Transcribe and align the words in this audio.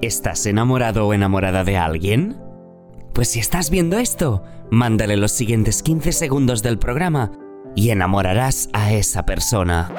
¿Estás 0.00 0.46
enamorado 0.46 1.06
o 1.06 1.14
enamorada 1.14 1.64
de 1.64 1.76
alguien? 1.76 2.40
Pues 3.12 3.28
si 3.28 3.40
estás 3.40 3.70
viendo 3.70 3.98
esto, 3.98 4.44
mándale 4.70 5.16
los 5.16 5.32
siguientes 5.32 5.82
15 5.82 6.12
segundos 6.12 6.62
del 6.62 6.78
programa 6.78 7.32
y 7.74 7.90
enamorarás 7.90 8.68
a 8.72 8.92
esa 8.92 9.24
persona. 9.26 9.90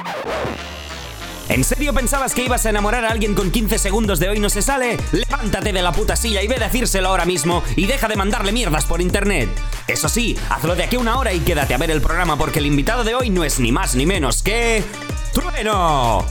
¿En 1.49 1.63
serio 1.63 1.93
pensabas 1.93 2.35
que 2.35 2.45
ibas 2.45 2.65
a 2.67 2.69
enamorar 2.69 3.03
a 3.05 3.09
alguien 3.09 3.33
con 3.33 3.49
15 3.49 3.79
segundos 3.79 4.19
de 4.19 4.29
hoy 4.29 4.39
no 4.39 4.49
se 4.49 4.61
sale? 4.61 4.97
Levántate 5.11 5.73
de 5.73 5.81
la 5.81 5.91
puta 5.91 6.15
silla 6.15 6.43
y 6.43 6.47
ve 6.47 6.57
a 6.57 6.59
decírselo 6.59 7.09
ahora 7.09 7.25
mismo 7.25 7.63
y 7.75 7.87
deja 7.87 8.07
de 8.07 8.15
mandarle 8.15 8.51
mierdas 8.51 8.85
por 8.85 9.01
internet. 9.01 9.49
Eso 9.87 10.07
sí, 10.09 10.37
hazlo 10.49 10.75
de 10.75 10.83
aquí 10.83 10.95
una 10.95 11.17
hora 11.17 11.33
y 11.33 11.39
quédate 11.39 11.73
a 11.73 11.79
ver 11.79 11.89
el 11.89 12.01
programa 12.01 12.37
porque 12.37 12.59
el 12.59 12.67
invitado 12.67 13.03
de 13.03 13.15
hoy 13.15 13.31
no 13.31 13.43
es 13.43 13.59
ni 13.59 13.71
más 13.71 13.95
ni 13.95 14.05
menos 14.05 14.43
que... 14.43 14.83
¡Trueno! 15.33 16.23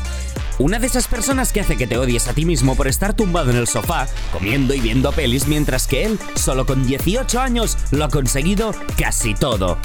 Una 0.59 0.81
de 0.81 0.89
esas 0.89 1.07
personas 1.07 1.53
que 1.53 1.61
hace 1.61 1.77
que 1.77 1.87
te 1.87 1.97
odies 1.99 2.27
a 2.27 2.35
ti 2.35 2.45
mismo 2.45 2.75
por 2.75 2.89
estar 2.89 3.15
tumbado 3.15 3.51
en 3.51 3.57
el 3.57 3.69
sofá, 3.69 4.09
comiendo 4.33 4.75
y 4.75 4.81
viendo 4.81 5.13
pelis, 5.13 5.47
mientras 5.47 5.87
que 5.87 6.05
él, 6.05 6.19
solo 6.35 6.67
con 6.67 6.85
18 6.85 7.41
años, 7.41 7.79
lo 7.93 8.05
ha 8.05 8.09
conseguido 8.09 8.73
casi 8.97 9.35
todo. 9.35 9.79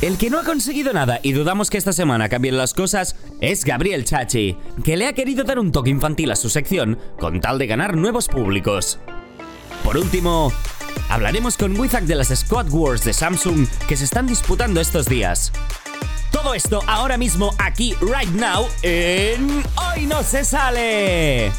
El 0.00 0.16
que 0.16 0.30
no 0.30 0.38
ha 0.38 0.44
conseguido 0.44 0.94
nada 0.94 1.20
y 1.22 1.32
dudamos 1.32 1.68
que 1.68 1.76
esta 1.76 1.92
semana 1.92 2.30
cambien 2.30 2.56
las 2.56 2.72
cosas 2.72 3.16
es 3.42 3.64
Gabriel 3.64 4.06
Chachi, 4.06 4.56
que 4.82 4.96
le 4.96 5.06
ha 5.06 5.12
querido 5.12 5.44
dar 5.44 5.58
un 5.58 5.72
toque 5.72 5.90
infantil 5.90 6.30
a 6.30 6.36
su 6.36 6.48
sección 6.48 6.98
con 7.18 7.42
tal 7.42 7.58
de 7.58 7.66
ganar 7.66 7.94
nuevos 7.94 8.28
públicos. 8.28 8.98
Por 9.84 9.98
último, 9.98 10.52
hablaremos 11.10 11.58
con 11.58 11.78
Wizak 11.78 12.04
de 12.04 12.14
las 12.14 12.28
Squad 12.28 12.70
Wars 12.70 13.04
de 13.04 13.12
Samsung 13.12 13.66
que 13.86 13.96
se 13.96 14.04
están 14.04 14.26
disputando 14.26 14.80
estos 14.80 15.06
días. 15.06 15.52
Todo 16.30 16.54
esto 16.54 16.82
ahora 16.86 17.16
mismo 17.16 17.54
aquí, 17.58 17.94
right 18.00 18.30
now, 18.30 18.68
en 18.82 19.64
Hoy 19.76 20.06
no 20.06 20.22
se 20.22 20.44
sale. 20.44 21.52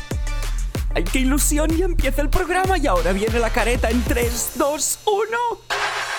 ¡Ay, 0.95 1.03
qué 1.03 1.19
ilusión! 1.19 1.69
Ya 1.75 1.85
empieza 1.85 2.21
el 2.21 2.29
programa 2.29 2.77
y 2.77 2.87
ahora 2.87 3.11
viene 3.11 3.39
la 3.39 3.49
careta 3.49 3.89
en 3.89 4.03
3, 4.03 4.51
2, 4.55 4.99
1. 5.05 6.18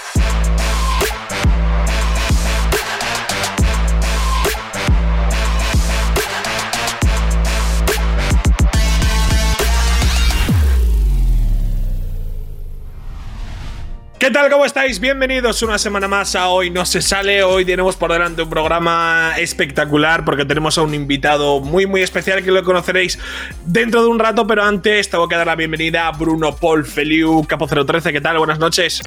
¿Qué 14.21 14.31
tal? 14.31 14.51
¿Cómo 14.51 14.67
estáis? 14.67 15.01
Bienvenidos 15.01 15.63
una 15.63 15.79
semana 15.79 16.07
más 16.07 16.37
a 16.37 16.51
Hoy 16.51 16.69
No 16.69 16.85
Se 16.85 17.01
Sale. 17.01 17.43
Hoy 17.43 17.65
tenemos 17.65 17.97
por 17.97 18.13
delante 18.13 18.43
un 18.43 18.51
programa 18.51 19.33
espectacular 19.39 20.27
porque 20.27 20.45
tenemos 20.45 20.77
a 20.77 20.83
un 20.83 20.93
invitado 20.93 21.61
muy 21.61 21.87
muy 21.87 22.03
especial 22.03 22.45
que 22.45 22.51
lo 22.51 22.62
conoceréis 22.62 23.19
dentro 23.65 24.03
de 24.03 24.09
un 24.09 24.19
rato, 24.19 24.47
pero 24.47 24.62
antes 24.62 25.09
tengo 25.09 25.27
que 25.27 25.37
dar 25.37 25.47
la 25.47 25.57
bienvenida 25.57 26.07
a 26.07 26.12
Bruno 26.12 26.55
Paul 26.55 26.85
Feliu, 26.85 27.47
Capo 27.47 27.67
013. 27.67 28.12
¿Qué 28.12 28.21
tal? 28.21 28.37
Buenas 28.37 28.59
noches. 28.59 29.01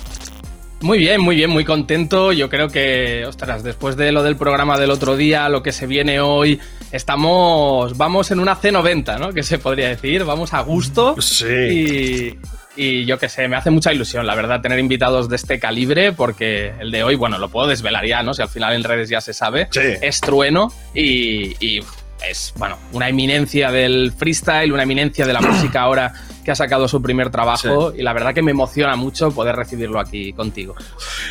Muy 0.82 0.98
bien, 0.98 1.22
muy 1.22 1.36
bien, 1.36 1.52
muy 1.52 1.64
contento. 1.64 2.32
Yo 2.32 2.50
creo 2.50 2.70
que, 2.70 3.24
ostras, 3.28 3.64
después 3.64 3.96
de 3.96 4.12
lo 4.12 4.24
del 4.24 4.36
programa 4.36 4.80
del 4.80 4.90
otro 4.90 5.16
día, 5.16 5.48
lo 5.48 5.62
que 5.62 5.72
se 5.72 5.86
viene 5.86 6.22
hoy, 6.22 6.60
estamos, 6.92 7.96
vamos 7.98 8.32
en 8.32 8.40
una 8.40 8.60
C90, 8.60 9.20
¿no? 9.20 9.32
Que 9.32 9.44
se 9.44 9.60
podría 9.60 9.90
decir, 9.90 10.24
vamos 10.26 10.56
a 10.56 10.62
gusto. 10.62 11.16
Sí. 11.22 11.46
Y, 11.46 12.40
y 12.76 13.06
yo 13.06 13.18
qué 13.20 13.30
sé, 13.30 13.48
me 13.48 13.56
hace 13.56 13.70
mucha 13.70 13.94
ilusión, 13.94 14.26
la 14.26 14.36
verdad, 14.36 14.62
tener 14.62 14.80
invitados 14.80 15.30
de 15.30 15.36
este 15.36 15.60
calibre, 15.60 16.12
porque 16.12 16.74
el 16.80 16.92
de 16.92 17.04
hoy, 17.04 17.16
bueno, 17.16 17.38
lo 17.38 17.50
puedo 17.50 17.68
desvelar 17.68 18.06
ya, 18.06 18.24
¿no? 18.24 18.34
Si 18.34 18.42
al 18.42 18.50
final 18.50 18.74
en 18.74 18.84
redes 18.84 19.10
ya 19.10 19.22
se 19.22 19.34
sabe, 19.34 19.68
Sí. 19.72 19.82
es 20.02 20.22
trueno 20.22 20.72
y, 20.96 21.56
y 21.66 21.82
es, 22.28 22.54
bueno, 22.58 22.78
una 22.94 23.10
eminencia 23.10 23.70
del 23.72 24.14
freestyle, 24.18 24.72
una 24.72 24.84
eminencia 24.84 25.26
de 25.28 25.34
la 25.34 25.42
música 25.42 25.82
ahora 25.84 26.14
que 26.44 26.52
ha 26.52 26.56
sacado 26.56 26.88
su 26.90 27.02
primer 27.02 27.30
trabajo 27.30 27.94
y 27.96 28.02
la 28.02 28.12
verdad 28.12 28.34
que 28.34 28.42
me 28.42 28.52
emociona 28.52 28.96
mucho 28.98 29.32
poder 29.32 29.56
recibirlo 29.56 30.00
aquí 30.00 30.34
contigo. 30.34 30.76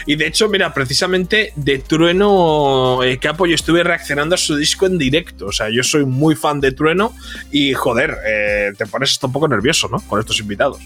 Y 0.06 0.16
de 0.16 0.26
hecho, 0.26 0.48
mira, 0.48 0.72
precisamente 0.72 1.52
de 1.56 1.78
Trueno, 1.80 3.02
eh, 3.02 3.18
Capo, 3.18 3.46
yo 3.46 3.54
estuve 3.54 3.82
reaccionando 3.84 4.34
a 4.34 4.38
su 4.38 4.56
disco 4.56 4.86
en 4.86 4.96
directo. 4.96 5.46
O 5.46 5.52
sea, 5.52 5.68
yo 5.70 5.82
soy 5.82 6.06
muy 6.06 6.34
fan 6.34 6.60
de 6.60 6.72
Trueno 6.72 7.12
y, 7.50 7.74
joder, 7.74 8.16
eh, 8.26 8.72
te 8.78 8.86
pones 8.86 9.10
hasta 9.12 9.26
un 9.26 9.32
poco 9.34 9.48
nervioso, 9.48 9.88
¿no? 9.88 9.98
Con 10.08 10.18
estos 10.20 10.38
invitados. 10.40 10.78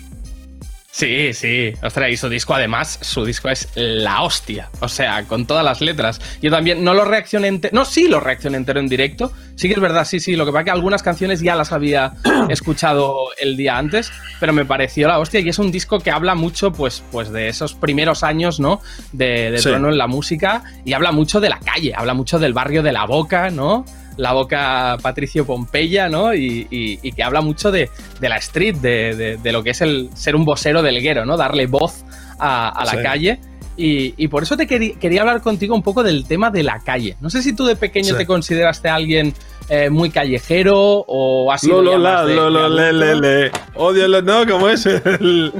Sí, 0.96 1.34
sí. 1.34 1.74
Ostras, 1.82 2.10
y 2.10 2.16
su 2.16 2.30
disco 2.30 2.54
además, 2.54 2.98
su 3.02 3.22
disco 3.26 3.50
es 3.50 3.68
la 3.74 4.22
hostia. 4.22 4.70
O 4.80 4.88
sea, 4.88 5.24
con 5.24 5.44
todas 5.44 5.62
las 5.62 5.82
letras. 5.82 6.22
Yo 6.40 6.50
también 6.50 6.82
no 6.82 6.94
lo 6.94 7.04
reaccioné 7.04 7.48
entero. 7.48 7.74
No, 7.74 7.84
sí 7.84 8.08
lo 8.08 8.18
reaccioné 8.18 8.56
entero 8.56 8.80
en 8.80 8.88
directo. 8.88 9.30
Sí 9.56 9.68
que 9.68 9.74
es 9.74 9.80
verdad, 9.80 10.06
sí, 10.06 10.20
sí. 10.20 10.36
Lo 10.36 10.46
que 10.46 10.52
pasa 10.52 10.60
es 10.60 10.64
que 10.64 10.70
algunas 10.70 11.02
canciones 11.02 11.42
ya 11.42 11.54
las 11.54 11.70
había 11.72 12.14
escuchado 12.48 13.14
el 13.38 13.58
día 13.58 13.76
antes, 13.76 14.10
pero 14.40 14.54
me 14.54 14.64
pareció 14.64 15.06
la 15.06 15.18
hostia. 15.18 15.40
Y 15.40 15.50
es 15.50 15.58
un 15.58 15.70
disco 15.70 16.00
que 16.00 16.10
habla 16.10 16.34
mucho, 16.34 16.72
pues, 16.72 17.04
pues 17.12 17.30
de 17.30 17.48
esos 17.48 17.74
primeros 17.74 18.22
años, 18.22 18.58
¿no? 18.58 18.80
De, 19.12 19.50
de 19.50 19.58
Sí. 19.58 19.68
Trono 19.68 19.90
en 19.90 19.98
la 19.98 20.06
música. 20.06 20.62
Y 20.86 20.94
habla 20.94 21.12
mucho 21.12 21.40
de 21.40 21.50
la 21.50 21.60
calle, 21.60 21.92
habla 21.94 22.14
mucho 22.14 22.38
del 22.38 22.54
barrio 22.54 22.82
de 22.82 22.92
la 22.92 23.04
boca, 23.04 23.50
¿no? 23.50 23.84
La 24.16 24.32
boca 24.32 24.96
Patricio 25.02 25.44
Pompeya, 25.46 26.08
¿no? 26.08 26.32
Y, 26.34 26.66
y- 26.70 26.98
y 27.02 27.12
que 27.12 27.22
habla 27.22 27.40
mucho 27.42 27.70
de, 27.70 27.90
de 28.20 28.28
la 28.28 28.36
street, 28.38 28.76
de, 28.76 29.14
de- 29.14 29.36
de 29.36 29.52
lo 29.52 29.62
que 29.62 29.70
es 29.70 29.80
el 29.80 30.08
ser 30.14 30.36
un 30.36 30.44
vocero 30.44 30.82
del 30.82 31.00
guero, 31.02 31.26
¿no? 31.26 31.36
Darle 31.36 31.66
voz 31.66 32.04
a, 32.38 32.68
a 32.70 32.84
la 32.84 32.92
Sí. 32.92 32.98
calle. 33.02 33.40
Y, 33.78 34.14
y 34.16 34.28
por 34.28 34.42
eso 34.42 34.56
te 34.56 34.66
querí- 34.66 34.96
quería 34.98 35.20
hablar 35.20 35.42
contigo 35.42 35.74
un 35.74 35.82
poco 35.82 36.02
del 36.02 36.24
tema 36.24 36.50
de 36.50 36.62
la 36.62 36.80
calle. 36.80 37.16
No 37.20 37.28
sé 37.28 37.42
si 37.42 37.54
tú 37.54 37.66
de 37.66 37.76
pequeño 37.76 38.12
Sí. 38.12 38.16
te 38.16 38.24
consideraste 38.26 38.88
alguien 38.88 39.34
eh, 39.68 39.90
muy 39.90 40.10
callejero 40.10 40.76
o 40.76 41.50
has 41.52 41.60
sido 41.60 41.82
Lo, 41.82 41.92
ya 41.92 41.96
lo, 41.98 42.02
la, 42.04 42.12
más 42.18 42.26
de- 42.26 42.34
lo, 42.34 42.50
lo, 42.50 42.70
de 42.70 42.92
le, 42.92 43.14
le, 43.14 43.20
le. 43.46 43.52
Odio 43.74 44.08
lo, 44.08 44.22
no, 44.22 44.46
¿cómo 44.46 44.68
es? 44.68 44.86
El- 44.86 45.52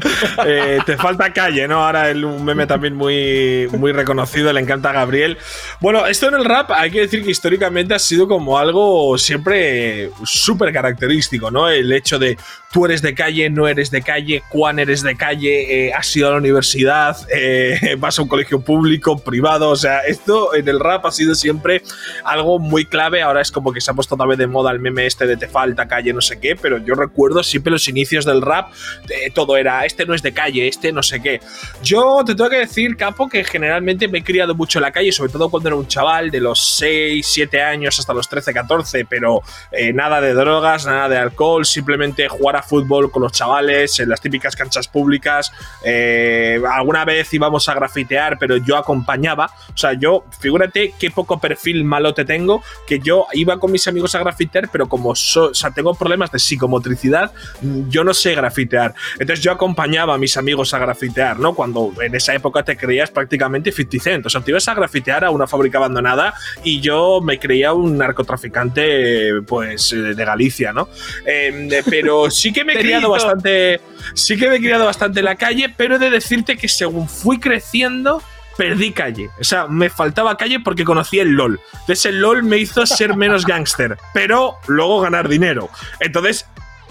eh, 0.46 0.78
te 0.86 0.96
falta 0.96 1.32
calle, 1.32 1.66
¿no? 1.68 1.84
Ahora 1.84 2.10
el, 2.10 2.24
un 2.24 2.44
meme 2.44 2.66
también 2.66 2.94
muy, 2.94 3.68
muy 3.78 3.92
reconocido, 3.92 4.52
le 4.52 4.60
encanta 4.60 4.90
a 4.90 4.92
Gabriel. 4.92 5.36
Bueno, 5.80 6.06
esto 6.06 6.28
en 6.28 6.34
el 6.34 6.44
rap 6.44 6.70
hay 6.72 6.90
que 6.90 7.00
decir 7.00 7.24
que 7.24 7.30
históricamente 7.30 7.94
ha 7.94 7.98
sido 7.98 8.28
como 8.28 8.58
algo 8.58 9.18
siempre 9.18 10.10
súper 10.24 10.72
característico, 10.72 11.50
¿no? 11.50 11.68
El 11.68 11.92
hecho 11.92 12.18
de 12.18 12.36
tú 12.76 12.84
eres 12.84 13.00
de 13.00 13.14
calle, 13.14 13.48
no 13.48 13.66
eres 13.68 13.90
de 13.90 14.02
calle, 14.02 14.42
cuán 14.50 14.78
eres 14.78 15.02
de 15.02 15.16
calle, 15.16 15.86
eh, 15.86 15.94
has 15.94 16.14
ido 16.14 16.28
a 16.28 16.32
la 16.32 16.36
universidad, 16.36 17.16
eh, 17.34 17.96
vas 17.98 18.18
a 18.18 18.22
un 18.22 18.28
colegio 18.28 18.60
público, 18.60 19.16
privado, 19.16 19.70
o 19.70 19.76
sea, 19.76 20.00
esto 20.00 20.54
en 20.54 20.68
el 20.68 20.78
rap 20.78 21.06
ha 21.06 21.10
sido 21.10 21.34
siempre 21.34 21.80
algo 22.22 22.58
muy 22.58 22.84
clave. 22.84 23.22
Ahora 23.22 23.40
es 23.40 23.50
como 23.50 23.72
que 23.72 23.80
se 23.80 23.90
ha 23.90 23.94
puesto 23.94 24.14
otra 24.14 24.26
vez 24.26 24.36
de 24.36 24.46
moda 24.46 24.72
el 24.72 24.80
meme 24.80 25.06
este 25.06 25.26
de 25.26 25.38
te 25.38 25.48
falta 25.48 25.88
calle, 25.88 26.12
no 26.12 26.20
sé 26.20 26.38
qué, 26.38 26.54
pero 26.54 26.76
yo 26.76 26.94
recuerdo 26.94 27.42
siempre 27.42 27.72
los 27.72 27.88
inicios 27.88 28.26
del 28.26 28.42
rap, 28.42 28.70
eh, 29.08 29.30
todo 29.30 29.56
era 29.56 29.86
este 29.86 30.04
no 30.04 30.12
es 30.12 30.20
de 30.20 30.34
calle, 30.34 30.68
este 30.68 30.92
no 30.92 31.02
sé 31.02 31.22
qué. 31.22 31.40
Yo 31.82 32.24
te 32.26 32.34
tengo 32.34 32.50
que 32.50 32.58
decir, 32.58 32.94
Capo, 32.98 33.26
que 33.26 33.42
generalmente 33.42 34.06
me 34.06 34.18
he 34.18 34.22
criado 34.22 34.54
mucho 34.54 34.80
en 34.80 34.82
la 34.82 34.92
calle, 34.92 35.12
sobre 35.12 35.32
todo 35.32 35.48
cuando 35.48 35.70
era 35.70 35.76
un 35.76 35.88
chaval 35.88 36.30
de 36.30 36.40
los 36.42 36.76
6, 36.76 37.26
7 37.26 37.62
años 37.62 37.98
hasta 37.98 38.12
los 38.12 38.28
13, 38.28 38.52
14, 38.52 39.06
pero 39.06 39.40
nada 39.94 40.20
de 40.20 40.34
drogas, 40.34 40.84
nada 40.84 41.08
de 41.08 41.16
alcohol, 41.16 41.64
simplemente 41.64 42.28
jugar 42.28 42.56
a 42.56 42.65
fútbol 42.66 43.10
con 43.10 43.22
los 43.22 43.32
chavales 43.32 43.98
en 44.00 44.08
las 44.08 44.20
típicas 44.20 44.56
canchas 44.56 44.88
públicas. 44.88 45.52
Eh, 45.84 46.60
alguna 46.70 47.04
vez 47.04 47.32
íbamos 47.32 47.68
a 47.68 47.74
grafitear, 47.74 48.38
pero 48.38 48.56
yo 48.56 48.76
acompañaba. 48.76 49.50
O 49.72 49.76
sea, 49.76 49.92
yo, 49.94 50.24
figúrate 50.40 50.94
qué 50.98 51.10
poco 51.10 51.38
perfil 51.38 51.84
malo 51.84 52.14
te 52.14 52.24
tengo, 52.24 52.62
que 52.86 52.98
yo 52.98 53.26
iba 53.32 53.58
con 53.58 53.72
mis 53.72 53.86
amigos 53.86 54.14
a 54.14 54.20
grafitear, 54.20 54.68
pero 54.70 54.88
como 54.88 55.10
o 55.10 55.14
sea, 55.14 55.70
tengo 55.70 55.94
problemas 55.94 56.30
de 56.30 56.38
psicomotricidad, 56.38 57.32
mm, 57.62 57.88
yo 57.88 58.04
no 58.04 58.14
sé 58.14 58.34
grafitear. 58.34 58.94
Entonces 59.18 59.44
yo 59.44 59.52
acompañaba 59.52 60.14
a 60.14 60.18
mis 60.18 60.36
amigos 60.36 60.74
a 60.74 60.78
grafitear, 60.78 61.38
¿no? 61.38 61.54
Cuando 61.54 61.92
en 62.00 62.14
esa 62.14 62.34
época 62.34 62.62
te 62.62 62.76
creías 62.76 63.10
prácticamente 63.10 63.72
50 63.72 63.96
Cent. 64.00 64.26
O 64.26 64.30
sea, 64.30 64.40
te 64.40 64.50
ibas 64.50 64.66
a 64.68 64.74
grafitear 64.74 65.24
a 65.24 65.30
una 65.30 65.46
fábrica 65.46 65.78
abandonada 65.78 66.34
y 66.64 66.80
yo 66.80 67.20
me 67.20 67.38
creía 67.38 67.72
un 67.72 67.98
narcotraficante, 67.98 69.42
pues, 69.46 69.92
eh, 69.92 69.96
de 69.96 70.24
Galicia, 70.24 70.72
¿no? 70.72 70.88
Eh, 71.24 71.82
pero 71.88 72.30
sí 72.30 72.52
que 72.56 72.64
me 72.64 72.72
he 72.72 72.78
criado 72.78 73.10
bastante. 73.10 73.80
Sí 74.14 74.38
que 74.38 74.48
me 74.48 74.56
he 74.56 74.60
criado 74.60 74.86
bastante 74.86 75.20
en 75.20 75.26
la 75.26 75.36
calle, 75.36 75.68
pero 75.68 75.96
he 75.96 75.98
de 75.98 76.08
decirte 76.08 76.56
que 76.56 76.68
según 76.68 77.08
fui 77.08 77.38
creciendo. 77.38 78.22
Perdí 78.56 78.92
calle. 78.92 79.28
O 79.38 79.44
sea, 79.44 79.66
me 79.66 79.90
faltaba 79.90 80.38
calle 80.38 80.60
porque 80.60 80.82
conocí 80.82 81.18
el 81.18 81.32
LOL. 81.32 81.60
Entonces 81.72 82.06
el 82.06 82.20
LOL 82.22 82.42
me 82.42 82.56
hizo 82.56 82.86
ser 82.86 83.14
menos 83.14 83.44
gángster, 83.46 83.98
pero 84.14 84.56
luego 84.66 85.02
ganar 85.02 85.28
dinero. 85.28 85.68
Entonces 86.00 86.46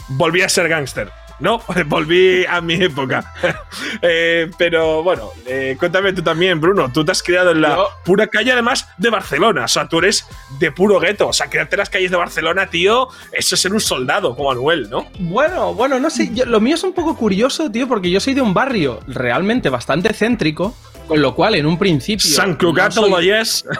volví 0.09 0.43
a 0.43 0.49
ser 0.49 0.69
gángster. 0.69 1.11
No, 1.39 1.61
volví 1.87 2.45
a 2.45 2.61
mi 2.61 2.75
época. 2.75 3.33
Eh, 4.01 4.49
pero 4.57 5.03
bueno, 5.03 5.29
eh, 5.45 5.75
cuéntame 5.79 6.13
tú 6.13 6.21
también, 6.21 6.59
Bruno. 6.61 6.91
Tú 6.93 7.03
te 7.05 7.11
has 7.11 7.21
criado 7.23 7.51
en 7.51 7.61
la 7.61 7.75
Yo- 7.75 7.89
pura 8.03 8.27
calle, 8.27 8.51
además 8.51 8.87
de 8.97 9.09
Barcelona. 9.09 9.65
O 9.65 9.67
sea, 9.67 9.87
tú 9.87 9.99
eres 9.99 10.27
de 10.59 10.71
puro 10.71 10.99
gueto. 10.99 11.27
O 11.29 11.33
sea, 11.33 11.47
criarte 11.49 11.75
en 11.75 11.79
las 11.79 11.89
calles 11.89 12.11
de 12.11 12.17
Barcelona, 12.17 12.67
tío, 12.69 13.07
eso 13.31 13.55
es 13.55 13.61
ser 13.61 13.73
un 13.73 13.79
soldado 13.79 14.35
como 14.35 14.51
Anuel, 14.51 14.89
¿no? 14.89 15.07
Bueno, 15.19 15.73
bueno, 15.73 15.99
no 15.99 16.09
sé, 16.09 16.29
yo- 16.33 16.45
lo 16.45 16.59
mío 16.59 16.75
es 16.75 16.83
un 16.83 16.93
poco 16.93 17.15
curioso, 17.15 17.69
tío, 17.71 17.87
porque 17.87 18.09
yo 18.11 18.19
soy 18.19 18.33
de 18.33 18.41
un 18.41 18.53
barrio 18.53 18.99
realmente 19.07 19.69
bastante 19.69 20.13
céntrico, 20.13 20.75
con 21.07 21.21
lo 21.21 21.33
cual 21.35 21.55
en 21.55 21.65
un 21.65 21.77
principio... 21.77 22.29
San 22.29 22.55
Cugat, 22.55 22.95
no 22.95 23.01
soy-. 23.01 23.11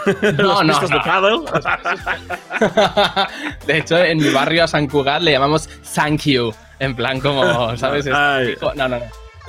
No, 0.38 0.64
no, 0.64 0.80
de 0.80 0.88
no. 0.90 1.02
pádel. 1.04 1.40
de 3.68 3.78
hecho, 3.78 3.98
en 3.98 4.18
mi 4.18 4.30
barrio 4.30 4.64
a 4.64 4.68
San 4.68 4.88
Cugat 4.88 5.22
le 5.22 5.32
llamamos 5.32 5.68
Thank 5.94 6.22
you. 6.24 6.54
En 6.80 6.96
plan, 6.96 7.20
como, 7.20 7.78
¿sabes? 7.78 8.06
no, 8.06 8.74
no, 8.76 8.88
no. 8.88 9.00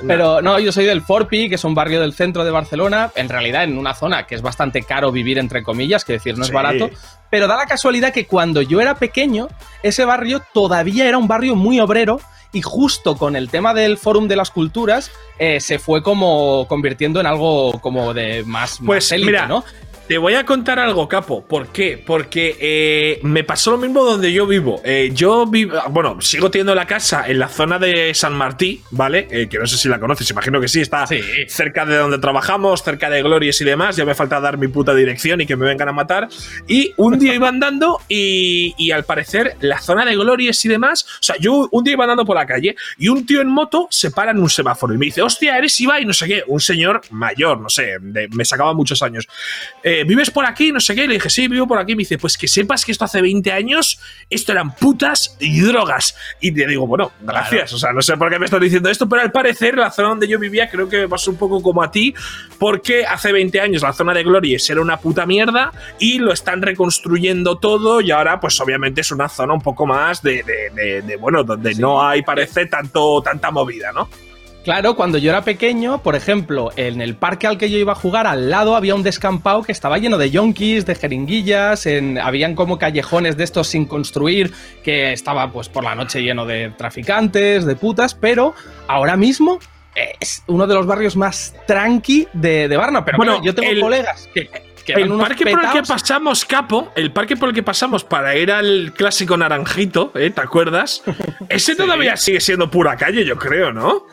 Pero 0.05 0.41
no, 0.41 0.59
yo 0.59 0.71
soy 0.71 0.85
del 0.85 1.01
Forpi, 1.01 1.49
que 1.49 1.55
es 1.55 1.63
un 1.63 1.73
barrio 1.73 1.99
del 1.99 2.13
centro 2.13 2.43
de 2.43 2.51
Barcelona, 2.51 3.11
en 3.15 3.29
realidad 3.29 3.63
en 3.63 3.77
una 3.77 3.95
zona 3.95 4.27
que 4.27 4.35
es 4.35 4.41
bastante 4.41 4.83
caro 4.83 5.11
vivir, 5.11 5.39
entre 5.39 5.63
comillas, 5.63 6.05
que 6.05 6.13
decir, 6.13 6.37
no 6.37 6.43
es 6.43 6.51
barato, 6.51 6.89
pero 7.31 7.47
da 7.47 7.57
la 7.57 7.65
casualidad 7.65 8.13
que 8.13 8.27
cuando 8.27 8.61
yo 8.61 8.79
era 8.79 8.95
pequeño, 8.95 9.47
ese 9.81 10.05
barrio 10.05 10.43
todavía 10.53 11.07
era 11.07 11.17
un 11.17 11.27
barrio 11.27 11.55
muy 11.55 11.79
obrero 11.79 12.19
y 12.53 12.61
justo 12.61 13.17
con 13.17 13.35
el 13.35 13.49
tema 13.49 13.73
del 13.73 13.97
Fórum 13.97 14.27
de 14.27 14.35
las 14.35 14.51
Culturas 14.51 15.11
eh, 15.37 15.59
se 15.59 15.79
fue 15.79 16.01
como 16.01 16.65
convirtiendo 16.67 17.19
en 17.19 17.25
algo 17.25 17.79
como 17.81 18.13
de 18.13 18.43
más, 18.45 18.79
pues, 18.85 19.11
élite, 19.11 19.47
¿no? 19.47 19.63
Te 20.07 20.17
voy 20.17 20.35
a 20.35 20.45
contar 20.45 20.79
algo, 20.79 21.09
Capo. 21.09 21.45
¿Por 21.45 21.67
qué? 21.67 22.01
Porque 22.03 22.55
eh, 22.61 23.19
me 23.23 23.43
pasó 23.43 23.71
lo 23.71 23.77
mismo 23.77 24.05
donde 24.05 24.31
yo 24.31 24.47
vivo. 24.47 24.79
Eh, 24.85 25.11
yo 25.13 25.45
vivo, 25.45 25.77
bueno, 25.89 26.21
sigo 26.21 26.49
teniendo 26.49 26.73
la 26.73 26.87
casa 26.87 27.27
en 27.27 27.39
la 27.39 27.49
zona 27.49 27.77
de 27.77 28.13
San 28.13 28.33
Martí, 28.33 28.81
¿vale? 28.91 29.27
Eh, 29.29 29.49
que 29.49 29.59
no 29.59 29.67
sé 29.67 29.75
si 29.75 29.89
la 29.89 29.99
conoces, 29.99 30.29
imagino 30.31 30.61
que 30.61 30.69
sí, 30.69 30.79
está 30.79 31.05
cerca 31.49 31.85
de 31.85 31.97
donde 31.97 32.19
trabajamos, 32.19 32.83
cerca 32.83 33.09
de 33.09 33.21
Glorias 33.21 33.59
y 33.59 33.65
demás. 33.65 33.97
Ya 33.97 34.05
me 34.05 34.15
falta 34.15 34.39
dar 34.39 34.57
mi 34.57 34.69
puta 34.69 34.95
dirección 34.95 35.41
y 35.41 35.45
que 35.45 35.57
me 35.57 35.65
vengan 35.65 35.89
a 35.89 35.91
matar. 35.91 36.29
Y 36.69 36.93
un 36.95 37.19
día 37.19 37.35
iba 37.35 37.49
andando 37.49 37.99
y, 38.07 38.75
y 38.77 38.91
al 38.91 39.03
parecer 39.03 39.57
la 39.59 39.81
zona 39.81 40.05
de 40.05 40.15
Glorias 40.15 40.63
y 40.63 40.69
demás, 40.69 41.05
o 41.19 41.23
sea, 41.23 41.35
yo 41.37 41.67
un 41.69 41.83
día 41.83 41.95
iba 41.95 42.05
andando 42.05 42.23
por 42.23 42.37
la 42.37 42.45
calle 42.45 42.77
y 42.97 43.09
un 43.09 43.25
tío 43.25 43.41
en 43.41 43.49
moto 43.49 43.89
se 43.91 44.11
para 44.11 44.31
en 44.31 44.39
un 44.39 44.49
semáforo 44.49 44.93
y 44.93 44.97
me 44.97 45.07
dice, 45.07 45.21
hostia, 45.21 45.57
eres 45.57 45.77
Ibai, 45.81 46.05
no 46.05 46.13
sé 46.13 46.27
qué, 46.27 46.43
un 46.47 46.61
señor 46.61 47.01
mayor, 47.09 47.59
no 47.59 47.67
sé, 47.67 47.97
me 47.99 48.45
sacaba 48.45 48.73
muchos 48.73 49.03
años. 49.03 49.27
Eh, 49.83 49.96
¿vives 50.05 50.31
por 50.31 50.45
aquí? 50.45 50.71
No 50.71 50.79
sé 50.79 50.95
qué. 50.95 51.07
Le 51.07 51.15
dije, 51.15 51.29
sí, 51.29 51.47
vivo 51.47 51.67
por 51.67 51.79
aquí. 51.79 51.95
Me 51.95 51.99
dice, 51.99 52.17
pues 52.17 52.37
que 52.37 52.47
sepas 52.47 52.85
que 52.85 52.91
esto 52.91 53.05
hace 53.05 53.21
20 53.21 53.51
años, 53.51 53.99
esto 54.29 54.51
eran 54.51 54.75
putas 54.75 55.37
y 55.39 55.59
drogas. 55.61 56.15
Y 56.41 56.51
te 56.51 56.67
digo, 56.67 56.87
bueno, 56.87 57.11
gracias. 57.21 57.73
O 57.73 57.77
sea, 57.77 57.93
no 57.93 58.01
sé 58.01 58.17
por 58.17 58.29
qué 58.29 58.39
me 58.39 58.45
estás 58.45 58.61
diciendo 58.61 58.89
esto, 58.89 59.07
pero 59.07 59.21
al 59.21 59.31
parecer 59.31 59.77
la 59.77 59.91
zona 59.91 60.09
donde 60.09 60.27
yo 60.27 60.39
vivía 60.39 60.69
creo 60.69 60.89
que 60.89 60.97
me 60.97 61.07
pasó 61.07 61.31
un 61.31 61.37
poco 61.37 61.61
como 61.61 61.83
a 61.83 61.91
ti, 61.91 62.13
porque 62.59 63.05
hace 63.05 63.31
20 63.31 63.59
años 63.61 63.81
la 63.81 63.93
zona 63.93 64.13
de 64.13 64.23
Glories 64.23 64.69
era 64.69 64.81
una 64.81 64.97
puta 64.97 65.25
mierda 65.25 65.71
y 65.99 66.19
lo 66.19 66.33
están 66.33 66.61
reconstruyendo 66.61 67.57
todo 67.57 68.01
y 68.01 68.11
ahora 68.11 68.39
pues 68.39 68.59
obviamente 68.59 69.01
es 69.01 69.11
una 69.11 69.29
zona 69.29 69.53
un 69.53 69.61
poco 69.61 69.85
más 69.85 70.21
de, 70.21 71.17
bueno, 71.19 71.43
donde 71.43 71.75
no 71.75 72.05
hay, 72.05 72.21
parece, 72.21 72.65
tanto, 72.65 73.21
tanta 73.21 73.51
movida, 73.51 73.91
¿no? 73.91 74.09
Claro, 74.67 74.97
cuando 74.97 75.17
yo 75.17 75.29
era 75.29 75.43
pequeño, 75.43 76.03
por 76.03 76.17
ejemplo, 76.17 76.71
en 76.75 76.99
el 76.99 77.15
parque 77.15 77.47
al 77.47 77.57
que 77.57 77.69
yo 77.69 77.77
iba 77.77 77.93
a 77.93 77.95
jugar, 77.95 78.27
al 78.27 78.49
lado 78.49 78.75
había 78.75 78.95
un 78.95 79.01
descampado 79.01 79.63
que 79.63 79.71
estaba 79.71 79.97
lleno 79.97 80.17
de 80.17 80.29
yonkis, 80.29 80.85
de 80.85 80.93
jeringuillas, 80.93 81.85
en, 81.85 82.17
habían 82.17 82.53
como 82.53 82.77
callejones 82.77 83.37
de 83.37 83.45
estos 83.45 83.69
sin 83.69 83.85
construir, 83.85 84.51
que 84.83 85.13
estaba 85.13 85.49
pues 85.53 85.69
por 85.69 85.85
la 85.85 85.95
noche 85.95 86.21
lleno 86.21 86.45
de 86.45 86.73
traficantes, 86.77 87.65
de 87.65 87.77
putas, 87.77 88.13
pero 88.13 88.55
ahora 88.89 89.15
mismo 89.15 89.57
es 90.19 90.43
uno 90.47 90.67
de 90.67 90.75
los 90.75 90.85
barrios 90.85 91.15
más 91.15 91.55
tranqui 91.65 92.27
de, 92.33 92.67
de 92.67 92.75
Barna. 92.75 93.05
Pero 93.05 93.19
bueno, 93.19 93.41
yo 93.41 93.55
tengo 93.55 93.79
colegas 93.79 94.27
que 94.33 94.49
el 94.95 95.17
parque 95.17 95.45
por 95.45 95.63
el 95.63 95.71
que 95.71 95.83
pasamos, 95.83 96.43
Capo, 96.43 96.91
el 96.97 97.13
parque 97.13 97.37
por 97.37 97.47
el 97.47 97.55
que 97.55 97.63
pasamos 97.63 98.03
para 98.03 98.35
ir 98.35 98.51
al 98.51 98.93
clásico 98.93 99.37
naranjito, 99.37 100.11
¿eh? 100.15 100.29
¿te 100.29 100.41
acuerdas? 100.41 101.03
Ese 101.49 101.73
todavía 101.73 102.17
sigue 102.17 102.41
siendo 102.41 102.69
pura 102.69 102.97
calle, 102.97 103.23
yo 103.23 103.37
creo, 103.37 103.71
¿no? 103.71 104.05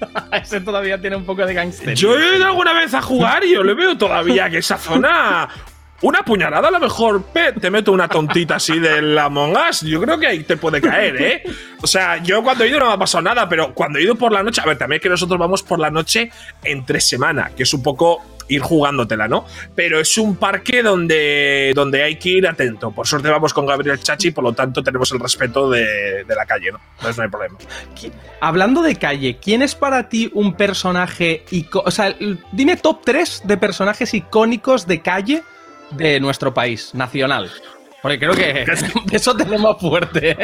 Ese 0.32 0.60
todavía 0.60 1.00
tiene 1.00 1.16
un 1.16 1.24
poco 1.24 1.44
de 1.44 1.54
gangster. 1.54 1.94
Yo 1.94 2.18
he 2.18 2.36
ido 2.36 2.46
alguna 2.46 2.72
vez 2.72 2.94
a 2.94 3.02
jugar 3.02 3.44
y 3.44 3.54
yo 3.54 3.62
le 3.62 3.74
veo 3.74 3.96
todavía 3.96 4.48
que 4.50 4.58
esa 4.58 4.78
zona. 4.78 5.48
Una 6.00 6.22
puñalada 6.22 6.68
a 6.68 6.70
lo 6.70 6.78
mejor 6.78 7.24
te 7.60 7.70
meto 7.70 7.90
una 7.90 8.06
tontita 8.06 8.56
así 8.56 8.78
del 8.78 9.18
Among 9.18 9.56
Us. 9.68 9.80
Yo 9.80 10.00
creo 10.00 10.16
que 10.16 10.28
ahí 10.28 10.44
te 10.44 10.56
puede 10.56 10.80
caer, 10.80 11.20
¿eh? 11.20 11.42
O 11.82 11.88
sea, 11.88 12.22
yo 12.22 12.40
cuando 12.44 12.62
he 12.62 12.68
ido 12.68 12.78
no 12.78 12.86
me 12.86 12.92
ha 12.92 12.98
pasado 12.98 13.22
nada, 13.22 13.48
pero 13.48 13.74
cuando 13.74 13.98
he 13.98 14.02
ido 14.02 14.14
por 14.14 14.30
la 14.30 14.44
noche. 14.44 14.60
A 14.60 14.66
ver, 14.66 14.78
también 14.78 15.00
que 15.00 15.08
nosotros 15.08 15.36
vamos 15.40 15.64
por 15.64 15.80
la 15.80 15.90
noche 15.90 16.30
entre 16.62 17.00
semana, 17.00 17.50
que 17.56 17.64
es 17.64 17.74
un 17.74 17.82
poco 17.82 18.37
ir 18.48 18.60
jugándotela, 18.60 19.28
¿no? 19.28 19.44
Pero 19.74 20.00
es 20.00 20.16
un 20.18 20.36
parque 20.36 20.82
donde, 20.82 21.72
donde 21.74 22.02
hay 22.02 22.16
que 22.16 22.30
ir 22.30 22.48
atento. 22.48 22.90
Por 22.90 23.06
suerte 23.06 23.28
vamos 23.28 23.52
con 23.52 23.66
Gabriel 23.66 24.00
Chachi, 24.00 24.30
por 24.30 24.44
lo 24.44 24.52
tanto 24.52 24.82
tenemos 24.82 25.10
el 25.12 25.20
respeto 25.20 25.70
de, 25.70 26.24
la 26.28 26.46
calle, 26.46 26.72
¿no? 26.72 26.80
Entonces 26.96 27.16
no 27.16 27.22
hay 27.24 27.28
problema. 27.30 27.58
Hablando 28.40 28.82
de 28.82 28.96
calle, 28.96 29.38
¿quién 29.40 29.62
es 29.62 29.74
para 29.74 30.08
ti 30.08 30.30
un 30.34 30.54
personaje 30.54 31.44
icónico? 31.50 31.82
O 31.86 31.90
sea, 31.90 32.14
dime 32.52 32.76
top 32.76 33.02
3 33.04 33.42
de 33.44 33.56
personajes 33.56 34.14
icónicos 34.14 34.86
de 34.86 35.00
calle 35.00 35.42
de 35.90 36.20
nuestro 36.20 36.54
país, 36.54 36.94
nacional. 36.94 37.50
Porque 38.00 38.18
creo 38.18 38.32
que 38.32 38.64
eso 39.12 39.36
tenemos 39.36 39.80
fuerte. 39.80 40.36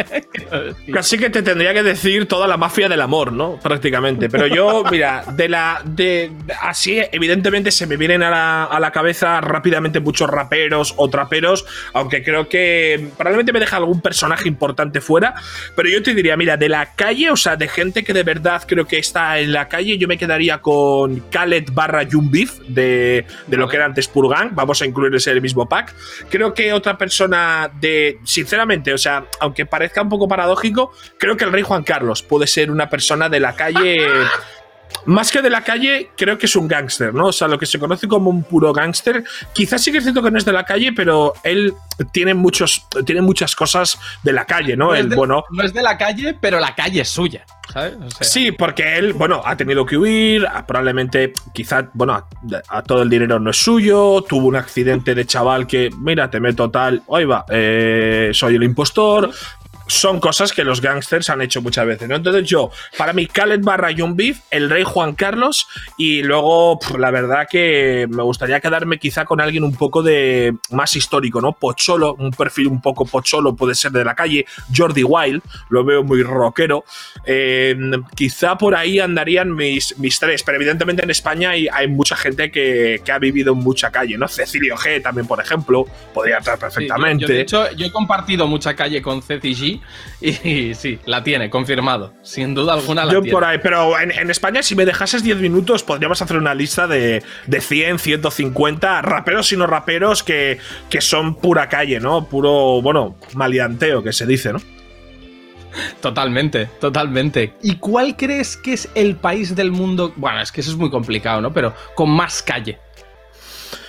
Casi 0.93 1.19
que 1.19 1.31
te 1.31 1.43
tendría 1.43 1.73
que 1.73 1.85
decir 1.85 2.27
toda 2.27 2.49
la 2.49 2.57
mafia 2.57 2.89
del 2.89 3.01
amor, 3.01 3.33
¿no? 3.33 3.59
Prácticamente. 3.61 4.29
Pero 4.29 4.49
yo, 4.49 4.83
mira, 4.91 5.25
de 5.33 5.49
la. 5.49 5.81
De, 5.85 6.33
así, 6.61 7.01
evidentemente, 7.13 7.71
se 7.71 7.87
me 7.87 7.97
vienen 7.97 8.23
a 8.25 8.31
la, 8.31 8.65
a 8.65 8.81
la, 8.81 8.91
cabeza 8.91 9.41
rápidamente 9.41 10.01
muchos 10.01 10.29
raperos 10.29 10.95
o 10.97 11.09
traperos. 11.09 11.65
Aunque 11.93 12.25
creo 12.25 12.49
que 12.49 13.09
probablemente 13.17 13.53
me 13.53 13.61
deja 13.61 13.77
algún 13.77 14.01
personaje 14.01 14.49
importante 14.49 15.01
fuera. 15.01 15.35
Pero 15.77 15.89
yo 15.89 16.03
te 16.03 16.15
diría, 16.15 16.37
mira, 16.37 16.57
de 16.57 16.69
la 16.69 16.95
calle, 16.95 17.31
o 17.31 17.37
sea, 17.37 17.57
de 17.57 17.69
gente 17.69 18.03
que 18.03 18.13
de 18.13 18.25
verdad 18.25 18.63
creo 18.67 18.87
que 18.87 18.99
está 18.99 19.39
en 19.39 19.53
la 19.53 19.69
calle, 19.69 19.97
yo 19.97 20.09
me 20.09 20.19
quedaría 20.19 20.59
con 20.59 21.21
Khaled 21.31 21.67
barra 21.73 22.03
Jumbif 22.11 22.59
de, 22.67 23.27
de 23.47 23.57
lo 23.57 23.69
que 23.69 23.77
era 23.77 23.87
antes 23.87 24.09
Purgang. 24.09 24.55
Vamos 24.55 24.83
a 24.83 24.87
incluir 24.87 25.15
ese 25.15 25.31
el 25.31 25.41
mismo 25.41 25.69
pack. 25.69 25.95
Creo 26.29 26.53
que 26.53 26.73
otra 26.73 26.99
persona 26.99 27.44
de, 27.81 28.19
sinceramente, 28.25 28.93
o 28.93 28.99
sea, 28.99 29.27
aunque 29.41 29.67
parezca 29.67 30.03
un 30.03 30.09
poco 30.09 30.29
paradójico, 30.29 30.93
creo 31.19 31.37
que 31.37 31.45
el 31.45 31.53
rey 31.53 31.63
Juan 31.63 31.83
Carlos 31.83 32.23
puede 32.23 32.47
ser 32.47 32.71
una 32.71 32.89
persona 32.89 33.29
de 33.29 33.41
la 33.41 33.55
calle... 33.55 33.99
más 35.07 35.31
que 35.31 35.43
de 35.43 35.51
la 35.51 35.63
calle, 35.63 36.11
creo 36.17 36.39
que 36.39 36.47
es 36.47 36.57
un 36.57 36.69
gángster, 36.69 37.13
¿no? 37.15 37.27
O 37.27 37.33
sea, 37.33 37.49
lo 37.49 37.59
que 37.59 37.67
se 37.67 37.79
conoce 37.79 38.09
como 38.09 38.31
un 38.31 38.45
puro 38.45 38.73
gángster. 38.73 39.25
Quizás 39.53 39.83
sí 39.83 39.93
que 39.93 39.99
es 39.99 40.05
cierto 40.05 40.23
que 40.23 40.31
no 40.31 40.39
es 40.39 40.45
de 40.45 40.53
la 40.53 40.65
calle, 40.65 40.93
pero 40.93 41.35
él 41.43 41.75
tiene, 42.13 42.35
muchos, 42.35 42.87
tiene 43.05 43.21
muchas 43.21 43.55
cosas 43.55 43.99
de 44.23 44.33
la 44.33 44.45
calle, 44.45 44.77
¿no? 44.77 44.95
el, 44.95 45.09
bueno, 45.15 45.45
no 45.51 45.63
es 45.63 45.73
de 45.73 45.83
la 45.83 45.97
calle, 45.97 46.37
pero 46.41 46.59
la 46.59 46.75
calle 46.75 47.03
es 47.03 47.09
suya. 47.09 47.45
¿sabes? 47.73 47.95
sí, 48.21 48.53
porque 48.53 48.99
él, 48.99 49.13
bueno, 49.13 49.43
ha 49.45 49.57
tenido 49.57 49.87
que 49.87 49.97
huir, 49.97 50.47
probablemente, 50.67 51.33
quizá, 51.53 51.89
bueno, 51.95 52.27
a, 52.69 52.83
todo 52.83 53.03
el 53.03 53.11
dinero 53.11 53.39
no 53.39 53.51
es 53.51 53.57
suyo, 53.57 54.23
tuvo 54.29 54.49
un 54.49 54.57
accidente 54.57 55.15
de 55.15 55.27
chaval 55.27 55.67
que, 55.67 55.91
mira, 55.99 56.31
te 56.31 56.41
meto 56.41 56.71
tal, 56.71 57.03
oiga, 57.07 57.25
va, 57.29 57.47
eh, 57.51 58.31
soy 58.33 58.57
el 58.57 58.63
impostor, 58.63 59.31
son 59.87 60.21
cosas 60.21 60.53
que 60.53 60.65
los 60.65 60.81
gangsters 60.81 61.31
han 61.31 61.43
hecho 61.43 61.61
muchas 61.61 61.87
veces, 61.87 62.09
¿no? 62.09 62.17
Entonces 62.17 62.49
yo, 62.49 62.71
para 62.97 63.13
mí, 63.13 63.27
Khaled 63.27 63.61
barra 63.63 63.91
John 63.97 64.17
Beef, 64.17 64.41
el 64.51 64.71
rey 64.71 64.85
Juan 64.85 65.15
Carlos, 65.15 65.67
y 65.99 66.23
luego, 66.23 66.79
la 66.99 67.11
verdad 67.11 67.47
que 67.51 68.07
me 68.09 68.23
gustaría 68.23 68.61
quedarme 68.61 68.99
quizá 68.99 69.25
con 69.25 69.41
alguien 69.41 69.65
un 69.65 69.75
poco 69.75 70.03
de 70.03 70.55
más 70.71 70.97
histórico, 70.97 71.41
¿no? 71.41 71.53
Pocholo, 71.53 72.15
un 72.15 72.31
perfil 72.31 72.69
un 72.69 72.81
poco 72.81 73.05
pocholo, 73.05 73.55
puede 73.55 73.75
ser 73.75 73.93
de 73.93 74.05
la 74.05 74.15
calle, 74.15 74.47
Jordi 74.75 75.05
Wild, 75.05 75.43
lo 75.69 75.85
veo 75.85 76.03
muy 76.03 76.23
rockero. 76.23 76.85
Eh, 77.27 77.77
quizá 78.15 78.57
por 78.57 78.75
ahí 78.75 79.01
andarían 79.01 79.55
mis, 79.55 79.99
mis 79.99 80.19
tres, 80.19 80.43
pero 80.43 80.57
evidentemente 80.57 81.03
en 81.03 81.11
España 81.11 81.51
hay, 81.51 81.69
hay 81.69 81.89
mucha 81.89 82.17
gente 82.17 82.51
que, 82.51 83.03
ha 83.15 83.19
vivido 83.19 83.53
en 83.53 83.61
mucha 83.61 83.93
calle, 83.93 84.19
¿no? 84.19 84.27
Cecilio 84.27 84.77
G 84.77 85.01
también, 85.01 85.27
por 85.27 85.41
ejemplo, 85.41 85.87
podría 86.13 86.39
estar 86.39 86.59
perfectamente. 86.59 87.27
de 87.27 87.41
hecho, 87.41 87.71
yo 87.73 87.87
he 87.87 87.93
compartido 87.93 88.49
mucha 88.49 88.75
calle 88.75 89.01
con 89.01 89.23
Ceci 89.23 89.55
G 89.55 89.74
y, 90.21 90.75
sí, 90.75 90.99
la 91.07 91.23
tiene, 91.23 91.51
confirmado. 91.51 92.15
Sin 92.23 92.55
duda 92.55 92.75
alguna 92.75 93.05
la 93.05 93.13
Yo 93.13 93.23
por 93.23 93.45
ahí, 93.45 93.59
pero 93.63 93.99
en, 93.99 94.31
España, 94.31 94.63
si 94.63 94.75
me 94.75 94.85
dejases 94.85 95.23
10 95.23 95.39
minutos, 95.39 95.83
podríamos 95.83 96.21
hacer 96.23 96.37
una 96.37 96.55
lista 96.55 96.87
de, 96.87 97.23
de 97.47 97.61
100, 97.61 97.99
150 97.99 99.03
raperos 99.03 99.53
y 99.53 99.57
no 99.57 99.67
raperos 99.67 100.23
que, 100.23 100.59
que 100.91 101.01
son 101.01 101.37
pura 101.37 101.69
calle, 101.69 102.01
¿no? 102.01 102.27
Puro, 102.27 102.81
bueno, 102.83 103.17
malianteo 103.35 104.03
que 104.03 104.13
se 104.13 104.27
dice, 104.27 104.53
¿no? 104.53 104.61
Totalmente, 106.01 106.67
totalmente. 106.81 107.55
¿Y 107.63 107.77
cuál 107.77 108.17
crees 108.17 108.57
que 108.57 108.75
es 108.75 108.89
el 108.95 109.17
país 109.17 109.55
del 109.55 109.71
mundo? 109.71 110.13
Bueno, 110.17 110.41
es 110.41 110.53
que 110.53 110.61
eso 110.61 110.71
es 110.71 110.77
muy 110.77 110.91
complicado, 110.91 111.41
¿no? 111.41 111.53
Pero 111.53 111.75
con 111.95 112.11
más 112.11 112.43
calle. 112.43 112.79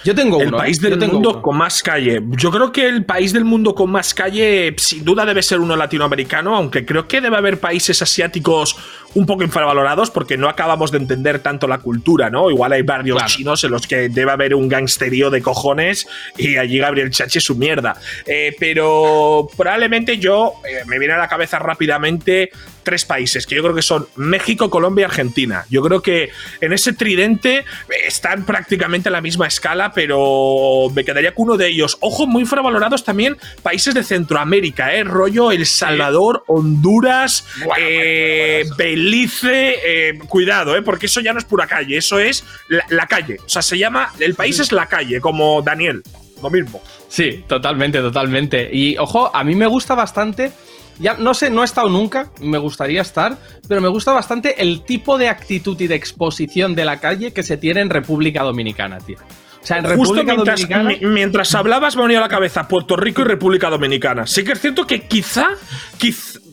Yo 0.06 0.14
tengo 0.14 0.38
uno. 0.38 0.46
El 0.46 0.52
país 0.52 0.82
¿eh? 0.84 0.90
del 0.90 1.12
mundo 1.12 1.42
con 1.42 1.58
más 1.58 1.82
calle. 1.82 2.22
Yo 2.30 2.52
creo 2.52 2.72
que 2.72 2.88
el 2.88 3.06
país 3.06 3.34
del 3.34 3.44
mundo 3.44 3.74
con 3.74 3.90
más 3.90 4.14
calle, 4.14 4.76
sin 4.78 5.04
duda, 5.04 5.26
debe 5.26 5.42
ser 5.42 5.60
uno 5.60 5.76
latinoamericano, 5.76 6.56
aunque 6.56 6.86
creo 6.86 7.08
que 7.08 7.22
debe 7.22 7.38
haber 7.38 7.60
países 7.60 8.00
asiáticos 8.04 8.78
un 9.16 9.26
poco 9.26 9.44
infravalorados 9.44 10.12
porque 10.12 10.38
no 10.38 10.48
acabamos 10.48 10.92
de 10.92 11.00
entender 11.00 11.40
tanto 11.40 11.68
la 11.68 11.80
cultura, 11.80 12.30
¿no? 12.30 12.52
Igual 12.52 12.74
hay 12.74 12.82
barrios 12.84 13.26
chinos 13.26 13.64
en 13.64 13.72
los 13.72 13.88
que 13.88 14.10
debe 14.10 14.32
haber 14.32 14.54
un 14.54 14.68
gangsterío 14.68 15.30
de 15.30 15.42
cojones 15.42 16.06
y 16.38 16.58
allí 16.58 16.78
Gabriel 16.78 17.10
Chachi 17.10 17.40
su 17.40 17.56
mierda. 17.56 18.00
Eh, 18.28 18.56
pero 18.60 19.50
probablemente 19.58 20.20
yo 20.20 20.54
eh, 20.68 20.84
me 20.86 21.00
viene 21.00 21.16
a 21.16 21.18
la 21.18 21.30
cabeza 21.30 21.60
rápidamente 21.60 22.52
tres 22.84 23.04
países 23.04 23.48
que 23.48 23.56
yo 23.56 23.64
creo 23.64 23.74
que 23.74 23.82
son 23.82 24.08
México, 24.16 24.70
Colombia 24.70 25.04
y 25.04 25.06
Argentina. 25.06 25.66
Yo 25.70 25.82
creo 25.82 26.02
que 26.02 26.30
en 26.62 26.72
ese 26.72 26.94
tridente 26.94 27.66
están 28.06 28.46
prácticamente 28.46 29.10
a 29.10 29.12
la 29.12 29.22
misma 29.22 29.48
escala, 29.48 29.92
pero 29.96 30.90
me 30.94 31.04
quedaría 31.04 31.34
con 31.34 31.46
uno 31.46 31.58
de 31.58 31.70
ellos. 31.70 31.98
Ojo, 32.02 32.28
muy 32.28 32.42
infravalorados 32.42 33.04
también 33.04 33.38
países 33.64 33.94
de 33.94 34.04
Centroamérica, 34.04 34.94
¿eh? 34.94 35.04
Rollo 35.04 35.52
El 35.52 35.66
Salvador, 35.66 36.44
Honduras, 36.48 37.48
eh, 37.80 38.66
Belice. 38.78 39.76
Eh, 39.86 40.20
cuidado, 40.28 40.76
¿eh? 40.76 40.82
Porque 40.82 41.08
eso 41.08 41.22
ya 41.22 41.34
no 41.34 41.40
es 41.40 41.46
pura 41.46 41.66
calle, 41.66 41.98
eso 41.98 42.20
es 42.20 42.44
la, 42.68 42.86
la 42.90 43.08
calle. 43.08 43.38
O 43.46 43.50
sea, 43.50 43.62
se 43.62 43.78
llama. 43.78 44.12
El 44.20 44.36
país 44.36 44.60
es 44.60 44.72
la 44.72 44.86
calle, 44.88 45.22
como 45.22 45.62
Daniel. 45.62 46.04
Lo 46.44 46.50
mismo. 46.50 46.82
Sí, 47.08 47.46
totalmente, 47.48 48.00
totalmente. 48.00 48.70
Y 48.72 48.98
ojo, 48.98 49.34
a 49.34 49.44
mí 49.44 49.56
me 49.56 49.68
gusta 49.68 49.96
bastante 49.96 50.52
ya 51.00 51.16
no 51.16 51.34
sé, 51.34 51.50
no 51.50 51.62
he 51.62 51.66
estado 51.66 51.90
nunca, 51.90 52.32
me 52.40 52.58
gustaría 52.58 53.02
estar, 53.02 53.38
pero 53.68 53.82
me 53.82 53.90
gusta 53.90 54.14
bastante 54.14 54.62
el 54.62 54.84
tipo 54.84 55.18
de 55.18 55.28
actitud 55.28 55.80
y 55.82 55.88
de 55.88 55.96
exposición 55.96 56.76
de 56.76 56.86
la 56.86 57.00
calle 57.00 57.34
que 57.34 57.44
se 57.44 57.58
tiene 57.58 57.82
en 57.82 57.90
República 57.90 58.44
Dominicana, 58.44 59.00
tío. 59.00 59.18
O 59.66 59.68
sea, 59.68 59.80
en 59.80 59.86
República 59.86 60.36
mientras, 60.36 60.62
Dominicana. 60.62 61.12
mientras 61.12 61.56
hablabas 61.56 61.96
me 61.96 62.04
venía 62.04 62.20
a 62.20 62.22
la 62.22 62.30
cabeza 62.30 62.68
Puerto 62.68 62.96
Rico 62.96 63.24
y 63.24 63.26
República 63.26 63.68
Dominicana. 63.68 64.28
Sí 64.28 64.44
que 64.44 64.52
es 64.52 64.62
cierto 64.62 64.86
que 64.86 65.08
quizá, 65.08 65.48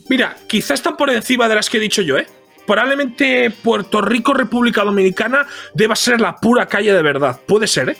mira, 0.09 0.35
quizá 0.47 0.73
están 0.73 0.97
por 0.97 1.11
encima 1.11 1.47
de 1.47 1.53
las 1.53 1.69
que 1.69 1.77
he 1.77 1.79
dicho 1.79 2.01
yo, 2.01 2.17
¿eh? 2.17 2.25
Probablemente 2.65 3.51
Puerto 3.51 4.01
Rico, 4.01 4.33
República 4.33 4.83
Dominicana 4.83 5.45
deba 5.75 5.95
ser 5.95 6.19
la 6.19 6.37
pura 6.37 6.65
calle 6.65 6.91
de 6.91 7.03
verdad. 7.03 7.39
Puede 7.45 7.67
ser, 7.67 7.89
¿eh? 7.89 7.97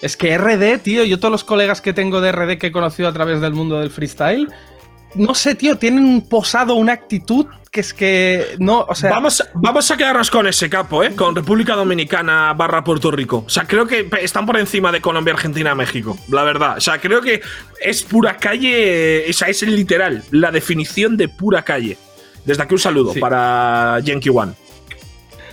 Es 0.00 0.16
que 0.16 0.38
RD, 0.38 0.78
tío, 0.78 1.02
yo 1.02 1.18
todos 1.18 1.32
los 1.32 1.42
colegas 1.42 1.80
que 1.80 1.92
tengo 1.92 2.20
de 2.20 2.30
RD 2.30 2.58
que 2.58 2.68
he 2.68 2.72
conocido 2.72 3.08
a 3.08 3.12
través 3.12 3.40
del 3.40 3.52
mundo 3.52 3.80
del 3.80 3.90
freestyle, 3.90 4.46
no 5.14 5.34
sé, 5.34 5.54
tío, 5.54 5.76
tienen 5.76 6.04
un 6.04 6.28
posado, 6.28 6.74
una 6.74 6.92
actitud 6.92 7.46
que 7.70 7.80
es 7.80 7.94
que 7.94 8.56
no, 8.58 8.84
o 8.88 8.94
sea. 8.94 9.10
Vamos, 9.10 9.44
vamos 9.54 9.90
a 9.90 9.96
quedarnos 9.96 10.30
con 10.30 10.46
ese 10.46 10.68
capo, 10.68 11.04
¿eh? 11.04 11.14
Con 11.14 11.36
República 11.36 11.76
Dominicana 11.76 12.52
barra 12.52 12.82
Puerto 12.82 13.10
Rico. 13.10 13.44
O 13.46 13.50
sea, 13.50 13.64
creo 13.64 13.86
que 13.86 14.08
están 14.20 14.44
por 14.44 14.58
encima 14.58 14.90
de 14.90 15.00
Colombia, 15.00 15.34
Argentina, 15.34 15.74
México. 15.74 16.18
La 16.28 16.42
verdad. 16.42 16.78
O 16.78 16.80
sea, 16.80 16.98
creo 16.98 17.20
que 17.20 17.40
es 17.80 18.02
pura 18.02 18.36
calle. 18.36 19.24
O 19.28 19.32
sea, 19.32 19.48
es 19.48 19.62
literal. 19.62 20.24
La 20.32 20.50
definición 20.50 21.16
de 21.16 21.28
pura 21.28 21.62
calle. 21.62 21.96
Desde 22.44 22.62
aquí 22.62 22.74
un 22.74 22.80
saludo 22.80 23.14
para 23.20 24.00
Yankee 24.00 24.30
One. 24.30 24.52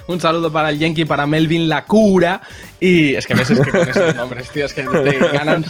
Un 0.08 0.22
saludo 0.22 0.52
para 0.52 0.70
el 0.70 0.80
Yankee, 0.80 1.06
para 1.06 1.28
Melvin 1.28 1.68
La 1.68 1.84
Cura. 1.86 2.42
Y 2.80 3.16
es 3.16 3.26
que 3.26 3.34
me 3.34 3.42
es 3.42 3.50
que 3.50 3.72
con 3.72 3.90
esos 3.90 4.16
nombres, 4.16 4.50
tío, 4.52 4.66
es 4.66 4.74
que 4.74 4.84
te 4.84 5.18
ganan 5.30 5.66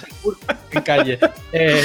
en 0.72 0.82
calle. 0.82 1.20
Eh, 1.54 1.82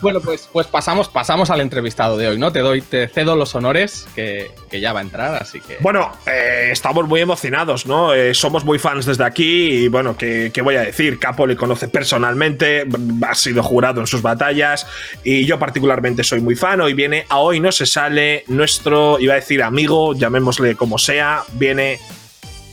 bueno, 0.00 0.20
pues, 0.20 0.48
pues 0.52 0.66
pasamos, 0.66 1.08
pasamos 1.08 1.50
al 1.50 1.60
entrevistado 1.60 2.16
de 2.16 2.28
hoy, 2.28 2.38
¿no? 2.38 2.50
Te 2.50 2.58
doy, 2.60 2.82
te 2.82 3.06
cedo 3.06 3.36
los 3.36 3.54
honores 3.54 4.08
que, 4.14 4.50
que 4.68 4.80
ya 4.80 4.92
va 4.92 4.98
a 5.00 5.02
entrar, 5.02 5.40
así 5.40 5.60
que. 5.60 5.76
Bueno, 5.80 6.10
eh, 6.26 6.70
estamos 6.72 7.06
muy 7.06 7.20
emocionados, 7.20 7.86
¿no? 7.86 8.12
Eh, 8.12 8.34
somos 8.34 8.64
muy 8.64 8.80
fans 8.80 9.06
desde 9.06 9.24
aquí 9.24 9.84
y 9.84 9.88
bueno, 9.88 10.16
¿qué, 10.16 10.50
¿qué, 10.52 10.62
voy 10.62 10.74
a 10.74 10.80
decir? 10.80 11.20
Capo 11.20 11.46
le 11.46 11.54
conoce 11.56 11.86
personalmente, 11.86 12.84
ha 13.26 13.34
sido 13.34 13.62
jurado 13.62 14.00
en 14.00 14.08
sus 14.08 14.22
batallas 14.22 14.86
y 15.22 15.46
yo 15.46 15.58
particularmente 15.60 16.24
soy 16.24 16.40
muy 16.40 16.56
fan. 16.56 16.80
Hoy 16.80 16.94
viene 16.94 17.26
a 17.28 17.38
hoy 17.38 17.60
no 17.60 17.70
se 17.70 17.86
sale 17.86 18.44
nuestro, 18.48 19.20
iba 19.20 19.34
a 19.34 19.36
decir 19.36 19.62
amigo, 19.62 20.14
llamémosle 20.14 20.74
como 20.74 20.98
sea, 20.98 21.44
viene 21.52 22.00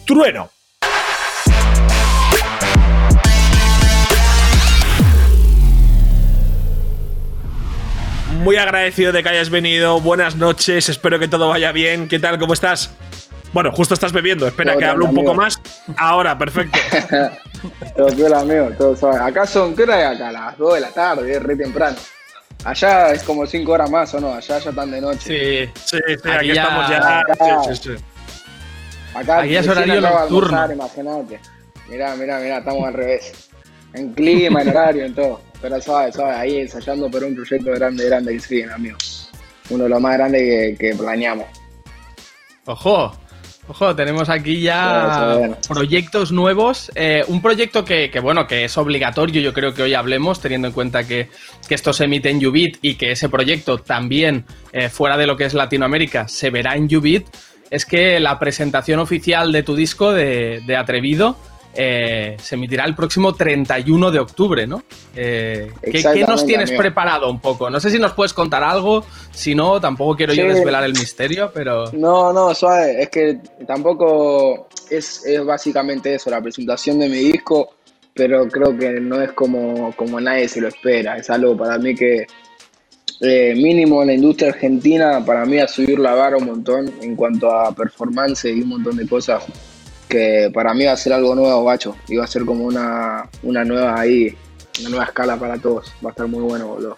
Trueno. 0.05 0.56
Muy 8.37 8.57
agradecido 8.57 9.11
de 9.11 9.23
que 9.23 9.29
hayas 9.29 9.49
venido. 9.49 9.99
Buenas 9.99 10.35
noches, 10.35 10.89
espero 10.89 11.19
que 11.19 11.27
todo 11.27 11.49
vaya 11.49 11.71
bien. 11.71 12.07
¿Qué 12.07 12.19
tal? 12.19 12.39
¿Cómo 12.39 12.53
estás? 12.53 12.91
Bueno, 13.53 13.71
justo 13.71 13.93
estás 13.93 14.11
bebiendo. 14.11 14.47
Espera 14.47 14.73
todo 14.73 14.79
que 14.79 14.85
hable 14.85 15.05
un 15.05 15.15
poco 15.15 15.33
más. 15.33 15.59
Ahora, 15.97 16.37
perfecto. 16.37 16.77
todo 17.95 18.07
bien, 18.15 18.33
amigo. 18.33 18.69
Todo 18.77 18.95
suave. 18.95 19.19
Acá 19.19 19.45
son, 19.45 19.75
¿qué 19.75 19.83
hora 19.83 20.11
es 20.11 20.15
acá? 20.17 20.31
Las 20.31 20.57
2 20.57 20.73
de 20.75 20.79
la 20.79 20.89
tarde, 20.89 21.31
es 21.31 21.41
re 21.41 21.55
temprano. 21.55 21.97
Allá 22.63 23.11
es 23.11 23.23
como 23.23 23.45
5 23.45 23.71
horas 23.71 23.89
más, 23.89 24.13
¿o 24.13 24.19
no? 24.19 24.33
Allá 24.33 24.59
ya 24.59 24.69
están 24.69 24.91
de 24.91 25.01
noche. 25.01 25.69
Sí, 25.75 25.81
sí, 25.85 25.97
sí 26.07 26.29
aquí, 26.29 26.31
aquí 26.37 26.53
ya, 26.53 26.63
estamos 26.63 26.89
ya. 26.89 27.19
Acá, 27.19 27.35
sí, 27.35 27.75
sí, 27.75 27.81
sí. 27.83 28.03
acá 29.15 29.39
aquí 29.39 29.55
es 29.55 29.67
horario 29.67 30.01
nocturno. 30.01 30.73
Imagínate. 30.73 31.39
Mirá, 31.87 32.15
mirá, 32.15 32.39
mirá, 32.39 32.57
estamos 32.57 32.87
al 32.87 32.93
revés. 32.93 33.49
En 33.93 34.13
clima, 34.13 34.61
en 34.61 34.69
horario, 34.69 35.05
en 35.05 35.15
todo. 35.15 35.41
Pero 35.61 35.81
suave, 35.81 36.11
suave, 36.11 36.35
ahí 36.35 36.57
ensayando 36.57 37.09
por 37.09 37.23
un 37.23 37.35
proyecto 37.35 37.71
grande, 37.71 38.05
grande 38.05 38.33
que 38.33 38.39
siguen, 38.39 38.71
amigo. 38.71 38.97
Uno 39.69 39.83
de 39.85 39.89
los 39.89 40.01
más 40.01 40.17
grandes 40.17 40.41
que, 40.41 40.77
que 40.77 40.95
planeamos. 40.95 41.45
Ojo, 42.65 43.13
Ojo, 43.69 43.93
tenemos 43.95 44.29
aquí 44.29 44.61
ya 44.61 45.57
proyectos 45.67 46.31
nuevos. 46.31 46.89
Eh, 46.95 47.25
un 47.27 47.41
proyecto 47.41 47.83
que, 47.83 48.09
que, 48.09 48.21
bueno, 48.21 48.47
que 48.47 48.63
es 48.63 48.77
obligatorio, 48.77 49.41
yo 49.41 49.53
creo 49.53 49.73
que 49.73 49.81
hoy 49.81 49.93
hablemos, 49.93 50.39
teniendo 50.39 50.69
en 50.69 50.73
cuenta 50.73 51.05
que, 51.05 51.29
que 51.67 51.75
esto 51.75 51.91
se 51.91 52.05
emite 52.05 52.29
en 52.29 52.45
Ubit 52.45 52.77
y 52.81 52.95
que 52.95 53.11
ese 53.11 53.27
proyecto 53.27 53.77
también, 53.79 54.45
eh, 54.71 54.87
fuera 54.87 55.17
de 55.17 55.27
lo 55.27 55.35
que 55.35 55.43
es 55.43 55.53
Latinoamérica, 55.53 56.29
se 56.29 56.49
verá 56.49 56.75
en 56.75 56.83
Ubit. 56.95 57.27
Es 57.69 57.85
que 57.85 58.21
la 58.21 58.39
presentación 58.39 58.99
oficial 58.99 59.51
de 59.51 59.63
tu 59.63 59.75
disco 59.75 60.13
de, 60.13 60.61
de 60.65 60.77
Atrevido 60.77 61.35
eh, 61.73 62.37
se 62.41 62.55
emitirá 62.55 62.85
el 62.85 62.95
próximo 62.95 63.33
31 63.33 64.11
de 64.11 64.19
octubre, 64.19 64.65
¿no? 64.65 64.83
Eh, 65.15 65.71
¿qué, 65.81 65.91
¿qué, 65.91 66.25
nos 66.27 66.45
tienes 66.45 66.69
amigo. 66.69 66.81
preparado 66.81 67.29
un 67.29 67.39
poco? 67.39 67.69
No 67.69 67.79
sé 67.79 67.89
si 67.89 67.99
nos 67.99 68.13
puedes 68.13 68.33
contar 68.33 68.63
algo, 68.63 69.05
si 69.31 69.53
no, 69.53 69.79
tampoco 69.79 70.15
quiero 70.15 70.33
sí. 70.33 70.39
yo 70.39 70.47
desvelar 70.47 70.83
el 70.83 70.93
misterio, 70.93 71.51
pero... 71.53 71.91
No, 71.93 72.33
no, 72.33 72.53
suave, 72.55 73.03
es 73.03 73.09
que 73.09 73.39
tampoco 73.67 74.67
es, 74.89 75.25
es, 75.25 75.45
básicamente 75.45 76.15
eso, 76.15 76.29
la 76.29 76.41
presentación 76.41 76.99
de 76.99 77.09
mi 77.09 77.17
disco, 77.17 77.75
pero 78.13 78.47
creo 78.47 78.77
que 78.77 78.99
no 78.99 79.21
es 79.21 79.31
como, 79.33 79.93
como 79.95 80.19
nadie 80.19 80.47
se 80.47 80.61
lo 80.61 80.67
espera, 80.67 81.17
es 81.17 81.29
algo 81.29 81.55
para 81.55 81.77
mí 81.77 81.93
que 81.93 82.25
eh, 83.19 83.55
mínimo 83.55 84.01
en 84.01 84.07
la 84.07 84.13
industria 84.13 84.49
argentina, 84.49 85.23
para 85.25 85.45
mí 85.45 85.57
a 85.59 85.67
subir 85.67 85.97
la 85.97 86.13
vara 86.13 86.37
un 86.37 86.45
montón 86.45 86.91
en 87.01 87.15
cuanto 87.15 87.51
a 87.51 87.73
performance 87.73 88.45
y 88.45 88.61
un 88.61 88.69
montón 88.69 88.97
de 88.97 89.07
cosas 89.07 89.43
que 90.07 90.49
para 90.53 90.73
mí 90.73 90.85
va 90.85 90.93
a 90.93 90.97
ser 90.97 91.13
algo 91.13 91.35
nuevo, 91.35 91.63
bacho. 91.63 91.95
Va 92.17 92.23
a 92.23 92.27
ser 92.27 92.45
como 92.45 92.65
una, 92.65 93.29
una 93.43 93.63
nueva 93.63 93.99
ahí, 93.99 94.35
una 94.81 94.89
nueva 94.89 95.05
escala 95.05 95.37
para 95.37 95.57
todos. 95.57 95.93
Va 96.03 96.09
a 96.09 96.11
estar 96.11 96.27
muy 96.27 96.41
bueno, 96.41 96.67
boludo. 96.67 96.95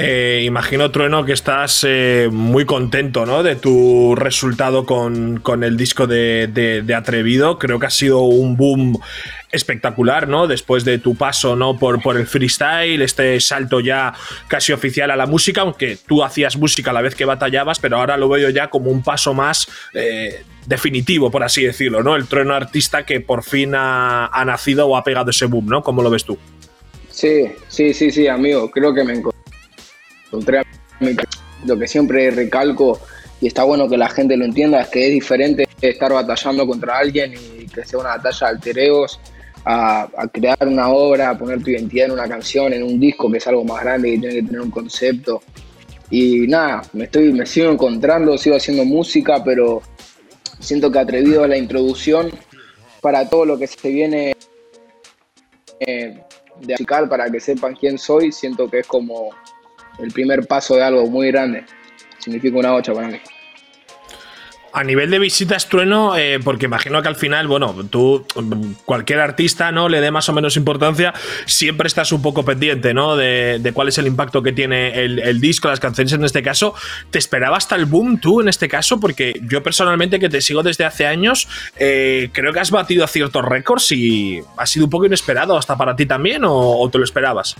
Eh, 0.00 0.42
imagino, 0.44 0.92
Trueno, 0.92 1.24
que 1.24 1.32
estás 1.32 1.84
eh, 1.84 2.28
muy 2.30 2.64
contento 2.64 3.26
¿no? 3.26 3.42
de 3.42 3.56
tu 3.56 4.14
resultado 4.14 4.86
con, 4.86 5.40
con 5.40 5.64
el 5.64 5.76
disco 5.76 6.06
de, 6.06 6.46
de, 6.46 6.94
Atrevido. 6.94 7.58
Creo 7.58 7.80
que 7.80 7.86
ha 7.86 7.90
sido 7.90 8.20
un 8.20 8.56
boom 8.56 8.96
espectacular, 9.50 10.28
¿no? 10.28 10.46
Después 10.46 10.84
de 10.84 10.98
tu 10.98 11.16
paso 11.16 11.56
¿no? 11.56 11.80
por, 11.80 12.00
por 12.00 12.16
el 12.16 12.28
freestyle, 12.28 13.02
este 13.02 13.40
salto 13.40 13.80
ya 13.80 14.14
casi 14.46 14.72
oficial 14.72 15.10
a 15.10 15.16
la 15.16 15.26
música, 15.26 15.62
aunque 15.62 15.98
tú 16.06 16.22
hacías 16.22 16.56
música 16.56 16.92
a 16.92 16.94
la 16.94 17.02
vez 17.02 17.16
que 17.16 17.24
batallabas, 17.24 17.80
pero 17.80 17.96
ahora 17.96 18.16
lo 18.16 18.28
veo 18.28 18.50
ya 18.50 18.70
como 18.70 18.92
un 18.92 19.02
paso 19.02 19.34
más 19.34 19.66
eh, 19.94 20.44
definitivo, 20.66 21.32
por 21.32 21.42
así 21.42 21.64
decirlo, 21.64 22.04
¿no? 22.04 22.14
El 22.14 22.28
trueno 22.28 22.54
artista 22.54 23.04
que 23.04 23.20
por 23.20 23.42
fin 23.42 23.74
ha, 23.74 24.26
ha 24.26 24.44
nacido 24.44 24.86
o 24.86 24.96
ha 24.96 25.02
pegado 25.02 25.30
ese 25.30 25.46
boom, 25.46 25.66
¿no? 25.66 25.82
¿Cómo 25.82 26.02
lo 26.02 26.10
ves 26.10 26.24
tú? 26.24 26.38
Sí, 27.10 27.50
sí, 27.66 27.92
sí, 27.94 28.12
sí, 28.12 28.28
amigo. 28.28 28.70
Creo 28.70 28.94
que 28.94 29.02
me 29.02 29.14
encontré 29.14 29.37
lo 31.64 31.78
que 31.78 31.88
siempre 31.88 32.30
recalco 32.30 33.00
y 33.40 33.46
está 33.46 33.64
bueno 33.64 33.88
que 33.88 33.96
la 33.96 34.08
gente 34.08 34.36
lo 34.36 34.44
entienda 34.44 34.80
es 34.80 34.88
que 34.88 35.06
es 35.06 35.12
diferente 35.12 35.68
estar 35.80 36.12
batallando 36.12 36.66
contra 36.66 36.98
alguien 36.98 37.34
y 37.34 37.66
que 37.66 37.84
sea 37.84 38.00
una 38.00 38.16
batalla 38.16 38.48
de 38.48 38.52
altereos 38.54 39.20
a, 39.64 40.08
crear 40.32 40.56
una 40.66 40.88
obra, 40.88 41.30
a 41.30 41.38
poner 41.38 41.62
tu 41.62 41.70
identidad 41.70 42.06
en 42.06 42.12
una 42.12 42.28
canción, 42.28 42.72
en 42.72 42.82
un 42.82 42.98
disco 42.98 43.30
que 43.30 43.38
es 43.38 43.46
algo 43.46 43.64
más 43.64 43.82
grande 43.82 44.10
y 44.10 44.18
tiene 44.18 44.36
que 44.36 44.42
tener 44.42 44.60
un 44.60 44.70
concepto. 44.70 45.42
Y 46.10 46.46
nada, 46.46 46.82
me 46.94 47.04
estoy, 47.04 47.32
me 47.32 47.44
sigo 47.44 47.70
encontrando, 47.70 48.38
sigo 48.38 48.56
haciendo 48.56 48.84
música, 48.84 49.44
pero 49.44 49.82
siento 50.58 50.90
que 50.90 50.98
atrevido 50.98 51.44
a 51.44 51.48
la 51.48 51.58
introducción 51.58 52.30
para 53.00 53.28
todo 53.28 53.44
lo 53.44 53.58
que 53.58 53.66
se 53.66 53.88
viene 53.88 54.34
eh, 55.80 56.18
de 56.60 56.72
musical, 56.72 57.08
para 57.08 57.30
que 57.30 57.38
sepan 57.38 57.76
quién 57.76 57.98
soy, 57.98 58.32
siento 58.32 58.68
que 58.70 58.80
es 58.80 58.86
como 58.86 59.30
el 59.98 60.12
primer 60.12 60.46
paso 60.46 60.76
de 60.76 60.82
algo 60.82 61.06
muy 61.06 61.30
grande. 61.30 61.64
Significa 62.18 62.58
una 62.58 62.74
ocha 62.74 62.92
para 62.92 63.08
mí. 63.08 63.18
A 64.70 64.84
nivel 64.84 65.10
de 65.10 65.18
visitas 65.18 65.68
trueno, 65.68 66.16
eh, 66.16 66.38
porque 66.44 66.66
imagino 66.66 67.00
que 67.00 67.08
al 67.08 67.16
final, 67.16 67.48
bueno, 67.48 67.74
tú, 67.90 68.26
cualquier 68.84 69.18
artista, 69.20 69.72
¿no? 69.72 69.88
Le 69.88 70.00
dé 70.00 70.10
más 70.10 70.28
o 70.28 70.34
menos 70.34 70.56
importancia, 70.58 71.14
siempre 71.46 71.88
estás 71.88 72.12
un 72.12 72.20
poco 72.20 72.44
pendiente, 72.44 72.92
¿no? 72.92 73.16
De, 73.16 73.72
cuál 73.72 73.88
es 73.88 73.96
el 73.96 74.06
impacto 74.06 74.42
que 74.42 74.52
tiene 74.52 75.02
el, 75.02 75.40
disco, 75.40 75.68
las 75.68 75.80
canciones 75.80 76.12
en 76.12 76.22
este 76.22 76.42
caso. 76.42 76.74
¿Te 77.10 77.18
esperaba 77.18 77.56
hasta 77.56 77.76
el 77.76 77.86
boom 77.86 78.20
tú 78.20 78.42
en 78.42 78.48
este 78.48 78.68
caso? 78.68 79.00
Porque 79.00 79.40
yo 79.48 79.62
personalmente, 79.62 80.20
que 80.20 80.28
te 80.28 80.42
sigo 80.42 80.62
desde 80.62 80.84
hace 80.84 81.06
años, 81.06 81.48
eh, 81.76 82.28
creo 82.32 82.52
que 82.52 82.60
has 82.60 82.70
batido 82.70 83.06
ciertos 83.06 83.44
récords 83.44 83.90
y 83.92 84.42
ha 84.58 84.66
sido 84.66 84.84
un 84.84 84.90
poco 84.90 85.06
inesperado 85.06 85.56
hasta 85.56 85.78
para 85.78 85.96
ti 85.96 86.04
también, 86.04 86.44
o, 86.44 86.52
o 86.52 86.90
te 86.90 86.98
lo 86.98 87.04
esperabas? 87.04 87.56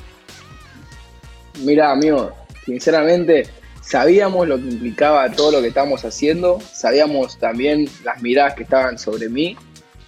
Mira, 1.65 1.93
amigo, 1.93 2.33
sinceramente 2.65 3.49
sabíamos 3.81 4.47
lo 4.47 4.57
que 4.59 4.69
implicaba 4.69 5.31
todo 5.31 5.53
lo 5.53 5.61
que 5.63 5.69
estamos 5.69 6.05
haciendo, 6.05 6.59
sabíamos 6.61 7.39
también 7.39 7.89
las 8.05 8.21
miradas 8.23 8.55
que 8.55 8.65
estaban 8.65 8.99
sobre 8.99 9.29
mí, 9.29 9.57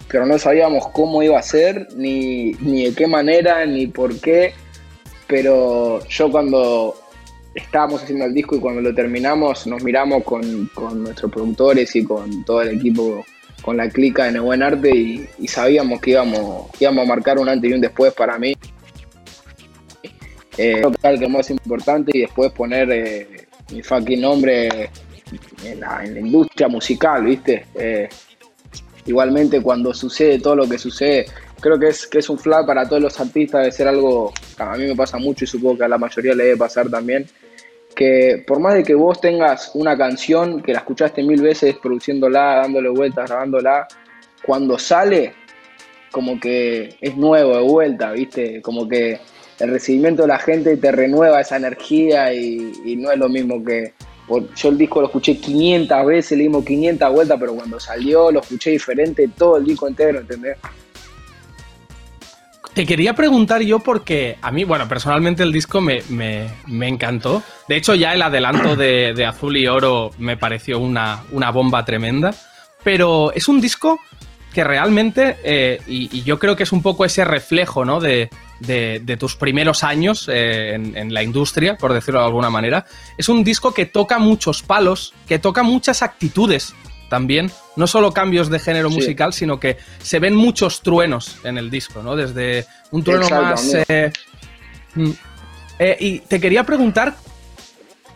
pero 0.07 0.25
no 0.25 0.37
sabíamos 0.37 0.87
cómo 0.89 1.23
iba 1.23 1.39
a 1.39 1.41
ser, 1.41 1.87
ni, 1.95 2.51
de 2.53 2.93
qué 2.93 3.07
manera, 3.07 3.65
ni 3.65 3.87
por 3.87 4.19
qué. 4.19 4.53
Pero 5.25 6.05
yo 6.07 6.29
cuando 6.29 6.95
estábamos 7.55 8.03
haciendo 8.03 8.25
el 8.25 8.33
disco 8.33 8.57
y 8.57 8.59
cuando 8.59 8.81
lo 8.81 8.93
terminamos, 8.93 9.65
nos 9.67 9.81
miramos 9.83 10.23
con, 10.25 10.69
nuestros 11.01 11.31
productores 11.31 11.95
y 11.95 12.03
con 12.03 12.43
todo 12.43 12.61
el 12.61 12.77
equipo, 12.77 13.25
con 13.61 13.77
la 13.77 13.89
clica 13.89 14.29
de 14.29 14.39
Buen 14.39 14.61
Arte 14.61 14.89
y, 14.93 15.47
sabíamos 15.47 16.01
que 16.01 16.11
íbamos, 16.11 16.69
íbamos 16.79 17.05
a 17.05 17.07
marcar 17.07 17.39
un 17.39 17.47
antes 17.47 17.71
y 17.71 17.73
un 17.73 17.81
después 17.81 18.13
para 18.13 18.37
mí. 18.37 18.53
Eh, 20.57 20.81
creo 20.81 21.19
que 21.19 21.25
es 21.25 21.29
más 21.29 21.49
importante 21.49 22.11
y 22.13 22.21
después 22.21 22.51
poner 22.51 22.91
eh, 22.91 23.47
mi 23.71 23.81
fucking 23.81 24.21
nombre 24.21 24.89
en 25.63 25.79
la, 25.79 26.05
industria 26.05 26.67
musical, 26.67 27.23
¿viste? 27.23 27.65
Eh, 27.75 28.09
igualmente 29.05 29.61
cuando 29.61 29.93
sucede 29.93 30.39
todo 30.39 30.55
lo 30.57 30.67
que 30.67 30.77
sucede, 30.77 31.25
creo 31.59 31.79
que 31.79 31.87
es, 31.87 32.05
que 32.05 32.19
es 32.19 32.29
un 32.29 32.37
flag 32.37 32.65
para 32.65 32.87
todos 32.87 33.01
los 33.01 33.19
artistas 33.19 33.65
de 33.65 33.71
ser 33.71 33.87
algo, 33.87 34.33
a 34.57 34.75
mí 34.75 34.85
me 34.85 34.95
pasa 34.95 35.17
mucho 35.17 35.45
y 35.45 35.47
supongo 35.47 35.79
que 35.79 35.85
a 35.85 35.87
la 35.87 35.97
mayoría 35.97 36.35
le 36.35 36.43
debe 36.43 36.57
pasar 36.57 36.89
también, 36.89 37.25
que 37.95 38.43
por 38.45 38.59
más 38.59 38.73
de 38.73 38.83
que 38.83 38.93
vos 38.93 39.21
tengas 39.21 39.71
una 39.73 39.97
canción 39.97 40.61
que 40.61 40.73
la 40.73 40.79
escuchaste 40.79 41.23
mil 41.23 41.41
veces 41.41 41.75
produciéndola, 41.81 42.57
dándole 42.57 42.89
vueltas, 42.89 43.29
grabándola, 43.29 43.87
cuando 44.45 44.77
sale 44.77 45.33
como 46.11 46.39
que 46.39 46.97
es 46.99 47.15
nuevo 47.15 47.55
de 47.55 47.63
vuelta, 47.63 48.11
¿viste? 48.11 48.61
Como 48.61 48.87
que 48.87 49.19
el 49.61 49.69
recibimiento 49.69 50.23
de 50.23 50.27
la 50.29 50.39
gente 50.39 50.75
te 50.77 50.91
renueva 50.91 51.39
esa 51.39 51.57
energía 51.57 52.33
y, 52.33 52.95
no 52.97 53.11
es 53.11 53.17
lo 53.17 53.29
mismo 53.29 53.63
que... 53.63 53.93
Yo 54.55 54.69
el 54.69 54.77
disco 54.77 55.01
lo 55.01 55.07
escuché 55.07 55.37
500 55.37 56.05
veces, 56.05 56.37
le 56.37 56.43
dimos 56.43 56.63
500 56.63 57.11
vueltas, 57.11 57.37
pero 57.37 57.53
cuando 57.53 57.79
salió 57.81 58.31
lo 58.31 58.39
escuché 58.39 58.71
diferente 58.71 59.29
todo 59.37 59.57
el 59.57 59.65
disco 59.65 59.89
entero, 59.89 60.19
¿entendés? 60.19 60.57
Te 62.73 62.85
quería 62.85 63.13
preguntar 63.13 63.61
yo 63.61 63.79
porque 63.79 64.37
a 64.41 64.49
mí, 64.51 64.63
bueno, 64.63 64.87
personalmente 64.87 65.43
el 65.43 65.51
disco 65.51 65.81
me, 65.81 66.01
encantó. 66.69 67.43
De 67.67 67.75
hecho, 67.75 67.93
ya 67.93 68.13
el 68.13 68.21
adelanto 68.21 68.77
de, 68.77 69.25
Azul 69.25 69.57
y 69.57 69.67
Oro 69.67 70.11
me 70.17 70.37
pareció 70.37 70.79
una, 70.79 71.23
una 71.33 71.51
bomba 71.51 71.83
tremenda. 71.83 72.33
Pero 72.83 73.33
es 73.33 73.49
un 73.49 73.59
disco 73.59 73.99
que 74.53 74.63
realmente, 74.63 75.37
eh, 75.43 75.81
y, 75.87 76.23
yo 76.23 76.39
creo 76.39 76.55
que 76.55 76.63
es 76.63 76.71
un 76.71 76.81
poco 76.81 77.03
ese 77.03 77.25
reflejo, 77.25 77.83
¿no? 77.83 77.99
De, 77.99 78.29
de, 78.61 79.17
tus 79.19 79.35
primeros 79.35 79.83
años 79.83 80.29
eh, 80.31 80.73
en, 80.73 81.13
la 81.13 81.23
industria, 81.23 81.77
por 81.77 81.93
decirlo 81.93 82.19
de 82.19 82.27
alguna 82.27 82.49
manera. 82.49 82.85
Es 83.17 83.29
un 83.29 83.43
disco 83.43 83.73
que 83.73 83.85
toca 83.85 84.19
muchos 84.19 84.61
palos, 84.61 85.13
que 85.27 85.39
toca 85.39 85.63
muchas 85.63 86.01
actitudes 86.01 86.73
también. 87.09 87.51
No 87.75 87.87
solo 87.87 88.13
cambios 88.13 88.49
de 88.49 88.59
género 88.59 88.89
musical, 88.89 89.33
sino 89.33 89.59
que 89.59 89.77
se 90.01 90.19
ven 90.19 90.35
muchos 90.35 90.81
truenos 90.81 91.37
en 91.43 91.57
el 91.57 91.69
disco, 91.69 92.01
¿no? 92.03 92.15
Desde 92.15 92.65
un 92.91 93.03
trueno 93.03 93.29
más... 93.29 93.73
Eh, 93.87 94.11
mm, 94.95 95.11
eh, 95.79 95.97
y 95.99 96.19
te 96.19 96.39
quería 96.39 96.63
preguntar, 96.63 97.15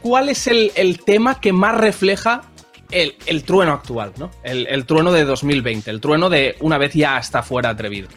¿cuál 0.02 0.30
es 0.30 0.48
el, 0.48 1.00
tema 1.04 1.42
que 1.42 1.52
más 1.52 1.76
refleja 1.76 2.44
el, 2.92 3.44
trueno 3.44 3.74
actual, 3.74 4.14
¿no? 4.18 4.30
El, 4.44 4.68
el, 4.68 4.86
trueno 4.86 5.12
de 5.12 5.26
2020, 5.26 5.90
el 5.90 6.00
trueno 6.00 6.30
de 6.30 6.56
una 6.60 6.78
vez 6.78 6.94
ya 6.94 7.18
está 7.18 7.42
fuera 7.42 7.70
atrevido. 7.70 8.10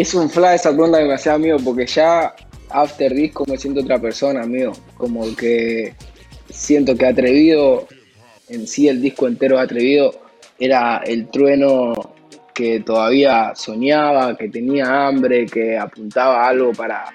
Es 0.00 0.14
un 0.14 0.30
flash 0.30 0.60
esa 0.60 0.70
pregunta 0.70 0.98
demasiado, 0.98 1.38
amigo, 1.38 1.58
porque 1.58 1.84
ya 1.84 2.32
after 2.70 3.12
disco 3.12 3.44
me 3.48 3.58
siento 3.58 3.80
otra 3.80 3.98
persona, 3.98 4.44
amigo. 4.44 4.72
Como 4.96 5.34
que 5.34 5.92
siento 6.48 6.96
que 6.96 7.04
atrevido, 7.04 7.88
en 8.48 8.68
sí 8.68 8.86
el 8.86 9.02
disco 9.02 9.26
entero 9.26 9.58
atrevido, 9.58 10.14
era 10.56 10.98
el 10.98 11.28
trueno 11.30 11.94
que 12.54 12.78
todavía 12.78 13.54
soñaba, 13.56 14.36
que 14.36 14.48
tenía 14.48 15.08
hambre, 15.08 15.46
que 15.46 15.76
apuntaba 15.76 16.46
algo 16.46 16.70
para, 16.72 17.06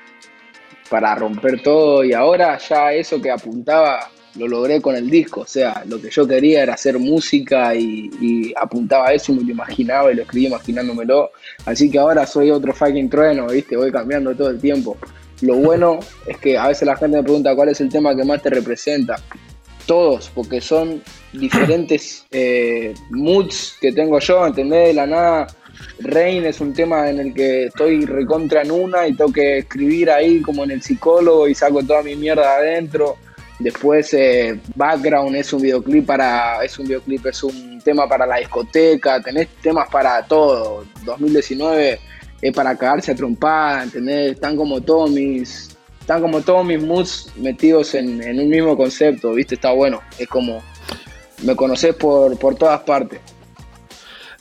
para 0.89 1.15
romper 1.15 1.63
todo. 1.63 2.03
Y 2.03 2.11
ahora 2.11 2.57
ya 2.57 2.91
eso 2.91 3.21
que 3.21 3.31
apuntaba 3.31 4.09
lo 4.35 4.47
logré 4.47 4.81
con 4.81 4.95
el 4.95 5.09
disco. 5.09 5.41
O 5.41 5.47
sea, 5.47 5.83
lo 5.87 6.01
que 6.01 6.09
yo 6.09 6.27
quería 6.27 6.63
era 6.63 6.73
hacer 6.73 6.97
música 6.99 7.75
y, 7.75 8.53
apuntaba 8.55 9.09
a 9.09 9.13
eso 9.13 9.31
y 9.31 9.35
me 9.35 9.43
lo 9.43 9.51
imaginaba 9.51 10.11
y 10.11 10.15
lo 10.15 10.23
escribí 10.23 10.47
imaginándomelo. 10.47 11.31
Así 11.65 11.89
que 11.89 11.99
ahora 11.99 12.25
soy 12.25 12.51
otro 12.51 12.73
fucking 12.73 13.09
trueno, 13.09 13.47
¿viste? 13.47 13.75
Voy 13.75 13.91
cambiando 13.91 14.35
todo 14.35 14.49
el 14.49 14.59
tiempo. 14.59 14.97
Lo 15.41 15.55
bueno 15.55 15.99
es 16.25 16.37
que 16.37 16.57
a 16.57 16.67
veces 16.67 16.87
la 16.87 16.95
gente 16.95 17.17
me 17.17 17.23
pregunta 17.23 17.55
cuál 17.55 17.69
es 17.69 17.81
el 17.81 17.89
tema 17.89 18.15
que 18.15 18.23
más 18.23 18.41
te 18.41 18.49
representa. 18.49 19.15
Todos, 19.85 20.31
porque 20.33 20.61
son 20.61 21.03
diferentes 21.33 22.25
eh, 22.31 22.93
moods 23.09 23.75
que 23.81 23.91
tengo 23.91 24.17
yo, 24.19 24.47
¿entendés? 24.47 24.89
De 24.89 24.93
la 24.93 25.05
nada, 25.05 25.47
Rain 25.99 26.45
es 26.45 26.61
un 26.61 26.73
tema 26.73 27.09
en 27.09 27.19
el 27.19 27.33
que 27.33 27.65
estoy 27.65 28.05
recontra 28.05 28.61
en 28.61 28.71
una 28.71 29.05
y 29.05 29.13
tengo 29.13 29.33
que 29.33 29.57
escribir 29.57 30.09
ahí 30.09 30.41
como 30.41 30.63
en 30.63 30.71
el 30.71 30.81
psicólogo 30.81 31.49
y 31.49 31.55
saco 31.55 31.83
toda 31.83 32.01
mi 32.01 32.15
mierda 32.15 32.55
adentro 32.55 33.17
Después 33.59 34.13
eh, 34.13 34.59
Background 34.75 35.35
es 35.35 35.53
un 35.53 35.61
videoclip 35.61 36.05
para. 36.05 36.63
Es 36.63 36.77
un 36.79 36.87
videoclip, 36.87 37.25
es 37.27 37.43
un 37.43 37.79
tema 37.83 38.07
para 38.07 38.25
la 38.25 38.37
discoteca, 38.37 39.21
tenés 39.21 39.47
temas 39.61 39.87
para 39.89 40.23
todo. 40.23 40.85
2019 41.05 41.99
es 42.41 42.53
para 42.53 42.75
cagarse 42.75 43.11
a 43.11 43.15
trompada, 43.15 43.83
¿entendés? 43.83 44.33
Están 44.33 44.55
como 44.57 44.81
todos 44.81 45.11
mis. 45.11 45.69
Están 45.99 46.21
como 46.21 46.41
todos 46.41 46.65
mis 46.65 46.81
moods 46.83 47.31
metidos 47.37 47.95
en, 47.95 48.21
en 48.21 48.39
un 48.39 48.49
mismo 48.49 48.75
concepto, 48.75 49.33
¿viste? 49.33 49.55
Está 49.55 49.71
bueno. 49.71 50.01
Es 50.17 50.27
como. 50.27 50.61
Me 51.43 51.55
conoces 51.55 51.95
por, 51.95 52.37
por 52.39 52.55
todas 52.55 52.81
partes. 52.81 53.19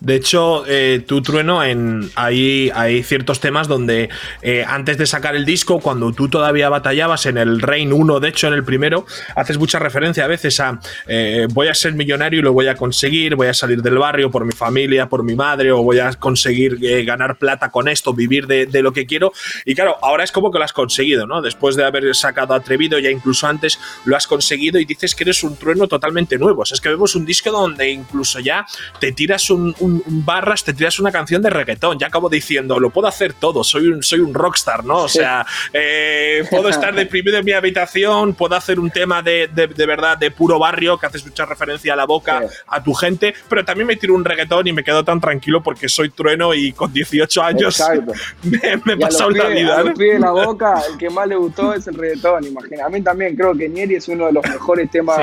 De 0.03 0.17
hecho, 0.17 0.65
eh, 0.67 1.05
tú, 1.07 1.23
Trueno, 1.23 1.63
en, 1.63 2.11
hay, 2.17 2.73
hay 2.75 3.05
ciertos 3.05 3.39
temas 3.39 3.69
donde 3.69 4.09
eh, 4.43 4.65
antes 4.67 4.99
de 4.99 5.07
sacar 5.07 5.37
el 5.37 5.45
disco, 5.45 5.79
cuando 5.79 6.11
tú 6.13 6.29
todavía 6.29 6.69
batallabas 6.69 7.27
en 7.27 7.39
el 7.39 7.61
Reign 7.61 7.93
1, 7.93 8.19
de 8.19 8.29
hecho 8.29 8.49
en 8.49 8.55
el 8.55 8.65
primero, 8.65 9.07
haces 9.37 9.59
mucha 9.59 9.79
referencia 9.79 10.25
a 10.25 10.27
veces 10.27 10.59
a 10.59 10.81
eh, 11.07 11.47
voy 11.53 11.69
a 11.69 11.75
ser 11.75 11.95
millonario 11.95 12.41
y 12.41 12.43
lo 12.43 12.53
voy 12.53 12.67
a 12.67 12.75
conseguir, 12.75 13.37
voy 13.37 13.47
a 13.47 13.55
salir 13.55 13.81
del 13.81 13.97
barrio 13.97 14.29
por 14.29 14.45
mi 14.45 14.51
familia, 14.51 15.09
por 15.09 15.23
mi 15.23 15.37
madre, 15.37 15.71
o 15.71 15.85
voy 15.85 16.01
a 16.01 16.13
conseguir 16.15 16.79
ganar 17.05 17.37
plata 17.37 17.71
con 17.71 17.87
esto, 17.87 18.13
vivir 18.13 18.49
de, 18.49 18.67
de, 18.67 18.83
lo 18.83 18.93
que 18.93 19.07
quiero. 19.07 19.33
Y 19.65 19.77
claro, 19.77 19.99
ahora 20.03 20.25
es 20.25 20.33
como 20.33 20.51
que 20.51 20.59
lo 20.59 20.65
has 20.65 20.73
conseguido, 20.73 21.29
¿no? 21.29 21.41
Después 21.43 21.77
de 21.77 21.85
haber 21.85 22.13
sacado 22.17 22.55
Atrevido, 22.55 22.99
ya 22.99 23.11
incluso 23.11 23.47
antes 23.47 23.79
lo 24.05 24.17
has 24.17 24.27
conseguido 24.27 24.81
y 24.81 24.85
dices 24.85 25.15
que 25.15 25.23
eres 25.23 25.45
un 25.45 25.57
trueno 25.57 25.87
totalmente 25.87 26.39
nuevo. 26.39 26.63
O 26.63 26.65
sea, 26.65 26.75
es 26.75 26.81
que 26.81 26.89
vemos 26.89 27.15
un 27.15 27.25
disco 27.25 27.53
donde 27.53 27.89
incluso 27.89 28.41
ya 28.41 28.67
te 28.99 29.13
tiras 29.13 29.49
un 29.49 29.75
barras 30.07 30.65
te 30.65 30.73
tiras 30.73 30.99
una 30.99 31.11
canción 31.11 31.43
de 31.43 31.51
reggaetón. 31.51 31.99
Ya 31.99 32.07
acabo 32.07 32.29
diciendo, 32.29 32.79
lo 32.79 32.91
puedo 32.91 33.09
hacer 33.09 33.33
todo, 33.33 33.65
soy 33.65 33.89
un, 33.89 34.03
soy 34.03 34.21
un 34.21 34.35
rockstar, 34.35 34.85
¿no? 34.85 34.99
O 34.99 35.09
sea, 35.09 35.47
eh, 35.73 36.45
puedo 36.51 36.69
estar 36.69 36.95
deprimido 36.95 37.39
en 37.39 37.45
mi 37.45 37.53
habitación, 37.53 38.35
puedo 38.35 38.55
hacer 38.55 38.79
un 38.79 38.91
tema 38.91 39.23
de, 39.23 39.49
de, 39.53 39.87
verdad 39.87 40.17
de 40.19 40.31
puro 40.31 40.59
barrio 40.59 40.99
que 40.99 41.07
haces 41.07 41.25
mucha 41.25 41.45
referencia 41.45 41.93
a 41.93 41.97
la 41.97 42.07
boca, 42.07 42.43
a 42.67 42.83
tu 42.83 42.95
gente, 42.95 43.35
pero 43.49 43.65
también 43.65 43.87
me 43.87 43.97
tiro 43.97 44.15
un 44.15 44.25
reggaetón 44.25 44.67
y 44.67 44.73
me 44.73 44.85
quedo 44.85 45.05
tan 45.05 45.21
tranquilo 45.21 45.63
porque 45.63 45.89
soy 45.89 46.11
trueno 46.11 46.55
y 46.55 46.73
con 46.73 46.93
18 46.93 47.43
años 47.43 47.83
me, 48.43 48.81
me 48.85 48.93
he 48.95 48.97
pasado 48.97 49.31
la 49.31 49.49
vida. 49.49 49.81
A 49.81 49.85
de 49.85 50.19
la 50.19 50.31
boca, 50.47 50.83
el 50.91 50.99
que 50.99 51.11
más 51.11 51.27
le 51.27 51.37
gustó 51.37 51.75
es 51.75 51.87
el 51.87 51.95
reggaetón, 51.95 52.45
imagina. 52.45 52.87
A 52.87 52.89
mí 52.89 53.01
también 53.03 53.37
creo 53.37 53.55
que 53.55 53.69
Nieri 53.69 53.97
es 53.97 54.09
uno 54.09 54.27
de 54.27 54.33
los 54.33 54.45
mejores 54.45 54.91
temas 54.91 55.19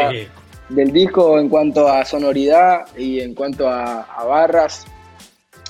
del 0.70 0.92
disco 0.92 1.40
en 1.40 1.50
cuanto 1.50 1.88
a 1.88 2.06
sonoridad 2.06 2.86
y 2.98 3.20
en 3.20 3.34
cuanto 3.34 3.68
a, 3.68 4.06
barras. 4.28 4.86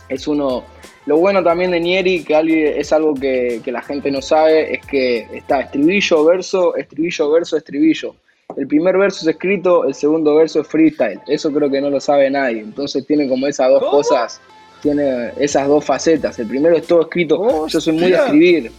Es 0.08 0.28
uno. 0.28 0.64
Lo 1.06 1.18
bueno 1.18 1.44
también 1.44 1.72
de 1.72 1.80
Nieri, 1.80 2.24
que 2.24 2.76
es 2.78 2.94
algo 2.94 3.14
que, 3.16 3.62
la 3.66 3.82
gente 3.82 4.12
no 4.12 4.22
sabe, 4.22 4.76
es 4.76 4.86
que 4.86 5.28
está 5.34 5.62
estribillo, 5.62 6.26
verso, 6.26 6.76
estribillo, 6.76 7.32
verso, 7.32 7.58
estribillo. 7.58 8.16
El 8.58 8.68
primer 8.68 8.98
verso 8.98 9.22
es 9.22 9.36
escrito, 9.36 9.86
el 9.86 9.94
segundo 9.94 10.36
verso 10.36 10.62
es 10.62 10.68
freestyle. 10.68 11.22
Eso 11.28 11.52
creo 11.52 11.70
que 11.70 11.82
no 11.82 11.90
lo 11.90 12.00
sabe 12.00 12.30
nadie. 12.30 12.62
Entonces 12.62 13.06
tiene 13.08 13.28
como 13.28 13.48
esas 13.48 13.70
dos 13.70 13.84
cosas, 13.86 14.42
tiene 14.82 15.32
esas 15.38 15.68
dos 15.68 15.86
facetas. 15.86 16.38
El 16.40 16.48
primero 16.48 16.76
es 16.76 16.86
todo 16.86 17.02
escrito. 17.02 17.68
Yo 17.68 17.82
soy 17.82 17.94
muy 17.94 18.12
de 18.12 18.18
escribir 18.18 18.72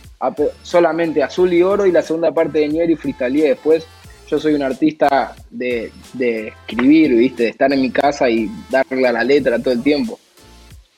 solamente 0.63 1.23
azul 1.23 1.53
y 1.53 1.63
oro 1.63 1.87
y 1.87 1.93
la 1.93 2.03
segunda 2.03 2.31
parte 2.33 2.59
de 2.59 2.69
Nieri 2.69 2.97
freestyle. 2.97 3.43
Después 3.43 3.87
yo 4.31 4.39
soy 4.39 4.55
un 4.55 4.63
artista 4.63 5.35
de, 5.51 5.91
de 6.13 6.49
escribir, 6.49 7.17
¿viste? 7.17 7.45
De 7.45 7.49
estar 7.51 7.73
en 7.73 7.83
mi 7.83 7.91
casa 7.91 8.31
y 8.31 8.49
darle 8.71 9.09
a 9.09 9.13
la 9.13 9.25
letra 9.25 9.59
todo 9.59 9.75
el 9.75 9.83
tiempo. 9.83 10.19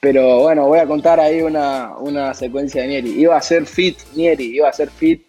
Pero 0.01 0.41
bueno, 0.41 0.67
voy 0.67 0.81
a 0.81 0.87
contar 0.87 1.19
ahí 1.19 1.41
una, 1.41 1.97
una 1.97 2.35
secuencia 2.35 2.83
de 2.83 2.89
Nieri. 2.89 3.21
Iba 3.21 3.37
a 3.37 3.41
ser 3.41 3.67
fit 3.67 3.97
Nieri, 4.15 4.57
iba 4.57 4.69
a 4.69 4.73
ser 4.73 4.91
fit 4.91 5.23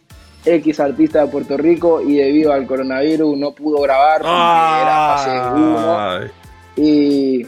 X 0.46 0.80
artista 0.80 1.22
de 1.22 1.32
Puerto 1.32 1.56
Rico 1.56 2.02
y 2.02 2.18
debido 2.18 2.52
al 2.52 2.66
coronavirus 2.66 3.38
no 3.38 3.52
pudo 3.52 3.82
grabar 3.82 4.22
porque 4.22 4.82
era 4.82 5.16
fase 5.16 5.62
1. 5.62 6.32
Y, 6.76 7.48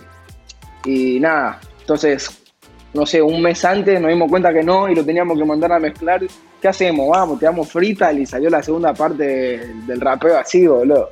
y 0.85 1.19
nada, 1.19 1.59
entonces, 1.81 2.29
no 2.93 3.05
sé, 3.05 3.21
un 3.21 3.41
mes 3.41 3.65
antes 3.65 3.99
nos 3.99 4.09
dimos 4.09 4.29
cuenta 4.29 4.53
que 4.53 4.63
no 4.63 4.87
y 4.87 4.95
lo 4.95 5.03
teníamos 5.03 5.37
que 5.37 5.45
mandar 5.45 5.73
a 5.73 5.79
mezclar. 5.79 6.21
¿Qué 6.65 6.69
hacemos? 6.69 7.07
Vamos, 7.11 7.37
te 7.37 7.45
damos 7.45 7.71
frita 7.71 8.11
y 8.11 8.25
salió 8.25 8.49
la 8.49 8.63
segunda 8.63 8.91
parte 8.91 9.23
del 9.85 10.01
rapeo 10.01 10.39
así, 10.39 10.65
boludo. 10.65 11.11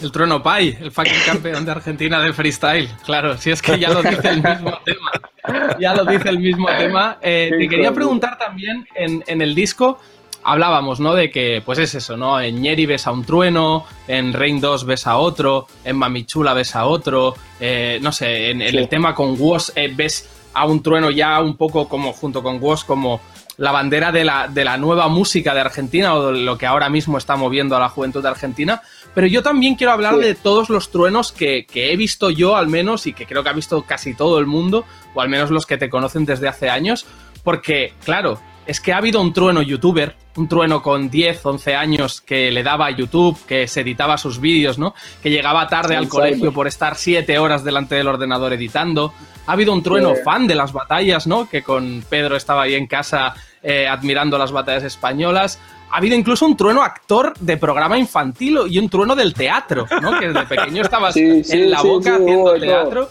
El 0.00 0.10
Trueno 0.10 0.42
Pai, 0.42 0.74
el 0.80 0.90
fucking 0.90 1.12
campeón 1.26 1.66
de 1.66 1.72
Argentina 1.72 2.18
de 2.18 2.32
freestyle. 2.32 2.88
Claro, 3.04 3.36
si 3.36 3.50
es 3.50 3.60
que 3.60 3.78
ya 3.78 3.90
lo 3.90 4.02
dice 4.02 4.26
el 4.26 4.42
mismo 4.42 4.78
tema. 4.86 5.76
Ya 5.78 5.94
lo 5.94 6.06
dice 6.06 6.30
el 6.30 6.38
mismo 6.38 6.66
tema. 6.78 7.18
Eh, 7.20 7.50
te 7.58 7.68
quería 7.68 7.92
preguntar 7.92 8.38
también 8.38 8.86
en, 8.94 9.22
en, 9.26 9.42
el 9.42 9.54
disco. 9.54 9.98
Hablábamos, 10.42 10.98
¿no? 10.98 11.12
De 11.12 11.30
que, 11.30 11.62
pues 11.62 11.78
es 11.78 11.94
eso, 11.94 12.16
¿no? 12.16 12.40
En 12.40 12.62
Ñeri 12.62 12.86
ves 12.86 13.06
a 13.06 13.10
un 13.10 13.22
trueno, 13.26 13.84
en 14.06 14.32
Rain 14.32 14.62
2 14.62 14.86
ves 14.86 15.06
a 15.06 15.18
otro, 15.18 15.66
en 15.84 15.96
Mamichula 15.96 16.54
ves 16.54 16.74
a 16.74 16.86
otro, 16.86 17.34
eh, 17.60 17.98
no 18.00 18.12
sé, 18.12 18.50
en, 18.50 18.62
en 18.62 18.70
sí. 18.70 18.78
el 18.78 18.88
tema 18.88 19.14
con 19.14 19.38
Woz 19.38 19.72
eh, 19.76 19.92
ves 19.94 20.26
a 20.54 20.64
un 20.64 20.82
trueno 20.82 21.10
ya 21.10 21.38
un 21.40 21.56
poco 21.56 21.86
como 21.86 22.14
junto 22.14 22.42
con 22.42 22.62
Woz 22.62 22.82
como 22.82 23.20
la 23.58 23.72
bandera 23.72 24.12
de 24.12 24.24
la, 24.24 24.48
de 24.48 24.64
la 24.64 24.78
nueva 24.78 25.08
música 25.08 25.52
de 25.52 25.60
Argentina 25.60 26.14
o 26.14 26.32
de 26.32 26.40
lo 26.40 26.56
que 26.56 26.64
ahora 26.64 26.88
mismo 26.88 27.18
está 27.18 27.36
moviendo 27.36 27.76
a 27.76 27.80
la 27.80 27.88
juventud 27.88 28.22
de 28.22 28.28
Argentina. 28.28 28.80
Pero 29.14 29.26
yo 29.26 29.42
también 29.42 29.74
quiero 29.74 29.92
hablar 29.92 30.14
sí. 30.14 30.20
de 30.20 30.34
todos 30.36 30.70
los 30.70 30.90
truenos 30.90 31.32
que, 31.32 31.66
que, 31.66 31.92
he 31.92 31.96
visto 31.96 32.30
yo 32.30 32.56
al 32.56 32.68
menos 32.68 33.06
y 33.06 33.12
que 33.12 33.26
creo 33.26 33.42
que 33.42 33.48
ha 33.48 33.52
visto 33.52 33.82
casi 33.82 34.14
todo 34.14 34.38
el 34.38 34.46
mundo, 34.46 34.84
o 35.12 35.20
al 35.20 35.28
menos 35.28 35.50
los 35.50 35.66
que 35.66 35.76
te 35.76 35.90
conocen 35.90 36.24
desde 36.24 36.46
hace 36.46 36.70
años, 36.70 37.04
porque, 37.42 37.94
claro, 38.04 38.40
es 38.68 38.82
que 38.82 38.92
ha 38.92 38.98
habido 38.98 39.22
un 39.22 39.32
trueno 39.32 39.62
youtuber, 39.62 40.14
un 40.36 40.46
trueno 40.46 40.82
con 40.82 41.08
10, 41.08 41.46
11 41.46 41.74
años 41.74 42.20
que 42.20 42.50
le 42.50 42.62
daba 42.62 42.86
a 42.86 42.90
YouTube, 42.90 43.38
que 43.46 43.66
se 43.66 43.80
editaba 43.80 44.18
sus 44.18 44.40
vídeos, 44.40 44.78
¿no? 44.78 44.94
Que 45.22 45.30
llegaba 45.30 45.66
tarde 45.68 45.96
al 45.96 46.06
colegio 46.06 46.52
por 46.52 46.66
estar 46.66 46.94
7 46.94 47.38
horas 47.38 47.64
delante 47.64 47.94
del 47.94 48.08
ordenador 48.08 48.52
editando. 48.52 49.14
Ha 49.46 49.52
habido 49.52 49.72
un 49.72 49.82
trueno 49.82 50.14
sí. 50.14 50.20
fan 50.22 50.46
de 50.46 50.54
las 50.54 50.74
batallas, 50.74 51.26
¿no? 51.26 51.48
Que 51.48 51.62
con 51.62 52.04
Pedro 52.10 52.36
estaba 52.36 52.64
ahí 52.64 52.74
en 52.74 52.86
casa 52.86 53.34
eh, 53.62 53.88
admirando 53.88 54.36
las 54.36 54.52
batallas 54.52 54.84
españolas. 54.84 55.58
Ha 55.90 55.96
habido 55.96 56.14
incluso 56.14 56.44
un 56.44 56.54
trueno 56.54 56.82
actor 56.82 57.32
de 57.40 57.56
programa 57.56 57.96
infantil 57.96 58.58
y 58.68 58.78
un 58.78 58.90
trueno 58.90 59.16
del 59.16 59.32
teatro, 59.32 59.86
¿no? 60.02 60.18
Que 60.18 60.28
desde 60.28 60.44
pequeño 60.44 60.82
estabas 60.82 61.14
sí, 61.14 61.42
sí, 61.42 61.62
en 61.62 61.70
la 61.70 61.80
boca 61.80 62.16
haciendo 62.16 62.52
teatro. 62.60 63.08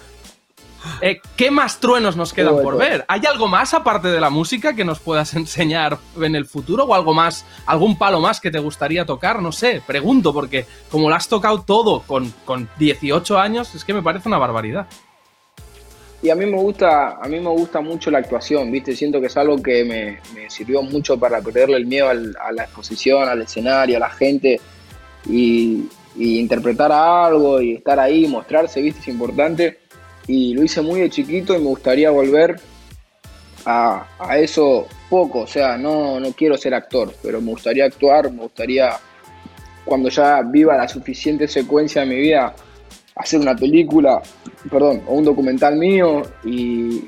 Eh, 1.02 1.21
¿Qué 1.36 1.52
más 1.52 1.80
truenos 1.80 2.15
nos 2.15 2.34
quedan 2.34 2.54
bueno, 2.54 2.69
por 2.69 2.78
ver? 2.78 3.06
¿Hay 3.08 3.21
algo 3.26 3.47
más 3.47 3.73
aparte 3.73 4.08
de 4.08 4.19
la 4.19 4.30
música 4.30 4.76
que 4.76 4.86
nos 4.86 5.00
puedas 5.00 5.34
enseñar 5.36 5.97
en 6.21 6.36
el 6.36 6.45
futuro? 6.45 6.86
¿O 6.86 6.93
algo 6.93 7.13
más, 7.13 7.45
algún 7.65 7.97
palo 7.97 8.19
más 8.19 8.39
que 8.39 8.52
te 8.52 8.60
gustaría 8.60 9.06
tocar? 9.06 9.41
No 9.41 9.52
sé, 9.52 9.82
pregunto, 9.86 10.34
porque 10.34 10.65
como 10.91 11.10
lo 11.10 11.15
has 11.15 11.28
tocado 11.28 11.62
todo 11.62 12.02
con, 12.02 12.34
con 12.45 12.69
18 12.78 13.39
años, 13.39 13.73
es 13.76 13.84
que 13.84 13.93
me 13.93 14.02
parece 14.02 14.28
una 14.28 14.38
barbaridad. 14.38 14.88
Y 16.21 16.32
a 16.32 16.36
mí 16.36 16.45
me 16.47 16.58
gusta, 16.58 17.17
a 17.21 17.28
mí 17.28 17.39
me 17.39 17.50
gusta 17.50 17.80
mucho 17.80 18.10
la 18.10 18.17
actuación, 18.17 18.71
¿viste? 18.71 18.95
Siento 18.95 19.21
que 19.21 19.28
es 19.28 19.38
algo 19.38 19.62
que 19.62 19.84
me, 19.84 20.19
me 20.34 20.50
sirvió 20.50 20.82
mucho 20.82 21.19
para 21.19 21.41
perderle 21.41 21.78
el 21.78 21.86
miedo 21.86 22.10
al, 22.10 22.36
a 22.41 22.52
la 22.52 22.63
exposición, 22.63 23.30
al 23.30 23.43
escenario, 23.43 23.97
a 23.97 24.00
la 24.00 24.10
gente 24.10 24.60
y, 25.30 25.88
y, 26.15 26.39
interpretar 26.39 26.91
algo 26.91 27.62
y 27.62 27.76
estar 27.76 28.00
ahí, 28.00 28.28
mostrarse, 28.28 28.82
¿viste? 28.82 29.02
Es 29.02 29.08
importante. 29.10 29.78
Y 30.28 30.54
lo 30.54 30.63
hice 30.63 30.82
muy 30.82 31.00
de 31.02 31.10
chiquito 31.10 31.56
y 31.56 31.60
me 31.60 31.68
gustaría 31.68 32.12
volver 32.12 32.60
a, 33.66 34.06
a 34.20 34.38
eso 34.38 34.88
poco. 35.10 35.42
O 35.42 35.48
sea, 35.48 35.78
no, 35.78 36.20
no 36.20 36.32
quiero 36.34 36.58
ser 36.58 36.74
actor, 36.74 37.13
pero 37.22 37.42
me 37.42 37.52
gustaría 37.52 37.86
actuar, 37.86 38.32
me 38.32 38.44
gustaría, 38.44 38.92
cuando 39.86 40.10
ya 40.10 40.42
viva 40.42 40.78
la 40.78 40.88
suficiente 40.88 41.48
secuencia 41.48 42.02
de 42.02 42.08
mi 42.08 42.18
vida, 42.18 42.54
hacer 43.16 43.40
una 43.40 43.56
película, 43.56 44.22
perdón, 44.70 45.04
o 45.08 45.16
un 45.16 45.24
documental 45.24 45.78
mío, 45.78 46.22
y, 46.44 47.06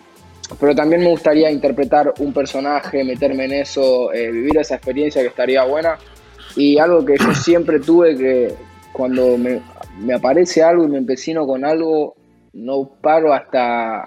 pero 0.59 0.75
también 0.75 1.01
me 1.03 1.09
gustaría 1.09 1.51
interpretar 1.51 2.13
un 2.19 2.33
personaje, 2.33 3.03
meterme 3.03 3.45
en 3.45 3.53
eso, 3.53 4.11
eh, 4.13 4.31
vivir 4.31 4.57
esa 4.57 4.75
experiencia 4.75 5.21
que 5.21 5.27
estaría 5.27 5.63
buena. 5.63 5.97
Y 6.55 6.79
algo 6.79 7.05
que 7.05 7.17
yo 7.17 7.33
siempre 7.35 7.79
tuve 7.79 8.17
que 8.17 8.55
cuando 8.91 9.37
me, 9.37 9.61
me, 9.99 10.13
aparece 10.13 10.63
algo 10.63 10.83
y 10.85 10.87
me 10.87 10.97
empecino 10.97 11.45
con 11.45 11.63
algo, 11.63 12.15
no 12.53 12.89
paro 13.01 13.33
hasta, 13.33 14.05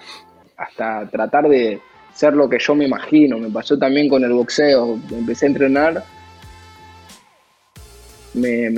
hasta 0.57 1.09
tratar 1.11 1.49
de 1.49 1.81
ser 2.15 2.35
lo 2.35 2.49
que 2.49 2.59
yo 2.59 2.75
me 2.75 2.87
imagino. 2.87 3.39
Me 3.39 3.51
pasó 3.51 3.79
también 3.79 4.09
con 4.09 4.25
el 4.25 4.33
boxeo, 4.33 4.99
empecé 5.11 5.47
a 5.47 5.49
entrenar. 5.49 6.05
Me, 8.35 8.71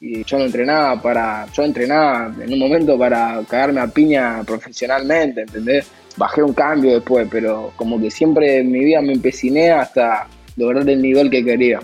y 0.00 0.22
yo 0.24 0.38
no 0.38 0.44
entrenaba 0.44 1.00
para, 1.00 1.46
yo 1.52 1.62
entrenaba 1.62 2.34
en 2.38 2.52
un 2.52 2.58
momento 2.58 2.98
para 2.98 3.40
cagarme 3.48 3.80
a 3.80 3.86
piña 3.86 4.42
profesionalmente, 4.44 5.42
¿entendés? 5.42 5.90
Bajé 6.16 6.42
un 6.42 6.52
cambio 6.52 6.94
después, 6.94 7.26
pero 7.30 7.72
como 7.76 7.98
que 8.00 8.10
siempre 8.10 8.58
en 8.58 8.70
mi 8.70 8.84
vida 8.84 9.00
me 9.00 9.14
empeciné 9.14 9.70
hasta 9.70 10.26
lograr 10.56 10.88
el 10.88 11.00
nivel 11.00 11.30
que 11.30 11.44
quería. 11.44 11.80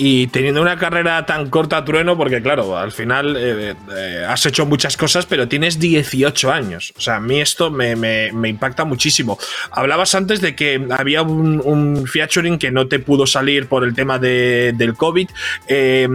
Y 0.00 0.28
teniendo 0.28 0.62
una 0.62 0.78
carrera 0.78 1.26
tan 1.26 1.50
corta, 1.50 1.84
Trueno, 1.84 2.16
porque 2.16 2.40
claro, 2.40 2.78
al 2.78 2.92
final 2.92 3.36
eh, 3.36 3.74
eh, 3.96 4.24
has 4.26 4.46
hecho 4.46 4.64
muchas 4.64 4.96
cosas, 4.96 5.26
pero 5.26 5.48
tienes 5.48 5.80
18 5.80 6.52
años. 6.52 6.94
O 6.96 7.00
sea, 7.00 7.16
a 7.16 7.20
mí 7.20 7.40
esto 7.40 7.72
me, 7.72 8.28
impacta 8.48 8.84
muchísimo. 8.84 9.38
Hablabas 9.72 10.14
antes 10.14 10.40
de 10.40 10.54
que 10.54 10.86
había 10.96 11.22
un, 11.22 11.60
un, 11.64 12.06
featuring 12.06 12.58
que 12.58 12.70
no 12.70 12.86
te 12.86 13.00
pudo 13.00 13.26
salir 13.26 13.66
por 13.66 13.82
el 13.82 13.92
tema 13.92 14.20
de, 14.20 14.72
del 14.76 14.94
COVID. 14.94 15.28
Eh, 15.66 16.08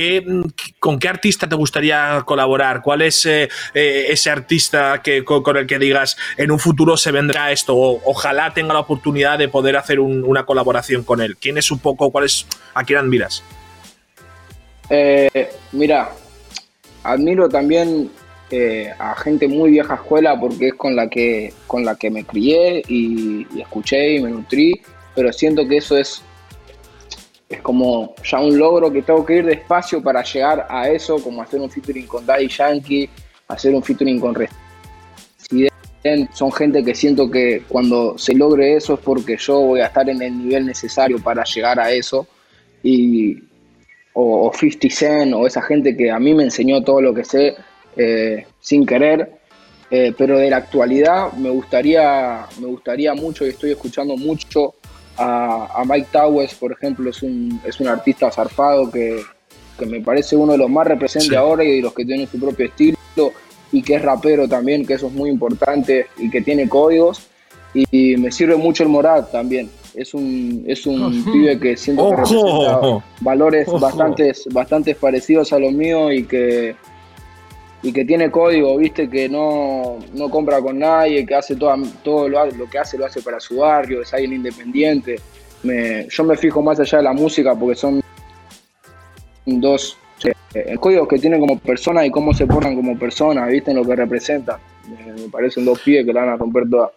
¿qué, 0.00 0.24
¿Con 0.78 0.98
qué 0.98 1.08
artista 1.08 1.46
te 1.46 1.56
gustaría 1.56 2.22
colaborar? 2.24 2.80
¿Cuál 2.80 3.02
es 3.02 3.26
eh, 3.26 3.48
ese 3.74 4.30
artista 4.30 5.02
que, 5.02 5.24
con, 5.24 5.56
el 5.58 5.66
que 5.66 5.78
digas 5.78 6.16
en 6.38 6.50
un 6.50 6.58
futuro 6.58 6.96
se 6.96 7.12
vendrá 7.12 7.52
esto? 7.52 7.76
O, 7.76 8.00
ojalá 8.06 8.54
tenga 8.54 8.72
la 8.72 8.80
oportunidad 8.80 9.38
de 9.38 9.48
poder 9.48 9.76
hacer 9.76 10.00
un, 10.00 10.24
una 10.24 10.46
colaboración 10.46 11.02
con 11.02 11.20
él. 11.20 11.36
¿Quién 11.36 11.58
es 11.58 11.70
un 11.70 11.80
poco, 11.80 12.10
cuál 12.10 12.24
es, 12.24 12.46
a 12.72 12.82
quién 12.82 12.98
admiras? 12.98 13.44
Eh, 14.88 15.50
mira, 15.72 16.10
admiro 17.02 17.50
también 17.50 18.10
eh, 18.50 18.90
a 18.98 19.14
gente 19.16 19.48
muy 19.48 19.70
vieja 19.70 19.96
escuela 19.96 20.40
porque 20.40 20.68
es 20.68 20.74
con 20.74 20.96
la 20.96 21.10
que, 21.10 21.52
con 21.66 21.84
la 21.84 21.96
que 21.96 22.10
me 22.10 22.24
crié 22.24 22.82
y, 22.88 23.46
y, 23.54 23.60
escuché 23.60 24.16
y 24.16 24.22
me 24.22 24.30
nutrí, 24.30 24.80
pero 25.14 25.30
siento 25.30 25.68
que 25.68 25.76
eso 25.76 25.98
es, 25.98 26.22
es 27.50 27.60
como 27.62 28.14
ya 28.24 28.38
un 28.38 28.56
logro 28.56 28.92
que 28.92 29.02
tengo 29.02 29.26
que 29.26 29.38
ir 29.38 29.44
despacio 29.44 30.00
para 30.00 30.22
llegar 30.22 30.66
a 30.70 30.88
eso, 30.88 31.20
como 31.20 31.42
hacer 31.42 31.60
un 31.60 31.68
featuring 31.68 32.06
con 32.06 32.24
Daddy 32.24 32.46
Yankee, 32.46 33.10
hacer 33.48 33.74
un 33.74 33.82
featuring 33.82 34.20
con 34.20 34.36
Resident. 34.36 36.30
Son 36.32 36.52
gente 36.52 36.84
que 36.84 36.94
siento 36.94 37.28
que 37.28 37.64
cuando 37.68 38.16
se 38.16 38.34
logre 38.34 38.76
eso 38.76 38.94
es 38.94 39.00
porque 39.00 39.36
yo 39.36 39.60
voy 39.60 39.80
a 39.80 39.86
estar 39.86 40.08
en 40.08 40.22
el 40.22 40.38
nivel 40.38 40.64
necesario 40.64 41.18
para 41.18 41.42
llegar 41.42 41.80
a 41.80 41.90
eso 41.90 42.26
y, 42.84 43.36
o, 44.12 44.48
o 44.48 44.52
50 44.54 44.88
Cent 44.88 45.34
o 45.34 45.44
esa 45.44 45.60
gente 45.60 45.96
que 45.96 46.08
a 46.08 46.20
mí 46.20 46.32
me 46.32 46.44
enseñó 46.44 46.82
todo 46.84 47.02
lo 47.02 47.12
que 47.12 47.24
sé 47.24 47.56
eh, 47.96 48.46
sin 48.60 48.86
querer, 48.86 49.40
eh, 49.90 50.14
pero 50.16 50.38
de 50.38 50.50
la 50.50 50.58
actualidad 50.58 51.32
me 51.32 51.50
gustaría, 51.50 52.46
me 52.60 52.68
gustaría 52.68 53.12
mucho 53.14 53.44
y 53.44 53.48
estoy 53.48 53.72
escuchando 53.72 54.16
mucho 54.16 54.76
a, 55.20 55.80
a 55.80 55.84
Mike 55.84 56.08
Towers, 56.10 56.54
por 56.54 56.72
ejemplo, 56.72 57.10
es 57.10 57.22
un, 57.22 57.60
es 57.64 57.78
un 57.78 57.88
artista 57.88 58.30
zarpado 58.30 58.90
que, 58.90 59.20
que, 59.78 59.86
me 59.86 60.00
parece 60.00 60.34
uno 60.34 60.52
de 60.52 60.58
los 60.58 60.70
más 60.70 60.86
representes 60.86 61.28
sí. 61.28 61.36
ahora 61.36 61.62
y 61.62 61.76
de 61.76 61.82
los 61.82 61.92
que 61.92 62.04
tienen 62.06 62.26
su 62.26 62.40
propio 62.40 62.66
estilo 62.66 62.96
y 63.70 63.82
que 63.82 63.96
es 63.96 64.02
rapero 64.02 64.48
también, 64.48 64.86
que 64.86 64.94
eso 64.94 65.08
es 65.08 65.12
muy 65.12 65.28
importante 65.28 66.06
y 66.18 66.30
que 66.30 66.40
tiene 66.40 66.68
códigos. 66.68 67.28
Y, 67.74 67.84
y 67.90 68.16
me 68.16 68.32
sirve 68.32 68.56
mucho 68.56 68.82
el 68.82 68.88
Morat 68.88 69.30
también, 69.30 69.70
es 69.94 70.14
un, 70.14 70.64
es 70.66 70.86
un 70.86 71.02
uh 71.02 71.10
-huh. 71.10 71.32
pibe 71.32 71.60
que 71.60 71.76
siento 71.76 72.10
que 72.10 72.16
representa 72.16 73.04
valores 73.20 73.68
Ojo. 73.68 73.78
bastantes, 73.78 74.48
bastantes 74.50 74.96
parecidos 74.96 75.52
a 75.52 75.58
los 75.58 75.72
míos 75.72 76.12
y 76.12 76.24
que, 76.24 76.74
y 77.82 77.92
que 77.92 78.04
tiene 78.04 78.30
código, 78.30 78.76
viste, 78.76 79.08
que 79.08 79.28
no, 79.28 79.98
no 80.12 80.28
compra 80.28 80.60
con 80.60 80.78
nadie, 80.78 81.24
que 81.24 81.34
hace 81.34 81.56
toda, 81.56 81.76
todo 82.02 82.28
lo, 82.28 82.44
lo, 82.46 82.68
que 82.68 82.78
hace 82.78 82.98
lo 82.98 83.06
hace 83.06 83.22
para 83.22 83.40
su 83.40 83.56
barrio, 83.56 84.02
es 84.02 84.12
alguien 84.12 84.34
independiente. 84.34 85.18
Me, 85.62 86.06
yo 86.08 86.24
me 86.24 86.36
fijo 86.36 86.62
más 86.62 86.78
allá 86.80 86.98
de 86.98 87.04
la 87.04 87.12
música 87.12 87.54
porque 87.54 87.76
son 87.76 88.02
dos 89.46 89.96
eh, 90.54 90.76
códigos 90.78 91.08
que 91.08 91.18
tienen 91.18 91.40
como 91.40 91.58
persona 91.58 92.04
y 92.04 92.10
cómo 92.10 92.34
se 92.34 92.46
portan 92.46 92.74
como 92.76 92.98
persona, 92.98 93.46
viste, 93.46 93.70
en 93.70 93.78
lo 93.78 93.84
que 93.84 93.96
representan. 93.96 94.58
Me, 94.88 95.28
parecen 95.28 95.64
dos 95.64 95.80
pibes 95.80 96.04
que 96.04 96.12
la 96.12 96.20
van 96.20 96.30
a 96.30 96.36
romper 96.36 96.68
toda. 96.68 96.90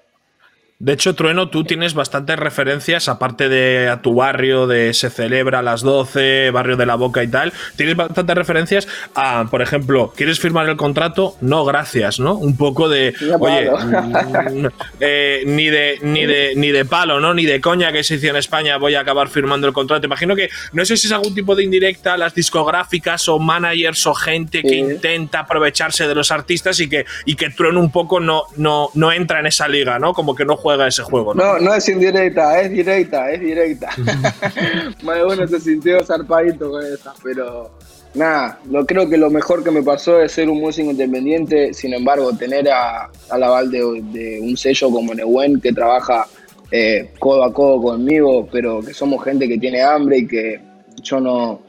De 0.80 0.92
hecho, 0.92 1.16
Trueno, 1.16 1.50
tú 1.50 1.64
tienes 1.64 1.94
bastantes 1.94 2.38
referencias, 2.38 3.08
aparte 3.08 3.48
de 3.48 3.88
a 3.88 4.02
tu 4.02 4.16
barrio, 4.16 4.68
de 4.68 4.94
Se 4.94 5.10
celebra 5.10 5.60
a 5.60 5.62
las 5.62 5.82
12, 5.82 6.52
barrio 6.52 6.76
de 6.76 6.86
la 6.86 6.96
Boca 6.96 7.24
y 7.24 7.28
tal. 7.28 7.54
Tienes 7.78 7.96
bastantes 7.96 8.36
referencias 8.36 8.88
a, 9.16 9.46
por 9.50 9.62
ejemplo, 9.62 10.12
¿quieres 10.16 10.40
firmar 10.40 10.68
el 10.68 10.76
contrato? 10.76 11.36
No, 11.42 11.64
gracias, 11.64 12.20
¿no? 12.20 12.34
Un 12.34 12.58
poco 12.58 12.90
de, 12.90 13.14
oye, 13.40 13.72
mm, 13.72 14.68
eh, 15.00 15.44
ni, 15.46 15.68
de, 15.68 16.00
ni, 16.02 16.26
de, 16.26 16.54
ni 16.56 16.72
de 16.72 16.86
palo, 16.86 17.20
¿no? 17.20 17.34
Ni 17.34 17.46
de 17.46 17.62
coña 17.62 17.92
que 17.92 18.04
se 18.04 18.16
hizo 18.16 18.28
en 18.28 18.36
España 18.36 18.78
voy 18.78 18.96
a 18.96 19.02
acabar 19.02 19.30
firmando 19.30 19.68
el 19.68 19.74
contrato. 19.74 20.06
Imagino 20.06 20.36
que, 20.36 20.50
no 20.74 20.84
sé 20.84 20.98
si 20.98 21.08
es 21.08 21.14
algún 21.14 21.36
tipo 21.36 21.56
de 21.56 21.64
indirecta 21.64 22.16
a 22.16 22.18
las 22.18 22.36
discográficas 22.36 23.30
o 23.30 23.40
managers 23.40 24.06
o 24.08 24.14
gente 24.14 24.62
que 24.62 24.76
intenta 24.76 25.40
aprovecharse 25.42 26.08
de 26.08 26.16
los 26.16 26.32
artistas 26.32 26.80
y 26.80 26.90
que, 26.90 27.06
y 27.26 27.36
que 27.36 27.52
Trueno 27.52 27.80
un 27.80 27.92
poco 27.92 28.20
no, 28.20 28.44
no, 28.58 28.90
no 28.96 29.12
entra 29.12 29.40
en 29.40 29.46
esa 29.46 29.68
liga, 29.68 30.00
¿no? 30.00 30.14
Como 30.14 30.36
que 30.36 30.44
no 30.44 30.58
juega 30.64 30.88
ese 30.88 31.04
juego. 31.04 31.34
No, 31.36 31.60
no, 31.60 31.74
es 31.74 31.88
indirecta, 31.90 32.62
es 32.62 32.72
directa, 32.72 33.30
es 33.30 33.42
directa. 33.42 33.90
Más 35.04 35.18
de 35.18 35.26
uno 35.26 35.48
se 35.48 35.60
sintió 35.60 36.04
zarpadito 36.04 36.72
con 36.72 36.86
esa, 36.86 37.14
pero 37.22 37.70
nada, 38.14 38.60
lo, 38.72 38.86
creo 38.86 39.10
que 39.10 39.18
lo 39.18 39.30
mejor 39.30 39.64
que 39.64 39.72
me 39.72 39.84
pasó 39.84 40.22
es 40.22 40.32
ser 40.32 40.50
un 40.50 40.62
músico 40.62 40.92
independiente, 40.92 41.74
sin 41.74 41.94
embargo, 41.94 42.32
tener 42.34 42.70
a, 42.70 43.10
la 43.38 43.48
aval 43.48 43.70
de, 43.70 44.40
un 44.42 44.56
sello 44.56 44.90
como 44.90 45.14
Newen 45.14 45.60
que 45.60 45.74
trabaja 45.74 46.26
eh, 46.72 47.12
codo 47.20 47.44
a 47.44 47.54
codo 47.54 47.82
conmigo, 47.82 48.48
pero 48.50 48.82
que 48.82 48.94
somos 48.94 49.24
gente 49.24 49.48
que 49.48 49.58
tiene 49.58 49.82
hambre 49.82 50.20
y 50.20 50.28
que 50.28 50.62
yo 51.02 51.20
no... 51.20 51.62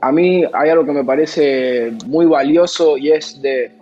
A 0.00 0.10
mí 0.10 0.44
hay 0.52 0.70
algo 0.70 0.84
que 0.84 0.92
me 0.92 1.04
parece 1.04 1.92
muy 2.06 2.26
valioso 2.26 2.96
y 2.96 3.12
es 3.12 3.40
de 3.40 3.75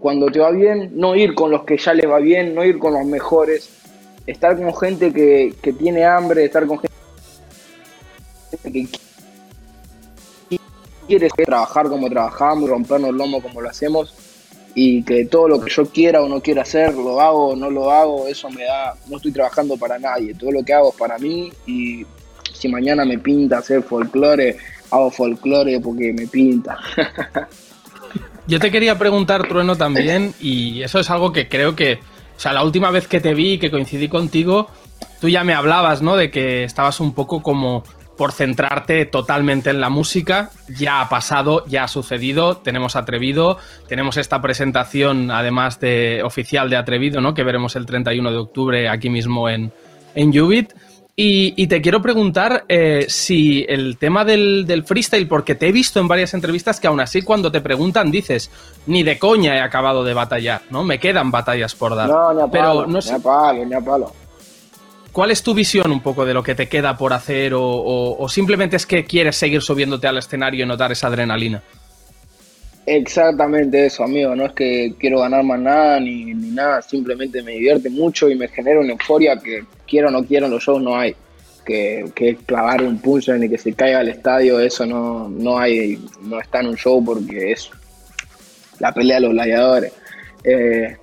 cuando 0.00 0.26
te 0.26 0.38
va 0.38 0.50
bien, 0.50 0.92
no 0.94 1.14
ir 1.16 1.34
con 1.34 1.50
los 1.50 1.64
que 1.64 1.76
ya 1.76 1.92
les 1.94 2.08
va 2.08 2.18
bien, 2.18 2.54
no 2.54 2.64
ir 2.64 2.78
con 2.78 2.94
los 2.94 3.04
mejores, 3.04 3.68
estar 4.26 4.56
con 4.56 4.74
gente 4.76 5.12
que, 5.12 5.72
tiene 5.72 6.04
hambre, 6.04 6.44
estar 6.44 6.66
con 6.66 6.78
gente 6.78 6.92
que 8.62 8.88
quiere 11.06 11.28
trabajar 11.30 11.88
como 11.88 12.08
trabajamos, 12.08 12.68
rompernos 12.68 13.10
el 13.10 13.16
lomo 13.16 13.42
como 13.42 13.60
lo 13.60 13.68
hacemos 13.68 14.14
y 14.74 15.02
que 15.02 15.24
todo 15.24 15.48
lo 15.48 15.60
que 15.60 15.70
yo 15.70 15.86
quiera 15.86 16.22
o 16.22 16.28
no 16.28 16.40
quiera 16.40 16.62
hacer, 16.62 16.94
lo 16.94 17.20
hago 17.20 17.48
o 17.48 17.56
no 17.56 17.70
lo 17.70 17.90
hago, 17.90 18.28
eso 18.28 18.50
me 18.50 18.64
da, 18.64 18.94
no 19.08 19.16
estoy 19.16 19.32
trabajando 19.32 19.76
para 19.76 19.98
nadie, 19.98 20.34
todo 20.34 20.52
lo 20.52 20.62
que 20.62 20.74
hago 20.74 20.90
es 20.90 20.96
para 20.96 21.18
mí 21.18 21.50
y 21.66 22.06
si 22.52 22.68
mañana 22.68 23.04
me 23.04 23.18
pinta 23.18 23.58
hacer 23.58 23.82
folclore, 23.82 24.56
hago 24.90 25.10
folclore 25.10 25.80
porque 25.80 26.12
me 26.12 26.26
pinta. 26.26 26.78
Yo 28.48 28.58
te 28.58 28.70
quería 28.70 28.98
preguntar, 28.98 29.46
Trueno, 29.46 29.76
también, 29.76 30.34
y 30.40 30.82
eso 30.82 30.98
es 30.98 31.10
algo 31.10 31.32
que 31.32 31.48
creo 31.48 31.76
que 31.76 32.00
o 32.38 32.40
sea, 32.40 32.52
la 32.52 32.62
última 32.62 32.92
vez 32.92 33.08
que 33.08 33.18
te 33.18 33.34
vi 33.34 33.54
y 33.54 33.58
que 33.58 33.68
coincidí 33.68 34.06
contigo, 34.06 34.68
tú 35.20 35.28
ya 35.28 35.42
me 35.42 35.54
hablabas, 35.54 36.02
¿no? 36.02 36.14
De 36.16 36.30
que 36.30 36.62
estabas 36.62 37.00
un 37.00 37.12
poco 37.12 37.42
como 37.42 37.82
por 38.16 38.30
centrarte 38.30 39.06
totalmente 39.06 39.70
en 39.70 39.80
la 39.80 39.88
música. 39.88 40.50
Ya 40.68 41.00
ha 41.00 41.08
pasado, 41.08 41.64
ya 41.66 41.82
ha 41.82 41.88
sucedido, 41.88 42.58
tenemos 42.58 42.94
Atrevido, 42.94 43.58
tenemos 43.88 44.16
esta 44.18 44.40
presentación 44.40 45.32
además 45.32 45.80
de 45.80 46.22
oficial 46.22 46.70
de 46.70 46.76
Atrevido, 46.76 47.20
¿no? 47.20 47.34
Que 47.34 47.42
veremos 47.42 47.74
el 47.74 47.86
31 47.86 48.30
de 48.30 48.36
octubre 48.36 48.88
aquí 48.88 49.10
mismo 49.10 49.48
en, 49.48 49.72
en. 50.14 50.32
Y, 51.20 51.66
te 51.66 51.82
quiero 51.82 52.00
preguntar 52.00 52.64
eh, 52.68 53.06
si 53.08 53.66
el 53.68 53.98
tema 53.98 54.24
del, 54.24 54.84
freestyle, 54.86 55.26
porque 55.26 55.56
te 55.56 55.66
he 55.66 55.72
visto 55.72 55.98
en 55.98 56.06
varias 56.06 56.32
entrevistas 56.32 56.78
que 56.78 56.86
aún 56.86 57.00
así 57.00 57.22
cuando 57.22 57.50
te 57.50 57.60
preguntan 57.60 58.12
dices, 58.12 58.52
ni 58.86 59.02
de 59.02 59.18
coña 59.18 59.56
he 59.56 59.60
acabado 59.60 60.04
de 60.04 60.14
batallar, 60.14 60.62
¿no? 60.70 60.84
Me 60.84 61.00
quedan 61.00 61.32
batallas 61.32 61.74
por 61.74 61.96
dar. 61.96 62.08
No, 62.08 62.32
ni 62.32 62.42
a 62.42 62.46
palo, 62.46 62.86
no 62.86 63.00
ni 63.00 63.10
a 63.10 63.18
palo, 63.18 63.64
ni 63.66 63.74
a 63.74 63.80
palo. 63.80 64.12
¿Cuál 65.10 65.32
es 65.32 65.42
tu 65.42 65.54
visión 65.54 65.90
un 65.90 66.02
poco 66.02 66.24
de 66.24 66.34
lo 66.34 66.44
que 66.44 66.54
te 66.54 66.68
queda 66.68 66.96
por 66.96 67.12
hacer 67.12 67.52
o, 67.52 68.24
simplemente 68.28 68.76
es 68.76 68.86
que 68.86 69.04
quieres 69.04 69.34
seguir 69.34 69.60
subiéndote 69.60 70.06
al 70.06 70.18
escenario 70.18 70.64
y 70.64 70.68
notar 70.68 70.92
esa 70.92 71.08
adrenalina? 71.08 71.64
Exactamente 72.90 73.84
eso, 73.84 74.02
amigo. 74.02 74.34
No 74.34 74.46
es 74.46 74.52
que 74.52 74.94
quiero 74.98 75.20
ganar 75.20 75.44
más 75.44 75.60
nada 75.60 76.00
ni, 76.00 76.32
ni 76.32 76.50
nada, 76.52 76.80
simplemente 76.80 77.42
me 77.42 77.52
divierte 77.52 77.90
mucho 77.90 78.30
y 78.30 78.34
me 78.34 78.48
genera 78.48 78.80
una 78.80 78.92
euforia 78.92 79.36
que 79.36 79.62
quiero 79.86 80.08
o 80.08 80.10
no 80.10 80.24
quiero, 80.24 80.46
en 80.46 80.52
los 80.52 80.64
shows 80.64 80.82
no 80.82 80.96
hay. 80.96 81.14
Que, 81.66 82.06
que 82.14 82.36
clavar 82.36 82.82
un 82.82 82.98
punch 82.98 83.28
y 83.28 83.46
que 83.46 83.58
se 83.58 83.74
caiga 83.74 83.98
al 83.98 84.08
estadio, 84.08 84.58
eso 84.58 84.86
no, 84.86 85.28
no 85.28 85.58
hay, 85.58 86.02
no 86.22 86.40
está 86.40 86.60
en 86.60 86.68
un 86.68 86.76
show 86.76 87.04
porque 87.04 87.52
es 87.52 87.70
la 88.78 88.94
pelea 88.94 89.16
de 89.16 89.20
los 89.20 89.32
gladiadores. 89.32 89.92
Eh, 90.42 90.96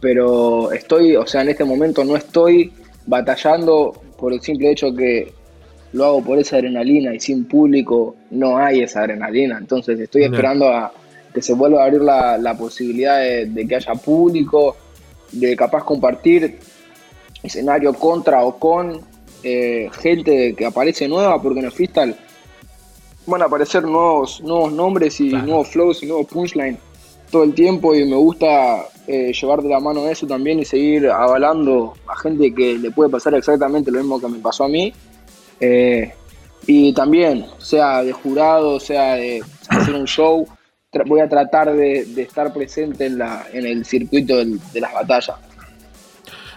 pero 0.00 0.70
estoy, 0.70 1.16
o 1.16 1.26
sea, 1.26 1.42
en 1.42 1.48
este 1.48 1.64
momento 1.64 2.04
no 2.04 2.14
estoy 2.14 2.72
batallando 3.06 4.00
por 4.16 4.32
el 4.32 4.40
simple 4.40 4.70
hecho 4.70 4.94
que 4.94 5.32
lo 5.92 6.04
hago 6.04 6.24
por 6.24 6.38
esa 6.38 6.56
adrenalina 6.56 7.14
y 7.14 7.20
sin 7.20 7.44
público 7.44 8.16
no 8.30 8.58
hay 8.58 8.80
esa 8.80 9.00
adrenalina. 9.00 9.58
Entonces 9.58 9.98
estoy 9.98 10.24
esperando 10.24 10.68
a 10.68 10.92
que 11.32 11.42
se 11.42 11.54
vuelva 11.54 11.82
a 11.82 11.86
abrir 11.86 12.02
la, 12.02 12.56
posibilidad 12.58 13.20
de, 13.20 13.46
de, 13.46 13.66
que 13.66 13.76
haya 13.76 13.94
público, 13.94 14.76
de 15.32 15.56
capaz 15.56 15.84
compartir 15.84 16.58
escenario 17.42 17.92
contra 17.94 18.44
o 18.44 18.58
con 18.58 19.00
eh, 19.42 19.88
gente 19.92 20.54
que 20.54 20.66
aparece 20.66 21.08
nueva, 21.08 21.40
porque 21.40 21.60
en 21.60 21.66
el 21.66 21.72
freestyle 21.72 22.14
van 23.26 23.42
a 23.42 23.46
aparecer 23.46 23.84
nuevos, 23.84 24.40
nuevos 24.42 24.72
nombres 24.72 25.20
y 25.20 25.30
nuevos 25.30 25.68
flows 25.68 26.02
y 26.02 26.06
nuevos 26.06 26.26
punchlines 26.26 26.78
todo 27.30 27.44
el 27.44 27.54
tiempo 27.54 27.94
y 27.94 28.04
me 28.04 28.16
gusta 28.16 28.88
eh, 29.06 29.32
llevar 29.32 29.62
de 29.62 29.68
la 29.68 29.78
mano 29.78 30.06
eso 30.08 30.26
también 30.26 30.58
y 30.58 30.64
seguir 30.64 31.08
avalando 31.08 31.94
a 32.08 32.16
gente 32.16 32.52
que 32.52 32.76
le 32.76 32.90
puede 32.90 33.08
pasar 33.08 33.34
exactamente 33.34 33.90
lo 33.90 33.98
mismo 33.98 34.20
que 34.20 34.28
me 34.28 34.38
pasó 34.40 34.64
a 34.64 34.68
mí. 34.68 34.92
Eh, 35.60 36.12
y 36.66 36.92
también, 36.92 37.46
sea 37.58 38.02
de 38.02 38.12
jurado, 38.12 38.80
sea 38.80 39.14
de 39.14 39.42
hacer 39.68 39.94
un 39.94 40.06
show, 40.06 40.46
voy 41.06 41.20
a 41.20 41.28
tratar 41.28 41.72
de, 41.72 42.00
estar 42.22 42.52
presente 42.52 43.06
en, 43.06 43.18
la, 43.18 43.46
en 43.52 43.66
el 43.66 43.84
circuito 43.84 44.36
de 44.44 44.80
las 44.80 44.92
batallas. 44.92 45.36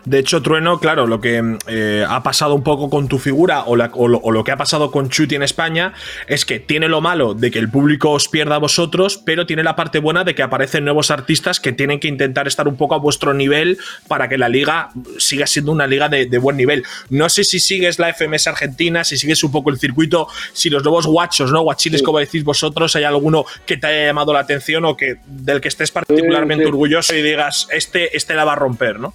De 0.06 0.20
hecho, 0.20 0.42
Trueno, 0.42 0.80
claro, 0.80 1.08
lo 1.08 1.22
que 1.22 1.58
eh, 1.68 2.06
ha 2.08 2.24
pasado 2.24 2.56
un 2.56 2.63
poco 2.63 2.89
con 2.89 3.08
tu 3.08 3.20
figura 3.20 3.63
o, 3.66 3.76
lo, 3.78 4.44
que 4.44 4.52
ha 4.52 4.58
pasado 4.58 4.92
con 4.92 5.10
Chuti 5.10 5.36
en 5.36 5.44
España 5.44 5.94
es 6.28 6.46
que 6.46 6.60
tiene 6.60 6.89
lo 6.89 7.00
malo 7.00 7.34
de 7.34 7.52
que 7.52 7.60
el 7.60 7.70
público 7.70 8.12
os 8.12 8.28
pierda 8.28 8.56
a 8.56 8.60
vosotros, 8.60 9.18
pero 9.18 9.46
tiene 9.46 9.63
la 9.63 9.78
parte 9.78 10.00
buena 10.00 10.26
de 10.26 10.36
que 10.36 10.44
aparecen 10.44 10.84
nuevos 10.84 11.10
artistas 11.10 11.62
que 11.62 11.72
tienen 11.72 12.02
que 12.02 12.10
intentar 12.10 12.48
estar 12.48 12.68
un 12.68 12.76
poco 12.76 12.96
a 12.96 12.98
vuestro 12.98 13.34
nivel 13.34 13.78
para 14.10 14.28
que 14.28 14.38
la 14.38 14.50
liga 14.50 14.89
siga 15.18 15.48
siendo 15.48 15.72
una 15.72 15.88
liga 15.88 16.10
de, 16.10 16.38
buen 16.38 16.58
nivel. 16.58 16.84
No 17.10 17.30
sé 17.30 17.46
si 17.46 17.60
sigues 17.60 17.98
la 17.98 18.13
FMS 18.13 18.48
Argentina, 18.48 19.06
si 19.06 19.18
sigues 19.18 19.42
un 19.44 19.54
poco 19.54 19.70
el 19.70 19.80
circuito, 19.80 20.28
si 20.52 20.70
los 20.70 20.84
nuevos 20.84 21.08
guachos, 21.08 21.52
¿no? 21.52 21.62
Guachiles, 21.62 22.04
como 22.04 22.20
decís 22.20 22.44
vosotros, 22.44 22.96
hay 22.98 23.06
alguno 23.06 23.46
que 23.66 23.78
te 23.78 23.88
haya 23.88 24.08
llamado 24.08 24.34
la 24.34 24.39
atención 24.39 24.84
o 24.84 24.98
que 24.98 25.18
del 25.26 25.62
que 25.62 25.70
estés 25.70 25.92
particularmente 25.92 26.66
orgulloso 26.66 27.16
y 27.16 27.22
digas, 27.22 27.68
este, 27.72 28.18
este 28.18 28.34
la 28.34 28.44
va 28.44 28.54
a 28.54 28.58
romper, 28.58 29.00
¿no? 29.00 29.13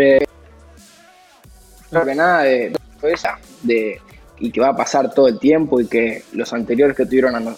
Eh, 0.00 0.24
no 1.90 2.04
que 2.04 2.14
nada 2.14 2.42
de, 2.42 2.72
esa, 3.02 3.36
de, 3.64 4.00
y 4.38 4.52
que 4.52 4.60
va 4.60 4.68
a 4.68 4.76
pasar 4.76 5.12
todo 5.12 5.26
el 5.26 5.40
tiempo 5.40 5.80
y 5.80 5.88
que 5.88 6.22
los 6.34 6.52
anteriores 6.52 6.96
que 6.96 7.04
tuvieron 7.04 7.56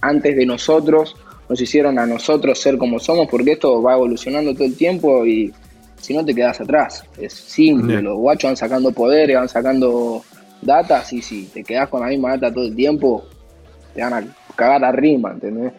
antes 0.00 0.36
de 0.36 0.46
nosotros 0.46 1.14
nos 1.48 1.60
hicieron 1.60 1.96
a 2.00 2.06
nosotros 2.06 2.58
ser 2.58 2.76
como 2.76 2.98
somos, 2.98 3.28
porque 3.28 3.52
esto 3.52 3.80
va 3.80 3.94
evolucionando 3.94 4.52
todo 4.52 4.64
el 4.64 4.76
tiempo 4.76 5.24
y 5.24 5.52
si 6.00 6.12
no 6.12 6.24
te 6.24 6.34
quedas 6.34 6.60
atrás. 6.60 7.04
Es 7.20 7.34
simple, 7.34 8.02
los 8.02 8.16
guachos 8.16 8.48
van 8.48 8.56
sacando 8.56 8.90
poderes, 8.90 9.36
van 9.36 9.48
sacando 9.48 10.24
datas 10.62 11.12
y 11.12 11.22
si 11.22 11.44
te 11.44 11.62
quedas 11.62 11.88
con 11.88 12.00
la 12.00 12.08
misma 12.08 12.30
data 12.30 12.52
todo 12.52 12.66
el 12.66 12.74
tiempo, 12.74 13.24
te 13.94 14.02
van 14.02 14.12
a 14.12 14.24
cagar 14.56 14.80
la 14.80 14.90
rima, 14.90 15.30
¿entendés? 15.34 15.72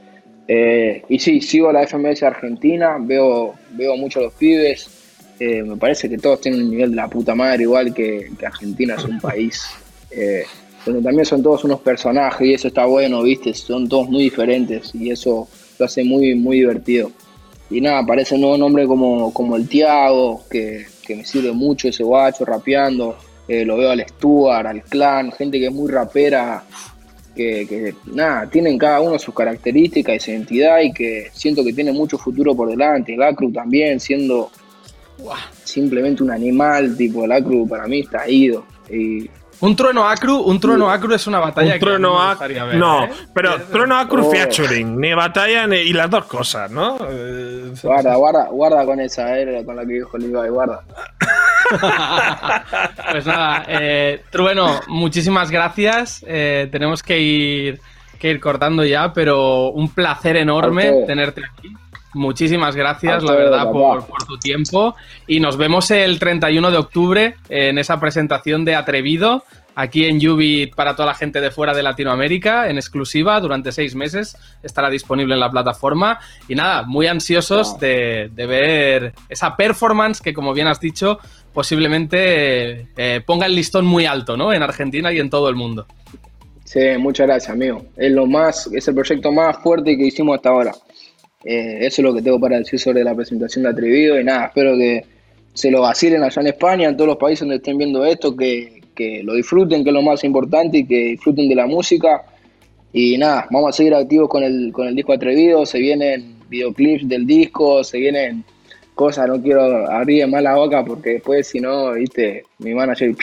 Eh, 0.47 1.03
y 1.09 1.19
sí, 1.19 1.41
sigo 1.41 1.69
la 1.73 1.85
FMS 1.85 2.23
Argentina, 2.23 2.95
veo, 2.97 3.55
veo 3.71 3.97
mucho 3.97 4.21
los 4.21 4.31
pibes, 4.31 4.96
eh, 5.39 5.63
me 5.63 5.77
parece 5.77 6.09
que 6.09 6.17
todos 6.17 6.41
tienen 6.41 6.63
un 6.63 6.71
nivel 6.71 6.89
de 6.91 6.95
la 6.95 7.07
puta 7.07 7.35
madre, 7.35 7.63
igual 7.63 7.93
que, 7.93 8.31
Argentina 8.43 8.95
es 8.95 9.03
un 9.03 9.19
país 9.21 9.65
eh, 10.09 10.43
donde 10.85 11.01
también 11.01 11.25
son 11.25 11.43
todos 11.43 11.63
unos 11.63 11.81
personajes 11.81 12.47
y 12.47 12.53
eso 12.53 12.69
está 12.69 12.85
bueno, 12.85 13.21
¿viste? 13.21 13.53
Son 13.53 13.87
todos 13.87 14.09
muy 14.09 14.23
diferentes 14.23 14.95
y 14.95 15.11
eso 15.11 15.47
lo 15.77 15.85
hace 15.85 16.03
muy, 16.03 16.33
muy 16.33 16.57
divertido. 16.57 17.11
Y 17.69 17.81
nada, 17.81 17.99
aparece 17.99 18.35
un 18.35 18.41
nuevo 18.41 18.57
nombre 18.57 18.87
como, 18.87 19.33
como 19.33 19.57
el 19.57 19.67
Tiago, 19.67 20.43
que, 20.49 20.85
me 21.09 21.23
sirve 21.23 21.51
mucho 21.51 21.89
ese 21.89 22.03
guacho 22.03 22.45
rapeando. 22.45 23.17
Eh, 23.47 23.63
lo 23.63 23.77
veo 23.77 23.91
al 23.91 24.05
Stuart, 24.07 24.65
al 24.65 24.83
Clan, 24.83 25.31
gente 25.31 25.59
que 25.59 25.67
es 25.67 25.73
muy 25.73 25.89
rapera, 25.91 26.63
que, 27.35 27.65
que, 27.67 27.93
nada, 28.13 28.49
tienen 28.49 28.77
cada 28.77 28.99
uno 29.01 29.19
sus 29.19 29.35
características 29.35 30.15
y 30.15 30.19
su 30.19 30.31
identidad 30.31 30.81
y 30.81 30.91
que 30.91 31.27
siento 31.33 31.63
que 31.63 31.73
tiene 31.73 31.91
mucho 31.91 32.17
futuro 32.17 32.55
por 32.55 32.69
delante. 32.69 33.15
Gacru 33.15 33.51
también, 33.51 33.99
siendo 33.99 34.49
simplemente 35.63 36.23
un 36.23 36.31
animal, 36.31 36.95
tipo 36.97 37.25
la 37.27 37.41
cruz 37.41 37.69
para 37.69 37.87
mí 37.87 37.99
está 38.01 38.29
ido. 38.29 38.65
Y 38.89 39.29
Un 39.59 39.75
trueno 39.75 40.07
acru, 40.07 40.37
un 40.41 40.59
trueno 40.59 40.89
acru 40.89 41.13
es 41.15 41.25
una 41.25 41.39
batalla 41.39 41.73
Un 41.73 41.79
trueno 41.79 42.11
que 42.11 42.15
a 42.15 42.19
mí 42.19 42.19
me 42.19 42.25
ac- 42.25 42.29
gustaría 42.29 42.63
ver, 42.65 42.75
No, 42.77 43.03
¿eh? 43.05 43.09
pero 43.33 43.61
trueno 43.71 43.97
acru 43.97 44.25
Oh. 44.27 44.31
featuring, 44.31 44.99
ni 44.99 45.13
batalla 45.13 45.65
ni 45.67 45.77
y 45.77 45.93
las 45.93 46.09
dos 46.11 46.25
cosas, 46.25 46.69
¿no? 46.71 46.97
Guarda, 47.81 48.15
guarda, 48.15 48.47
guarda 48.49 48.85
con 48.85 48.99
esa, 48.99 49.37
eh, 49.39 49.63
con 49.65 49.75
la 49.75 49.85
que 49.85 49.93
dijo 49.93 50.17
Levi, 50.17 50.49
guarda. 50.49 50.81
Pues 53.11 53.25
nada, 53.25 53.65
eh, 53.67 54.21
Trueno, 54.29 54.79
muchísimas 54.87 55.49
gracias. 55.51 56.23
Eh, 56.27 56.67
tenemos 56.71 57.01
que 57.03 57.19
ir, 57.19 57.79
que 58.19 58.29
ir 58.29 58.39
cortando 58.39 58.85
ya, 58.85 59.11
pero 59.13 59.69
un 59.69 59.89
placer 59.89 60.37
enorme 60.37 61.03
tenerte 61.05 61.41
aquí. 61.45 61.69
Muchísimas 62.17 62.75
gracias, 62.75 63.23
la 63.23 63.33
verdad, 63.33 63.71
por, 63.71 64.05
por 64.05 64.25
tu 64.25 64.37
tiempo. 64.37 64.95
Y 65.27 65.39
nos 65.39 65.57
vemos 65.57 65.91
el 65.91 66.19
31 66.19 66.71
de 66.71 66.77
octubre 66.77 67.35
en 67.49 67.77
esa 67.77 67.99
presentación 67.99 68.65
de 68.65 68.75
Atrevido, 68.75 69.43
aquí 69.75 70.05
en 70.05 70.17
Ubit 70.27 70.73
para 70.75 70.95
toda 70.95 71.07
la 71.07 71.13
gente 71.13 71.39
de 71.39 71.51
fuera 71.51 71.73
de 71.73 71.83
Latinoamérica, 71.83 72.69
en 72.69 72.77
exclusiva, 72.77 73.39
durante 73.39 73.71
seis 73.71 73.95
meses. 73.95 74.35
Estará 74.63 74.89
disponible 74.89 75.35
en 75.35 75.39
la 75.39 75.51
plataforma. 75.51 76.19
Y 76.47 76.55
nada, 76.55 76.83
muy 76.83 77.07
ansiosos 77.07 77.79
de 77.79 78.29
ver 78.35 79.13
esa 79.29 79.55
performance 79.55 80.21
que, 80.21 80.33
como 80.33 80.53
bien 80.53 80.67
has 80.67 80.79
dicho, 80.79 81.19
posiblemente 81.57 82.87
eh, 82.97 83.21
ponga 83.25 83.47
el 83.47 83.55
listón 83.55 83.83
muy 83.83 84.05
alto, 84.05 84.37
¿no? 84.37 84.53
En 84.53 84.61
Argentina 84.61 85.11
y 85.11 85.19
en 85.19 85.31
todo 85.31 85.49
el 85.49 85.55
mundo. 85.55 85.87
Sí, 86.63 86.81
muchas 86.99 87.25
gracias, 87.25 87.51
amigo. 87.51 87.83
Es 87.95 88.11
lo 88.11 88.27
más, 88.27 88.69
es 88.73 88.87
el 88.87 88.93
proyecto 88.93 89.31
más 89.31 89.57
fuerte 89.63 89.97
que 89.97 90.05
hicimos 90.05 90.35
hasta 90.35 90.49
ahora. 90.49 90.71
Eh, 91.49 91.85
eso 91.85 92.01
es 92.01 92.03
lo 92.03 92.13
que 92.13 92.21
tengo 92.21 92.41
para 92.41 92.57
decir 92.57 92.77
sobre 92.77 93.05
la 93.05 93.15
presentación 93.15 93.63
de 93.63 93.69
Atrevido 93.69 94.19
y 94.19 94.23
nada, 94.25 94.47
espero 94.47 94.77
que 94.77 95.05
se 95.53 95.71
lo 95.71 95.79
vacilen 95.79 96.21
allá 96.21 96.41
en 96.41 96.47
España, 96.47 96.89
en 96.89 96.97
todos 96.97 97.07
los 97.07 97.17
países 97.17 97.39
donde 97.39 97.55
estén 97.55 97.77
viendo 97.77 98.03
esto, 98.03 98.35
que, 98.35 98.81
que 98.93 99.23
lo 99.23 99.33
disfruten, 99.33 99.81
que 99.85 99.91
es 99.91 99.93
lo 99.93 100.01
más 100.01 100.25
importante, 100.25 100.79
y 100.79 100.85
que 100.85 101.05
disfruten 101.05 101.47
de 101.47 101.55
la 101.55 101.65
música. 101.65 102.21
Y 102.91 103.17
nada, 103.17 103.47
vamos 103.49 103.69
a 103.69 103.71
seguir 103.71 103.95
activos 103.95 104.27
con 104.27 104.43
el, 104.43 104.73
con 104.73 104.89
el 104.89 104.95
disco 104.95 105.13
Atrevido, 105.13 105.65
se 105.65 105.79
vienen 105.79 106.35
videoclips 106.49 107.07
del 107.07 107.25
disco, 107.25 107.81
se 107.81 107.97
vienen 107.97 108.43
cosas, 108.93 109.29
no 109.29 109.41
quiero 109.41 109.89
abrir 109.89 110.27
más 110.27 110.43
la 110.43 110.55
boca 110.55 110.83
porque 110.83 111.11
después 111.11 111.47
si 111.47 111.61
no, 111.61 111.93
viste, 111.93 112.43
mi 112.57 112.73
manager... 112.73 113.11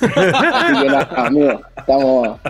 Así 0.00 0.80
que 0.80 0.86
nada, 0.86 1.10
amigo, 1.16 1.60
estamos, 1.76 2.40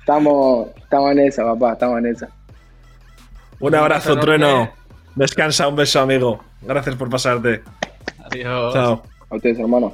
estamos, 0.00 0.68
estamos 0.82 1.12
en 1.12 1.18
esa, 1.20 1.44
papá, 1.44 1.74
estamos 1.74 1.98
en 2.00 2.06
esa. 2.06 2.39
Un 3.60 3.74
abrazo, 3.74 4.18
trueno. 4.18 4.70
Descansa, 5.14 5.68
un 5.68 5.76
beso, 5.76 6.00
amigo. 6.00 6.42
Gracias 6.62 6.96
por 6.96 7.08
pasarte. 7.10 7.62
Adiós. 8.24 8.74
Chao. 8.74 9.02
A 9.30 9.36
ustedes, 9.36 9.58
hermano. 9.58 9.92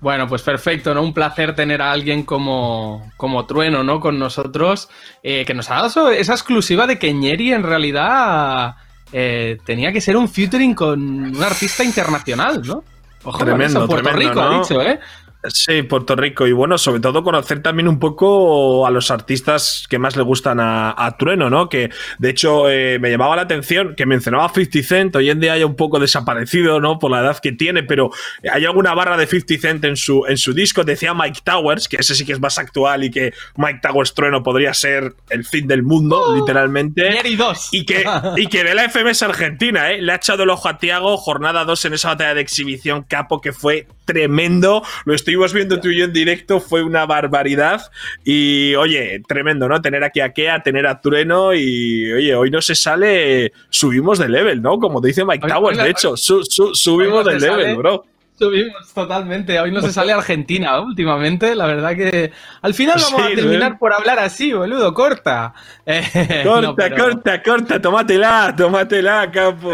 Bueno, 0.00 0.28
pues 0.28 0.42
perfecto, 0.42 0.94
¿no? 0.94 1.02
Un 1.02 1.14
placer 1.14 1.54
tener 1.54 1.80
a 1.80 1.90
alguien 1.90 2.22
como, 2.22 3.10
como 3.16 3.46
Trueno, 3.46 3.82
¿no? 3.82 3.98
Con 3.98 4.18
nosotros, 4.18 4.88
eh, 5.22 5.44
que 5.46 5.54
nos 5.54 5.70
ha 5.70 5.76
dado 5.76 6.10
esa 6.10 6.32
exclusiva 6.32 6.86
de 6.86 6.98
que 6.98 7.12
Ñeri 7.12 7.52
en 7.52 7.62
realidad 7.62 8.76
eh, 9.12 9.58
tenía 9.64 9.92
que 9.92 10.00
ser 10.00 10.16
un 10.16 10.28
featuring 10.28 10.74
con 10.74 11.00
un 11.00 11.42
artista 11.42 11.82
internacional, 11.82 12.62
¿no? 12.64 12.84
Ojo 13.24 13.38
Tremendo, 13.38 13.80
eso, 13.80 13.88
Puerto 13.88 14.10
tremendo, 14.10 14.30
Rico 14.30 14.40
ha 14.40 14.58
dicho, 14.58 14.82
¿eh? 14.82 15.00
Sí, 15.48 15.82
Puerto 15.82 16.16
Rico. 16.16 16.46
Y 16.46 16.52
bueno, 16.52 16.78
sobre 16.78 17.00
todo 17.00 17.22
conocer 17.22 17.62
también 17.62 17.88
un 17.88 17.98
poco 17.98 18.86
a 18.86 18.90
los 18.90 19.10
artistas 19.10 19.86
que 19.88 19.98
más 19.98 20.16
le 20.16 20.22
gustan 20.22 20.60
a, 20.60 20.94
a 20.96 21.16
Trueno, 21.16 21.50
¿no? 21.50 21.68
Que 21.68 21.90
de 22.18 22.30
hecho 22.30 22.70
eh, 22.70 22.98
me 22.98 23.10
llamaba 23.10 23.36
la 23.36 23.42
atención 23.42 23.94
que 23.96 24.06
mencionaba 24.06 24.48
50 24.48 24.82
Cent. 24.82 25.16
Hoy 25.16 25.30
en 25.30 25.40
día 25.40 25.54
haya 25.54 25.66
un 25.66 25.76
poco 25.76 25.98
desaparecido, 25.98 26.80
¿no? 26.80 26.98
Por 26.98 27.10
la 27.10 27.20
edad 27.20 27.38
que 27.38 27.52
tiene, 27.52 27.82
pero 27.82 28.10
hay 28.52 28.64
alguna 28.64 28.94
barra 28.94 29.16
de 29.16 29.26
50 29.26 29.60
Cent 29.60 29.84
en 29.84 29.96
su, 29.96 30.24
en 30.26 30.36
su 30.36 30.52
disco. 30.52 30.84
Decía 30.84 31.14
Mike 31.14 31.40
Towers, 31.44 31.88
que 31.88 31.96
ese 31.96 32.14
sí 32.14 32.24
que 32.24 32.32
es 32.32 32.40
más 32.40 32.58
actual 32.58 33.04
y 33.04 33.10
que 33.10 33.32
Mike 33.56 33.80
Towers 33.82 34.14
Trueno 34.14 34.42
podría 34.42 34.74
ser 34.74 35.14
el 35.30 35.44
fin 35.44 35.66
del 35.66 35.82
mundo, 35.82 36.34
literalmente. 36.34 37.10
Ñeri 37.10 37.36
2. 37.36 37.68
Y 37.72 37.86
que, 37.86 38.04
y 38.36 38.46
que 38.46 38.64
de 38.64 38.74
la 38.74 38.88
FMS 38.88 39.22
Argentina, 39.22 39.92
¿eh? 39.92 40.00
Le 40.00 40.12
ha 40.12 40.16
echado 40.16 40.42
el 40.42 40.50
ojo 40.50 40.68
a 40.68 40.78
Tiago, 40.78 41.16
jornada 41.16 41.64
2 41.64 41.84
en 41.86 41.94
esa 41.94 42.08
batalla 42.08 42.34
de 42.34 42.40
exhibición 42.40 43.02
capo 43.02 43.40
que 43.40 43.52
fue 43.52 43.86
tremendo. 44.04 44.82
Lo 45.04 45.14
estuvimos 45.36 45.52
viendo 45.52 45.80
tú 45.80 45.88
y 45.88 45.98
yo 45.98 46.04
en 46.06 46.12
directo, 46.12 46.60
fue 46.60 46.82
una 46.82 47.04
barbaridad. 47.04 47.82
Y 48.24 48.74
oye, 48.76 49.20
tremendo, 49.28 49.68
¿no? 49.68 49.82
Tener 49.82 50.02
aquí 50.02 50.20
a 50.20 50.32
Kea, 50.32 50.62
tener 50.62 50.86
a 50.86 51.00
Trueno 51.00 51.52
y 51.54 52.10
oye, 52.12 52.34
hoy 52.34 52.50
no 52.50 52.62
se 52.62 52.74
sale, 52.74 53.52
subimos 53.68 54.18
de 54.18 54.28
level, 54.30 54.62
¿no? 54.62 54.78
Como 54.78 55.00
dice 55.00 55.24
Mike 55.24 55.44
Hoy- 55.44 55.50
Towers, 55.52 55.78
hoy- 55.78 55.84
de 55.84 55.90
hecho, 55.90 56.16
su- 56.16 56.42
su- 56.44 56.74
subimos 56.74 57.24
no 57.24 57.30
de 57.32 57.38
level, 57.40 57.60
sale. 57.64 57.74
bro. 57.74 58.04
Subimos 58.38 58.92
totalmente. 58.92 59.58
Hoy 59.60 59.72
no 59.72 59.80
se 59.80 59.90
sale 59.90 60.12
Argentina 60.12 60.78
últimamente. 60.82 61.54
La 61.54 61.66
verdad 61.66 61.96
que 61.96 62.32
al 62.60 62.74
final 62.74 62.96
vamos 63.02 63.22
Sí, 63.26 63.32
a 63.32 63.34
terminar 63.34 63.72
¿eh? 63.72 63.76
por 63.80 63.94
hablar 63.94 64.18
así, 64.18 64.52
boludo. 64.52 64.92
Corta. 64.92 65.54
Eh, 65.86 66.42
Corta, 66.44 66.60
no, 66.60 66.74
pero- 66.74 66.96
corta, 66.96 67.42
corta, 67.42 67.80
tómatela, 67.80 68.54
tómatela, 68.56 69.30
capo. 69.30 69.72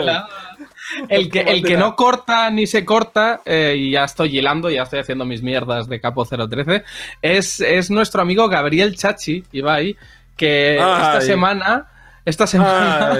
El 1.08 1.30
que, 1.30 1.40
el 1.46 1.62
que 1.62 1.76
no 1.76 1.96
corta 1.96 2.50
ni 2.50 2.66
se 2.66 2.84
corta, 2.84 3.40
eh, 3.44 3.74
y 3.76 3.90
ya 3.92 4.04
estoy 4.04 4.38
hilando, 4.38 4.70
ya 4.70 4.82
estoy 4.82 5.00
haciendo 5.00 5.24
mis 5.24 5.42
mierdas 5.42 5.88
de 5.88 6.00
Capo 6.00 6.24
013, 6.24 6.84
es, 7.20 7.60
es 7.60 7.90
nuestro 7.90 8.22
amigo 8.22 8.48
Gabriel 8.48 8.96
Chachi, 8.96 9.44
Ibai, 9.52 9.96
que 10.36 10.74
esta 10.74 11.20
semana, 11.20 11.86
esta 12.24 12.46
semana, 12.46 13.18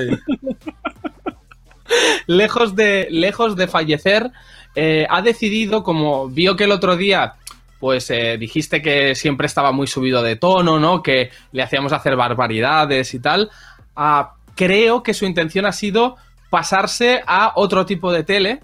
lejos, 2.26 2.74
de, 2.74 3.08
lejos 3.10 3.56
de 3.56 3.68
fallecer, 3.68 4.30
eh, 4.74 5.06
ha 5.08 5.22
decidido, 5.22 5.82
como 5.82 6.28
vio 6.28 6.56
que 6.56 6.64
el 6.64 6.72
otro 6.72 6.96
día 6.96 7.34
pues 7.82 8.08
eh, 8.10 8.36
dijiste 8.38 8.80
que 8.80 9.16
siempre 9.16 9.48
estaba 9.48 9.72
muy 9.72 9.88
subido 9.88 10.22
de 10.22 10.36
tono, 10.36 10.78
¿no? 10.78 11.02
Que 11.02 11.32
le 11.50 11.64
hacíamos 11.64 11.92
hacer 11.92 12.14
barbaridades 12.14 13.12
y 13.12 13.18
tal. 13.18 13.50
Ah, 13.96 14.34
creo 14.54 15.02
que 15.02 15.14
su 15.14 15.24
intención 15.24 15.66
ha 15.66 15.72
sido 15.72 16.16
pasarse 16.52 17.22
a 17.26 17.52
otro 17.56 17.86
tipo 17.86 18.12
de 18.12 18.24
tele 18.24 18.60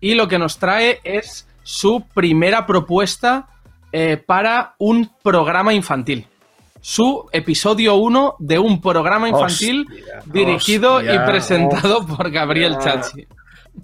y 0.00 0.14
lo 0.14 0.28
que 0.28 0.38
nos 0.38 0.58
trae 0.58 1.00
es 1.02 1.48
su 1.64 2.04
primera 2.14 2.66
propuesta 2.66 3.48
eh, 3.90 4.16
para 4.16 4.76
un 4.78 5.10
programa 5.24 5.74
infantil. 5.74 6.28
Su 6.80 7.26
episodio 7.32 7.96
1 7.96 8.36
de 8.38 8.60
un 8.60 8.80
programa 8.80 9.28
infantil 9.28 9.86
Hostia, 9.88 10.22
dirigido 10.26 10.94
hostia, 10.94 11.14
y 11.16 11.18
presentado 11.26 12.06
por 12.06 12.30
Gabriel. 12.30 12.78
Chachi. 12.78 13.26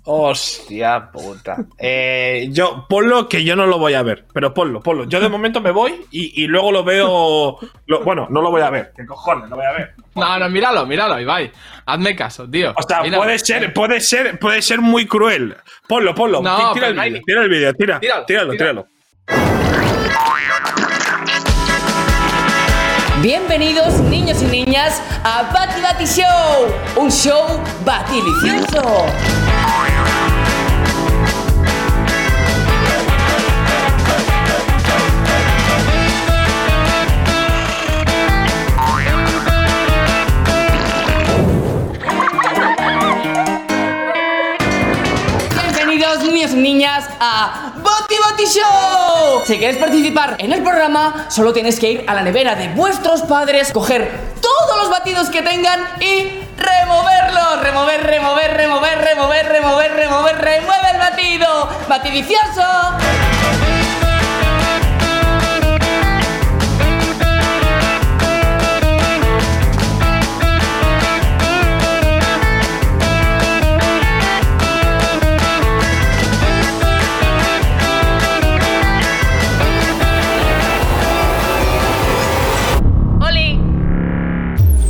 Hostia 0.05 1.11
puta. 1.12 1.57
Eh, 1.79 2.48
yo, 2.51 2.87
ponlo 2.88 3.29
que 3.29 3.44
yo 3.44 3.57
no 3.57 3.66
lo 3.66 3.79
voy 3.79 3.94
a 3.94 4.03
ver, 4.03 4.27
pero 4.33 4.53
ponlo, 4.55 4.81
ponlo. 4.83 5.05
Yo 5.05 5.20
de 5.20 5.29
momento 5.29 5.61
me 5.61 5.70
voy 5.70 6.07
y, 6.11 6.42
y 6.42 6.46
luego 6.46 6.72
lo 6.72 6.85
veo. 6.85 7.59
lo- 7.87 8.05
bueno, 8.05 8.27
no 8.31 8.40
lo 8.42 8.51
voy 8.51 8.62
a 8.62 8.70
ver. 8.70 8.92
¿Qué 8.96 9.05
cojones? 9.07 9.48
Lo 9.51 9.57
voy 9.57 9.66
a 9.66 9.72
ver. 9.72 9.94
No, 10.14 10.38
no, 10.38 10.48
míralo, 10.48 10.87
míralo, 10.87 11.20
Ibai. 11.20 11.51
Hazme 11.87 12.16
caso, 12.16 12.48
tío. 12.48 12.72
O 12.77 12.83
sea, 12.83 13.03
puede 13.03 13.38
ser, 13.38 13.72
puede 13.72 14.01
ser, 14.01 14.38
puede 14.38 14.62
ser 14.62 14.81
muy 14.81 15.07
cruel. 15.07 15.57
Ponlo, 15.87 16.14
ponlo. 16.14 16.40
No, 16.42 16.72
Tira 16.72 16.88
el 16.88 17.12
ni- 17.12 17.20
tira 17.22 17.42
el 17.42 17.48
vídeo, 17.48 17.74
tira, 17.74 18.01
Tíralo, 18.01 18.24
tíralo, 18.27 18.53
tíralo. 18.53 18.87
tíralo. 19.27 19.58
Bienvenidos 23.22 23.94
niños 24.02 24.40
y 24.42 24.46
niñas 24.46 25.02
a 25.24 25.50
Bati 25.52 25.81
Bati 25.81 26.04
Show, 26.07 27.02
un 27.02 27.11
show 27.11 27.61
batilicioso. 27.85 29.07
Niños 46.32 46.52
y 46.52 46.56
niñas 46.56 47.04
a 47.20 47.72
Bati 47.76 48.14
Bati 48.18 48.44
Show. 48.46 49.42
Si 49.44 49.58
quieres 49.58 49.76
participar 49.76 50.36
en 50.38 50.52
el 50.52 50.62
programa, 50.62 51.26
solo 51.28 51.52
tienes 51.52 51.78
que 51.78 51.92
ir 51.92 52.04
a 52.06 52.14
la 52.14 52.22
nevera 52.22 52.54
de 52.54 52.68
vuestros 52.68 53.22
padres, 53.22 53.72
coger 53.72 54.10
todos 54.40 54.78
los 54.78 54.90
batidos 54.90 55.28
que 55.30 55.42
tengan 55.42 55.80
y 56.00 56.44
removerlos. 56.56 57.60
Remover, 57.62 58.02
remover, 58.04 58.56
remover, 58.56 58.98
remover, 58.98 59.48
remover, 59.48 59.94
remover, 59.94 60.38
remueve 60.38 60.90
el 60.92 60.98
batido. 60.98 61.68
Batidicioso. 61.88 62.62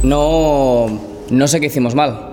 No, 0.03 0.87
no 1.31 1.49
sé 1.49 1.61
qué 1.61 1.67
hicimos 1.67 1.95
mal. 1.95 2.29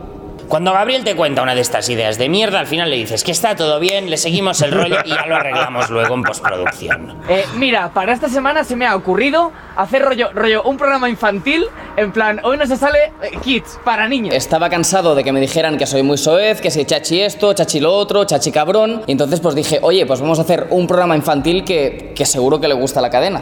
Cuando 0.47 0.73
Gabriel 0.73 1.03
te 1.03 1.15
cuenta 1.15 1.41
una 1.41 1.55
de 1.55 1.61
estas 1.61 1.89
ideas 1.89 2.19
de 2.19 2.29
mierda, 2.29 2.59
al 2.59 2.67
final 2.67 2.91
le 2.91 2.97
dices 2.97 3.23
que 3.23 3.31
está 3.31 3.55
todo 3.55 3.79
bien, 3.79 4.11
le 4.11 4.17
seguimos 4.17 4.61
el 4.61 4.71
rollo 4.71 4.97
y 5.03 5.09
ya 5.09 5.25
lo 5.25 5.35
arreglamos 5.35 5.89
luego 5.89 6.13
en 6.13 6.21
postproducción. 6.21 7.17
Eh, 7.27 7.45
mira, 7.55 7.91
para 7.91 8.13
esta 8.13 8.29
semana 8.29 8.63
se 8.63 8.75
me 8.75 8.85
ha 8.85 8.95
ocurrido 8.95 9.51
hacer 9.75 10.03
rollo, 10.03 10.29
rollo 10.33 10.61
un 10.63 10.77
programa 10.77 11.09
infantil, 11.09 11.65
en 11.97 12.11
plan, 12.11 12.39
hoy 12.43 12.57
no 12.57 12.67
se 12.67 12.77
sale 12.77 12.99
eh, 13.23 13.31
kids, 13.43 13.79
para 13.83 14.07
niños. 14.07 14.35
Estaba 14.35 14.69
cansado 14.69 15.15
de 15.15 15.23
que 15.23 15.31
me 15.31 15.41
dijeran 15.41 15.77
que 15.77 15.87
soy 15.87 16.03
muy 16.03 16.19
soez, 16.19 16.61
que 16.61 16.69
soy 16.69 16.85
chachi 16.85 17.21
esto, 17.21 17.53
chachi 17.53 17.79
lo 17.79 17.91
otro, 17.91 18.23
chachi 18.25 18.51
cabrón, 18.51 19.01
y 19.07 19.13
entonces 19.13 19.39
pues 19.39 19.55
dije, 19.55 19.79
oye, 19.81 20.05
pues 20.05 20.21
vamos 20.21 20.37
a 20.37 20.43
hacer 20.43 20.67
un 20.69 20.85
programa 20.85 21.15
infantil 21.15 21.65
que, 21.65 22.13
que 22.15 22.25
seguro 22.25 22.61
que 22.61 22.67
le 22.67 22.75
gusta 22.75 22.99
a 22.99 23.01
la 23.01 23.09
cadena. 23.09 23.41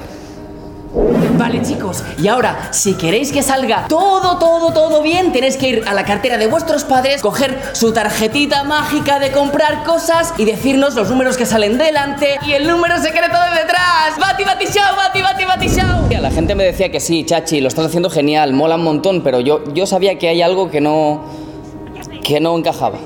Vale 0.96 1.64
chicos, 1.64 2.04
y 2.22 2.28
ahora, 2.28 2.70
si 2.72 2.94
queréis 2.94 3.32
que 3.32 3.42
salga 3.42 3.88
todo, 3.88 4.38
todo, 4.38 4.72
todo 4.72 5.02
bien, 5.02 5.32
tenéis 5.32 5.58
que 5.58 5.68
ir 5.68 5.84
a 5.88 5.94
la 5.96 6.06
cartera 6.06 6.38
de 6.38 6.46
vuestros 6.46 6.84
padres, 6.84 7.22
coger 7.24 7.60
su 7.74 7.94
tarjetita 7.94 8.64
mágica 8.64 9.18
de 9.18 9.32
comprar 9.32 9.84
cosas 9.84 10.36
y 10.38 10.46
decirnos 10.46 10.94
los 10.94 11.10
números 11.10 11.36
que 11.36 11.48
salen 11.48 11.80
delante 11.80 12.38
y 12.46 12.54
el 12.54 12.68
número 12.68 13.00
secreto 13.00 13.36
de 13.36 13.62
detrás. 13.62 14.20
¡Bati, 14.20 14.44
bati, 14.44 14.66
show, 14.66 14.96
bati, 14.96 15.22
bati, 15.24 15.46
bati, 15.46 15.68
show! 15.68 16.22
La 16.22 16.30
gente 16.30 16.54
me 16.54 16.64
decía 16.64 16.92
que 16.92 17.00
sí, 17.00 17.26
chachi, 17.26 17.60
lo 17.60 17.70
estás 17.70 17.88
haciendo 17.88 18.12
genial, 18.12 18.54
mola 18.54 18.76
un 18.76 18.84
montón, 18.84 19.22
pero 19.24 19.40
yo, 19.40 19.64
yo 19.74 19.88
sabía 19.88 20.20
que 20.20 20.30
hay 20.30 20.44
algo 20.44 20.70
que 20.70 20.80
no... 20.80 21.24
que 22.24 22.40
no 22.40 22.56
encajaba. 22.56 23.00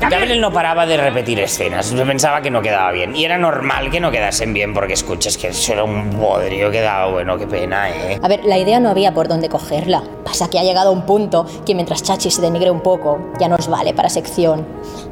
Gabriel 0.00 0.40
no 0.40 0.52
paraba 0.52 0.86
de 0.86 0.96
repetir 0.96 1.38
escenas. 1.40 1.90
Yo 1.92 2.04
pensaba 2.04 2.40
que 2.42 2.50
no 2.50 2.60
quedaba 2.62 2.90
bien. 2.92 3.14
Y 3.14 3.24
era 3.24 3.38
normal 3.38 3.90
que 3.90 4.00
no 4.00 4.10
quedasen 4.10 4.52
bien 4.52 4.74
porque 4.74 4.94
escuches 4.94 5.38
que 5.38 5.48
eso 5.48 5.72
era 5.72 5.84
un 5.84 6.10
bodrio, 6.18 6.70
quedaba 6.70 7.10
bueno, 7.10 7.38
qué 7.38 7.46
pena, 7.46 7.90
¿eh? 7.90 8.18
A 8.22 8.28
ver, 8.28 8.44
la 8.44 8.58
idea 8.58 8.80
no 8.80 8.90
había 8.90 9.14
por 9.14 9.28
dónde 9.28 9.48
cogerla. 9.48 10.02
Pasa 10.24 10.48
que 10.50 10.58
ha 10.58 10.62
llegado 10.62 10.90
un 10.90 11.06
punto 11.06 11.46
que 11.64 11.74
mientras 11.74 12.02
Chachi 12.02 12.30
se 12.30 12.40
denigre 12.42 12.70
un 12.70 12.80
poco, 12.80 13.32
ya 13.38 13.48
nos 13.48 13.68
vale 13.68 13.94
para 13.94 14.08
sección. 14.08 14.66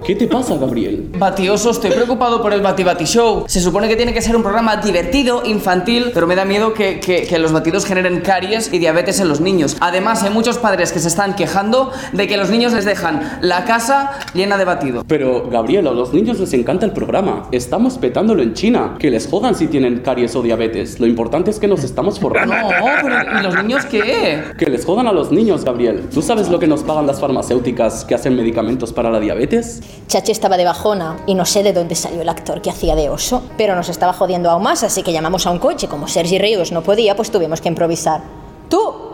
¿Qué 0.05 0.17
te 0.17 0.27
pasa, 0.27 0.57
Gabriel? 0.57 1.11
Batioso, 1.17 1.71
estoy 1.71 1.91
preocupado 1.93 2.43
por 2.43 2.53
el 2.53 2.61
Bati 2.61 2.83
Bati 2.83 3.05
Show. 3.05 3.45
Se 3.47 3.61
supone 3.61 3.89
que 3.89 3.95
tiene 3.97 4.13
que 4.13 4.21
ser 4.23 4.35
un 4.35 4.43
programa 4.43 4.77
divertido, 4.79 5.43
infantil, 5.45 6.11
pero 6.13 6.27
me 6.27 6.35
da 6.35 6.45
miedo 6.45 6.75
que, 6.75 6.99
que- 6.99 7.23
que 7.27 7.39
los 7.39 7.53
batidos 7.53 7.85
generen 7.87 8.21
caries 8.21 8.73
y 8.73 8.79
diabetes 8.79 9.21
en 9.21 9.29
los 9.29 9.41
niños. 9.41 9.77
Además, 9.81 10.23
hay 10.25 10.31
muchos 10.31 10.59
padres 10.59 10.91
que 10.93 10.99
se 10.99 11.09
están 11.09 11.35
quejando 11.37 11.93
de 12.13 12.27
que 12.27 12.37
los 12.37 12.51
niños 12.51 12.73
les 12.73 12.85
dejan 12.85 13.39
la 13.43 13.65
casa 13.65 13.82
llena 14.35 14.57
de 14.57 14.65
batido. 14.65 15.05
Pero, 15.07 15.49
Gabriel, 15.51 15.87
a 15.87 15.93
los 15.93 16.13
niños 16.13 16.39
les 16.41 16.53
encanta 16.55 16.87
el 16.87 16.93
programa. 16.93 17.49
Estamos 17.53 17.99
petándolo 17.99 18.43
en 18.43 18.55
China. 18.55 18.97
Que 18.99 19.11
les 19.11 19.29
jodan 19.29 19.55
si 19.55 19.67
tienen 19.67 20.01
caries 20.01 20.35
o 20.37 20.43
diabetes. 20.43 21.01
Lo 21.01 21.07
importante 21.07 21.51
es 21.51 21.59
que 21.59 21.69
nos 21.69 21.85
estamos 21.85 22.19
forrando. 22.19 22.55
No, 22.55 22.69
pero 23.03 23.39
¿y 23.39 23.43
los 23.43 23.55
niños 23.57 23.85
qué? 23.87 24.43
Que 24.59 24.67
les 24.67 24.85
jodan 24.85 25.07
a 25.07 25.13
los 25.13 25.33
niños, 25.33 25.65
Gabriel. 25.65 26.09
¿Tú 26.13 26.23
sabes 26.23 26.49
lo 26.49 26.59
que 26.59 26.67
nos 26.67 26.83
pagan 26.83 27.07
las 27.07 27.21
farmacéuticas 27.21 28.05
que 28.05 28.15
hacen 28.15 28.37
medicamentos 28.37 28.93
para 28.93 29.11
la 29.11 29.21
diabetes? 29.21 29.83
Chachi 30.09 30.33
estaba 30.33 30.57
de 30.57 30.65
bajona 30.65 31.17
y 31.27 31.35
no 31.35 31.45
sé 31.45 31.63
de 31.63 31.73
dónde 31.73 31.95
salió 31.95 32.23
el 32.23 32.29
actor 32.29 32.63
que 32.63 32.71
hacía 32.71 32.95
de 32.95 33.09
oso, 33.11 33.43
pero 33.57 33.75
nos 33.75 33.89
estaba 33.89 34.13
jodiendo 34.13 34.51
aún 34.51 34.63
más, 34.63 34.83
así 34.83 35.03
que 35.03 35.13
llamamos 35.13 35.47
a 35.47 35.51
un 35.51 35.59
coche. 35.59 35.89
Como 35.89 36.09
Sergi 36.09 36.39
Ríos 36.39 36.73
no 36.73 36.83
podía, 36.83 37.17
pues 37.17 37.31
tuvimos 37.31 37.61
que 37.61 37.69
improvisar. 37.69 38.23
Tú, 38.69 39.12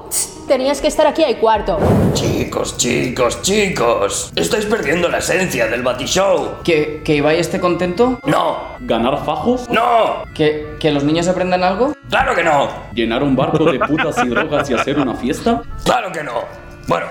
tenías 0.49 0.81
que 0.81 0.89
estar 0.89 1.07
aquí 1.07 1.23
a 1.23 1.39
cuarto. 1.39 1.79
Chicos, 2.15 2.77
chicos, 2.79 3.43
chicos. 3.43 4.33
Estáis 4.35 4.65
perdiendo 4.65 5.09
la 5.09 5.19
esencia 5.19 5.67
del 5.69 5.83
Batishow. 5.83 6.63
¿Que, 6.65 7.03
que 7.05 7.15
Ibai 7.17 7.39
esté 7.39 7.61
contento? 7.61 8.19
No, 8.25 8.77
¿Ganar 8.81 9.25
fajos? 9.25 9.69
no, 9.69 10.25
¿Que, 10.35 10.75
¿Que 10.81 10.91
los 10.91 11.05
niños 11.05 11.29
aprendan 11.29 11.63
algo? 11.63 11.95
claro 12.09 12.35
que 12.35 12.43
no, 12.43 12.69
¿Llenar 12.95 13.23
un 13.23 13.37
barco 13.37 13.71
de 13.71 13.79
putas 13.79 14.17
y 14.25 14.29
drogas 14.29 14.69
y 14.71 14.75
hacer 14.75 14.99
una 14.99 15.15
fiesta? 15.15 15.63
claro 15.85 16.11
que 16.11 16.23
no. 16.25 16.33
Bueno, 16.87 17.07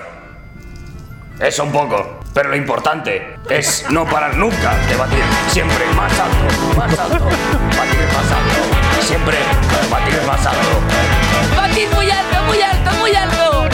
eso 1.40 1.64
un 1.64 1.72
poco. 1.72 2.20
Pero 2.34 2.50
lo 2.50 2.56
importante 2.56 3.36
es 3.48 3.84
no 3.90 4.04
parar 4.04 4.36
nunca 4.36 4.76
de 4.88 4.96
batir. 4.96 5.24
Siempre 5.48 5.84
más 5.96 6.12
alto, 6.18 6.76
más 6.76 6.98
alto. 6.98 7.24
Batir 7.24 8.06
más 8.14 8.32
alto. 8.32 9.02
Siempre 9.02 9.36
batir 9.90 10.22
más 10.26 10.46
alto. 10.46 10.68
¡Batid 11.56 11.88
muy 11.94 12.10
alto, 12.10 12.42
muy 12.46 12.62
alto, 12.62 12.90
muy 12.98 13.14
alto! 13.14 13.68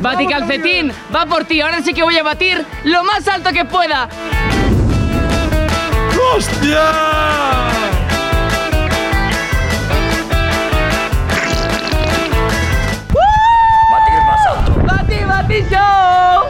Bati 0.00 0.26
calcetín, 0.28 0.92
va 1.14 1.26
por 1.26 1.44
ti, 1.44 1.60
ahora 1.60 1.82
sí 1.82 1.92
que 1.92 2.04
voy 2.04 2.16
a 2.16 2.22
batir 2.22 2.64
lo 2.84 3.02
más 3.02 3.26
alto 3.26 3.50
que 3.52 3.64
pueda. 3.64 4.08
¡Hostia! 6.34 7.67
¡Bati, 15.48 15.62
bati 15.62 15.70
show! 15.70 16.44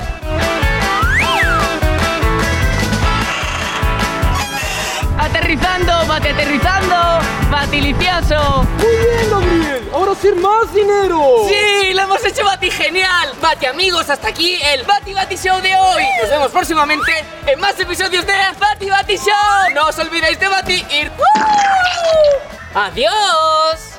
Aterrizando, 5.19 6.07
bati 6.07 6.29
aterrizando, 6.29 6.97
batilicioso. 7.49 8.65
Muy 8.79 8.97
bien, 8.97 9.31
Gabriel. 9.31 9.91
Ahora 9.95 10.13
hacer 10.13 10.35
más 10.35 10.75
dinero. 10.75 11.21
¡Sí! 11.49 11.95
¡Lo 11.95 12.03
hemos 12.03 12.25
hecho 12.25 12.45
Bati 12.45 12.71
genial! 12.73 13.35
Bati 13.41 13.67
amigos, 13.67 14.11
hasta 14.11 14.29
aquí 14.29 14.59
el 14.75 14.83
Bati 14.83 15.15
Bati 15.15 15.37
Show 15.37 15.61
de 15.61 15.77
hoy. 15.77 16.05
Nos 16.21 16.31
vemos 16.31 16.51
próximamente 16.51 17.25
en 17.47 17.61
más 17.61 17.79
episodios 17.79 18.27
de 18.27 18.35
Bati 18.59 18.91
Bati 18.91 19.17
Show. 19.17 19.75
No 19.75 19.87
os 19.87 19.99
olvidéis 20.01 20.41
de 20.41 20.49
Bati 20.49 20.85
ir. 20.91 21.13
¡Adiós! 22.75 23.98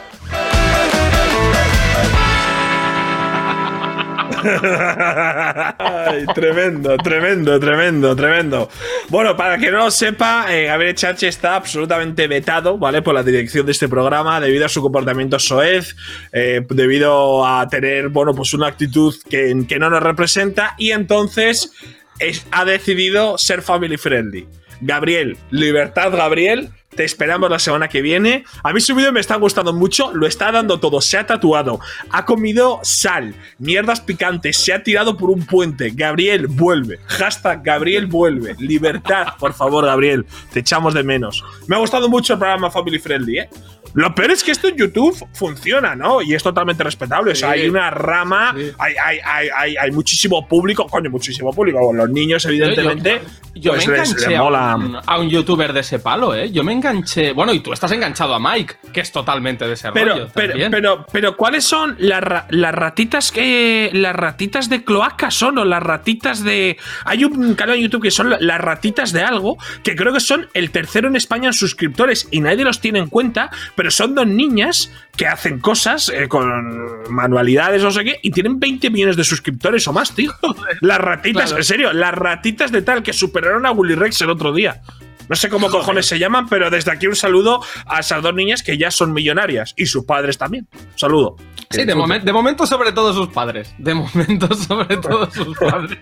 Tremendo, 6.34 6.98
tremendo, 6.98 7.60
tremendo, 7.60 8.16
tremendo. 8.16 8.70
Bueno, 9.10 9.36
para 9.36 9.58
que 9.58 9.72
no 9.72 9.78
lo 9.80 9.92
sepa, 9.92 10.46
eh, 10.50 10.66
Gabriel 10.66 10.96
Chache 10.96 11.28
está 11.28 11.56
absolutamente 11.56 12.28
vetado, 12.28 12.78
¿vale? 12.78 13.02
Por 13.02 13.14
la 13.16 13.24
dirección 13.24 13.66
de 13.66 13.72
este 13.72 13.88
programa 13.88 14.40
debido 14.40 14.66
a 14.66 14.70
su 14.70 14.82
comportamiento 14.82 15.40
soez, 15.40 15.96
eh, 16.32 16.62
debido 16.70 17.46
a 17.46 17.68
tener, 17.68 18.10
bueno, 18.10 18.34
pues 18.34 18.54
una 18.54 18.68
actitud 18.68 19.14
que, 19.30 19.64
que 19.68 19.80
no 19.80 19.90
nos 19.90 20.02
representa 20.04 20.76
y 20.78 20.92
entonces 20.92 21.72
es- 22.20 22.46
ha 22.52 22.66
decidido 22.66 23.38
ser 23.38 23.62
family 23.62 23.98
friendly. 23.98 24.48
Gabriel, 24.82 25.38
libertad, 25.52 26.12
Gabriel. 26.16 26.70
Te 26.96 27.04
esperamos 27.04 27.50
la 27.50 27.60
semana 27.60 27.88
que 27.88 28.02
viene. 28.02 28.44
A 28.64 28.74
mí 28.74 28.82
su 28.82 28.96
vídeo 28.96 29.12
me 29.12 29.20
está 29.20 29.36
gustando 29.36 29.74
mucho, 29.74 30.12
lo 30.14 30.26
está 30.26 30.52
dando 30.52 30.80
todo. 30.80 31.02
Se 31.02 31.18
ha 31.18 31.26
tatuado, 31.26 31.80
ha 32.10 32.26
comido 32.26 32.80
sal, 32.84 33.36
mierdas 33.60 34.02
picantes, 34.02 34.58
se 34.58 34.74
ha 34.74 34.84
tirado 34.84 35.16
por 35.16 35.30
un 35.30 35.46
puente. 35.46 35.92
Gabriel, 35.94 36.48
vuelve. 36.48 37.00
Hashtag 37.06 37.64
Gabriel, 37.64 38.08
vuelve. 38.08 38.56
Libertad, 38.60 39.28
por 39.40 39.54
favor, 39.54 39.86
Gabriel. 39.86 40.26
Te 40.52 40.62
echamos 40.62 40.94
de 40.94 41.04
menos. 41.04 41.44
Me 41.68 41.76
ha 41.76 41.80
gustado 41.80 42.10
mucho 42.10 42.34
el 42.34 42.40
programa 42.40 42.72
Family 42.72 43.00
Friendly, 43.00 43.40
¿eh? 43.40 43.50
Lo 43.94 44.14
peor 44.16 44.32
es 44.32 44.44
que 44.44 44.52
esto 44.52 44.68
en 44.68 44.78
YouTube 44.78 45.28
funciona, 45.34 45.96
¿no? 45.96 46.22
Y 46.22 46.34
es 46.36 46.44
totalmente 46.44 46.84
respetable. 46.84 47.32
O 47.32 47.36
sea, 47.36 47.54
Sí. 47.54 47.62
hay 47.62 47.70
una 47.70 47.90
rama, 47.90 48.54
hay, 48.78 48.94
hay, 49.04 49.18
hay, 49.26 49.50
hay, 49.56 49.78
hay 49.78 49.92
muchísimo 49.92 50.48
público, 50.48 50.86
coño, 50.88 51.10
muchísimo 51.10 51.52
público. 51.54 51.92
Los 51.94 52.10
niños, 52.10 52.46
evidentemente, 52.46 53.22
Yo 53.56 53.72
pues 53.74 53.88
me 53.88 53.98
les- 53.98 54.10
enganché 54.12 54.30
les 54.30 54.40
a, 54.40 54.76
un, 54.76 54.98
a 55.06 55.20
un 55.20 55.30
youtuber 55.30 55.74
de 55.74 55.80
ese 55.82 56.00
palo, 56.00 56.36
¿eh? 56.36 56.52
Yo 56.52 56.64
me 56.64 56.72
enganché. 56.74 57.34
Bueno, 57.34 57.52
y 57.54 57.60
tú 57.62 57.74
estás 57.74 57.92
enganchado 57.92 58.34
a 58.36 58.40
Mike, 58.40 58.76
que 58.94 59.02
es 59.02 59.12
totalmente 59.12 59.68
de 59.68 59.74
ese 59.74 59.92
Pero, 59.92 60.14
rollo. 60.14 60.28
pero, 60.34 60.50
también. 60.50 60.72
pero, 60.72 61.06
pero, 61.12 61.36
¿cuáles 61.38 61.64
son 61.66 61.96
las, 62.00 62.22
ra- 62.24 62.46
las 62.50 62.74
ratitas 62.76 63.32
que. 63.32 63.90
Las 63.94 64.16
ratitas 64.16 64.70
de 64.70 64.84
cloaca 64.84 65.32
son 65.32 65.58
o 65.58 65.66
las 65.66 65.82
ratitas 65.82 66.44
de. 66.44 66.78
Hay 67.06 67.24
un 67.26 67.56
canal 67.56 67.76
en 67.76 67.82
YouTube 67.84 68.04
que 68.04 68.12
son 68.12 68.30
la- 68.30 68.38
las 68.40 68.62
ratitas 68.62 69.12
de 69.12 69.24
algo, 69.24 69.58
que 69.84 69.96
creo 69.96 70.14
que 70.14 70.20
son 70.20 70.48
el 70.54 70.72
tercero 70.72 71.08
en 71.08 71.16
España 71.16 71.48
en 71.48 71.54
suscriptores 71.54 72.28
y 72.32 72.40
nadie 72.42 72.64
los 72.64 72.80
tiene 72.82 73.00
en 73.00 73.08
cuenta, 73.08 73.50
pero 73.80 73.92
son 73.92 74.14
dos 74.14 74.28
niñas 74.28 74.92
que 75.16 75.26
hacen 75.26 75.60
cosas 75.60 76.10
eh, 76.10 76.28
con 76.28 77.10
manualidades, 77.10 77.82
no 77.82 77.92
sé 77.92 78.04
qué, 78.04 78.20
y 78.22 78.30
tienen 78.30 78.60
20 78.60 78.90
millones 78.90 79.16
de 79.16 79.24
suscriptores 79.24 79.88
o 79.88 79.94
más, 79.94 80.14
tío. 80.14 80.34
Las 80.82 80.98
ratitas, 80.98 81.46
Claro. 81.46 81.58
en 81.60 81.64
serio, 81.64 81.94
las 81.94 82.14
ratitas 82.14 82.74
de 82.74 82.82
tal 82.82 83.04
que 83.04 83.14
superaron 83.14 83.66
a 83.66 83.72
Willy 83.72 83.96
Rex 83.96 84.20
el 84.20 84.32
otro 84.32 84.52
día. 84.52 84.82
No 85.30 85.36
sé 85.36 85.48
cómo 85.48 85.70
cojones 85.70 86.08
se 86.08 86.18
llaman, 86.20 86.50
pero 86.50 86.70
desde 86.70 86.92
aquí 86.92 87.06
un 87.08 87.16
saludo 87.16 87.62
a 87.86 88.00
esas 88.00 88.22
dos 88.24 88.34
niñas 88.34 88.64
que 88.64 88.78
ya 88.78 88.90
son 88.92 89.14
millonarias 89.14 89.74
y 89.78 89.86
sus 89.86 90.04
padres 90.04 90.38
también. 90.38 90.68
Un 90.74 90.98
saludo. 91.00 91.36
Sí, 91.70 91.86
de, 91.86 91.96
momen- 91.96 92.24
de 92.24 92.34
momento 92.34 92.66
sobre 92.66 92.92
todo 92.92 93.14
sus 93.14 93.30
padres. 93.30 93.74
De 93.78 93.94
momento 93.94 94.52
sobre 94.56 94.98
todo 94.98 95.30
sus 95.30 95.56
padres. 95.58 96.00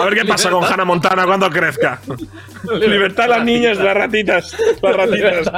A 0.00 0.04
ver 0.06 0.14
qué 0.14 0.24
pasa 0.24 0.48
con 0.50 0.64
Hannah 0.64 0.86
Montana 0.86 1.26
cuando 1.26 1.50
crezca. 1.50 2.00
Libertad 2.80 3.26
a 3.26 3.28
las 3.38 3.44
niñas, 3.44 3.76
las 3.78 3.94
ratitas. 3.94 4.56
Las 4.82 4.96
ratitas. 4.96 5.52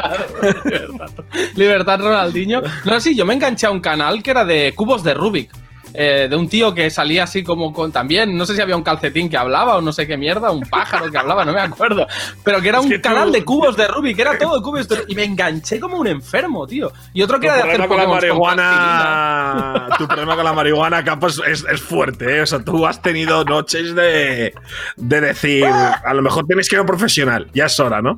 Libertad 1.55 2.01
Ronaldinho. 2.01 2.63
No, 2.85 3.01
sí, 3.01 3.15
yo 3.17 3.25
me 3.25 3.35
enganché 3.35 3.67
a 3.67 3.71
un 3.71 3.81
canal 3.81 4.23
que 4.23 4.31
era 4.33 4.45
de 4.45 4.73
cubos 4.75 5.03
de 5.05 5.15
Rubik. 5.15 5.51
Eh, 5.95 6.27
de 6.31 6.37
un 6.37 6.49
tío 6.49 6.73
que 6.75 6.89
salía 6.91 7.25
así 7.25 7.43
como 7.43 7.73
con 7.73 7.91
también, 7.93 8.37
no 8.37 8.47
sé 8.47 8.55
si 8.55 8.61
había 8.61 8.77
un 8.77 8.83
calcetín 8.83 9.29
que 9.29 9.37
hablaba 9.37 9.77
o 9.77 9.81
no 9.81 9.93
sé 9.93 10.07
qué 10.07 10.17
mierda, 10.17 10.51
un 10.51 10.63
pájaro 10.63 11.11
que 11.11 11.19
hablaba, 11.19 11.45
no 11.45 11.53
me 11.53 11.61
acuerdo, 11.61 12.07
pero 12.45 12.61
que 12.61 12.69
era 12.69 12.79
Es 12.79 12.85
un 12.85 12.91
que 12.91 12.99
tú- 12.99 13.09
canal 13.09 13.33
de 13.33 13.45
cubos 13.45 13.77
de 13.77 13.89
Rubik, 13.89 14.17
que 14.17 14.23
era 14.23 14.39
todo 14.39 14.57
de 14.57 14.63
cubos 14.63 14.89
de 14.89 14.97
Rubik, 14.97 15.11
y 15.11 15.15
me 15.15 15.25
enganché 15.25 15.79
como 15.81 15.97
un 15.99 16.07
enfermo, 16.07 16.67
tío. 16.67 16.93
Y 17.13 17.23
otro 17.23 17.39
que 17.41 17.49
Tu 17.49 17.53
era 17.55 17.63
de 17.65 17.73
hacer 17.73 17.89
con 17.89 17.97
la 17.97 18.05
con 18.05 18.15
marihuana. 18.15 19.89
Tu 19.99 20.07
problema 20.07 20.37
con 20.37 20.45
la 20.45 20.53
marihuana, 20.53 21.05
Campos, 21.05 21.43
es, 21.47 21.65
es 21.71 21.81
fuerte, 21.81 22.37
¿eh? 22.39 22.43
O 22.43 22.47
sea, 22.47 22.63
tú 22.65 22.87
has 22.87 23.01
tenido 23.03 23.45
noches 23.45 23.95
de, 23.95 24.55
de 24.97 25.21
decir. 25.21 25.65
A 25.67 26.15
lo 26.15 26.23
mejor 26.23 26.47
tienes 26.47 26.69
que 26.69 26.77
ir 26.77 26.79
a 26.79 26.83
un 26.83 26.87
profesional. 26.87 27.49
Ya 27.55 27.67
es 27.67 27.79
hora, 27.81 28.01
¿no? 28.03 28.17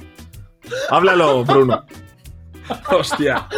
Háblalo, 0.91 1.45
Bruno. 1.45 1.85
Hostia. 2.89 3.49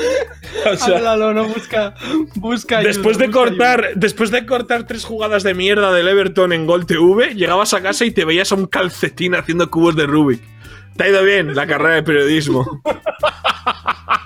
O 0.70 0.76
sea, 0.76 0.96
Háblalo, 0.98 1.34
no 1.34 1.44
busca, 1.44 1.94
busca 2.36 2.78
ayuda, 2.78 2.88
después 2.88 3.18
de 3.18 3.26
busca 3.26 3.40
cortar, 3.40 3.90
después 3.96 4.30
de 4.30 4.46
cortar 4.46 4.86
tres 4.86 5.04
jugadas 5.04 5.42
de 5.42 5.54
mierda 5.54 5.92
del 5.92 6.08
Everton 6.08 6.52
en 6.52 6.66
Gol 6.66 6.86
TV, 6.86 7.34
llegabas 7.34 7.74
a 7.74 7.82
casa 7.82 8.04
y 8.04 8.10
te 8.10 8.24
veías 8.24 8.52
a 8.52 8.54
un 8.54 8.66
calcetín 8.66 9.34
haciendo 9.34 9.70
cubos 9.70 9.96
de 9.96 10.06
Rubik. 10.06 10.42
Te 10.96 11.04
ha 11.04 11.08
ido 11.08 11.22
bien 11.24 11.54
la 11.54 11.66
carrera 11.66 11.96
de 11.96 12.02
periodismo. 12.02 12.82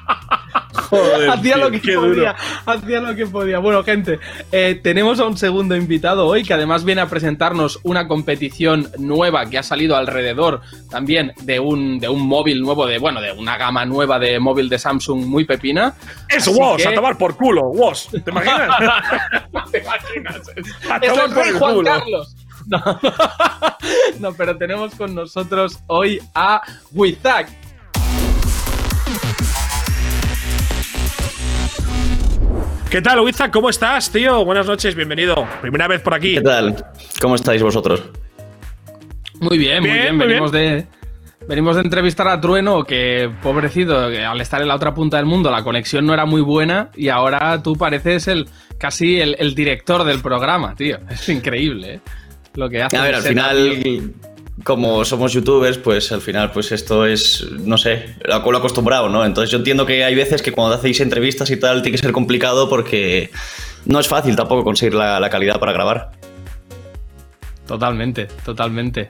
Joder, 0.90 1.30
hacía 1.30 1.54
tío, 1.54 1.64
lo 1.64 1.70
que 1.70 1.78
podía, 1.78 1.98
duro. 1.98 2.34
hacía 2.66 3.00
lo 3.00 3.14
que 3.16 3.26
podía. 3.26 3.58
Bueno, 3.58 3.82
gente, 3.84 4.18
eh, 4.52 4.80
tenemos 4.82 5.20
a 5.20 5.26
un 5.26 5.36
segundo 5.36 5.76
invitado 5.76 6.26
hoy 6.26 6.42
que 6.44 6.54
además 6.54 6.84
viene 6.84 7.00
a 7.02 7.06
presentarnos 7.08 7.78
una 7.82 8.08
competición 8.08 8.90
nueva 8.98 9.46
que 9.46 9.58
ha 9.58 9.62
salido 9.62 9.96
alrededor 9.96 10.60
también 10.90 11.32
de 11.42 11.60
un, 11.60 11.98
de 11.98 12.08
un 12.08 12.26
móvil 12.26 12.60
nuevo, 12.62 12.86
de 12.86 12.98
bueno, 12.98 13.20
de 13.20 13.32
una 13.32 13.56
gama 13.56 13.84
nueva 13.84 14.18
de 14.18 14.38
móvil 14.40 14.68
de 14.68 14.78
Samsung 14.78 15.24
muy 15.26 15.44
pepina. 15.44 15.94
Eso, 16.28 16.50
Así 16.50 16.60
Woz, 16.60 16.76
que- 16.82 16.88
a 16.88 16.94
tomar 16.94 17.18
por 17.18 17.36
culo, 17.36 17.62
Woz. 17.68 18.08
¿Te 18.24 18.30
imaginas? 18.30 18.68
¿Te 19.70 19.78
imaginas? 19.78 20.36
A 20.90 20.96
Es 20.96 21.34
rey 21.34 21.48
el 21.50 21.58
Juan 21.58 21.74
culo. 21.74 21.90
Carlos. 21.90 22.34
No. 22.66 22.78
No, 24.20 24.32
pero 24.32 24.56
tenemos 24.58 24.94
con 24.96 25.14
nosotros 25.14 25.78
hoy 25.86 26.20
a 26.34 26.60
Wizak. 26.92 27.48
¿Qué 32.90 33.02
tal, 33.02 33.20
Wiza? 33.20 33.50
¿Cómo 33.50 33.68
estás, 33.68 34.10
tío? 34.10 34.44
Buenas 34.44 34.66
noches, 34.66 34.94
bienvenido. 34.94 35.46
Primera 35.60 35.86
vez 35.86 36.00
por 36.00 36.14
aquí. 36.14 36.34
¿Qué 36.34 36.40
tal? 36.40 36.74
¿Cómo 37.20 37.34
estáis 37.34 37.62
vosotros? 37.62 38.02
Muy 39.40 39.58
bien, 39.58 39.80
muy 39.82 39.90
Bien, 39.90 40.02
bien. 40.02 40.16
muy 40.16 40.26
Venimos 40.26 40.52
de. 40.52 40.86
Venimos 41.46 41.76
de 41.76 41.82
entrevistar 41.82 42.28
a 42.28 42.40
Trueno, 42.40 42.84
que 42.84 43.30
pobrecito, 43.42 44.08
que 44.10 44.22
al 44.24 44.40
estar 44.40 44.60
en 44.60 44.68
la 44.68 44.74
otra 44.74 44.92
punta 44.94 45.16
del 45.16 45.24
mundo 45.26 45.50
la 45.50 45.62
conexión 45.62 46.04
no 46.04 46.12
era 46.12 46.26
muy 46.26 46.42
buena 46.42 46.90
y 46.94 47.08
ahora 47.08 47.62
tú 47.62 47.74
pareces 47.74 48.28
el 48.28 48.46
casi 48.76 49.18
el, 49.20 49.34
el 49.38 49.54
director 49.54 50.04
del 50.04 50.20
programa, 50.20 50.74
tío. 50.74 50.98
Es 51.10 51.26
increíble, 51.28 51.94
¿eh? 51.94 52.00
Lo 52.54 52.68
que 52.68 52.82
hace. 52.82 52.96
A 52.98 53.02
ver, 53.02 53.14
al 53.14 53.22
final, 53.22 54.12
como 54.64 55.04
somos 55.04 55.32
youtubers, 55.32 55.78
pues 55.78 56.10
al 56.12 56.20
final, 56.20 56.50
pues 56.52 56.72
esto 56.72 57.06
es, 57.06 57.46
no 57.50 57.78
sé, 57.78 58.16
lo, 58.24 58.34
acostumbrado, 58.34 59.08
¿no? 59.08 59.24
Entonces 59.24 59.50
yo 59.50 59.58
entiendo 59.58 59.86
que 59.86 60.04
hay 60.04 60.14
veces 60.14 60.42
que 60.42 60.52
cuando 60.52 60.74
hacéis 60.74 61.00
entrevistas 61.00 61.50
y 61.50 61.56
tal, 61.56 61.82
tiene 61.82 61.96
que 61.96 62.02
ser 62.02 62.12
complicado 62.12 62.68
porque 62.68 63.30
no 63.84 64.00
es 64.00 64.08
fácil 64.08 64.36
tampoco 64.36 64.64
conseguir 64.64 64.94
la, 64.94 65.20
la 65.20 65.30
calidad 65.30 65.58
para 65.60 65.72
grabar. 65.72 66.10
Totalmente, 67.66 68.26
totalmente. 68.44 69.08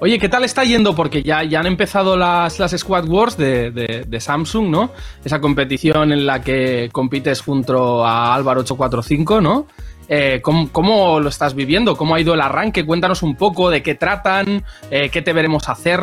Oye, 0.00 0.18
¿qué 0.18 0.28
tal 0.28 0.44
está 0.44 0.64
yendo? 0.64 0.94
Porque 0.94 1.22
ya, 1.22 1.44
ya 1.44 1.60
han 1.60 1.66
empezado 1.66 2.16
las, 2.16 2.58
las 2.58 2.72
Squad 2.72 3.08
Wars 3.08 3.36
de, 3.36 3.70
de- 3.70 4.20
Samsung, 4.20 4.68
¿no? 4.68 4.90
Esa 5.24 5.40
competición 5.40 6.12
en 6.12 6.26
la 6.26 6.42
que 6.42 6.88
compites 6.92 7.40
junto 7.40 8.04
a 8.04 8.34
Álvaro 8.34 8.60
845, 8.60 9.40
¿no? 9.40 9.66
Eh, 10.08 10.40
¿cómo, 10.42 10.68
cómo 10.70 11.20
lo 11.20 11.28
estás 11.28 11.54
viviendo? 11.54 11.96
¿Cómo 11.96 12.14
ha 12.14 12.20
ido 12.20 12.34
el 12.34 12.40
arranque? 12.40 12.84
Cuéntanos 12.84 13.22
un 13.22 13.36
poco 13.36 13.70
de 13.70 13.82
qué 13.82 13.94
tratan, 13.94 14.64
eh, 14.90 15.08
qué 15.10 15.22
te 15.22 15.32
veremos 15.32 15.68
hacer. 15.68 16.00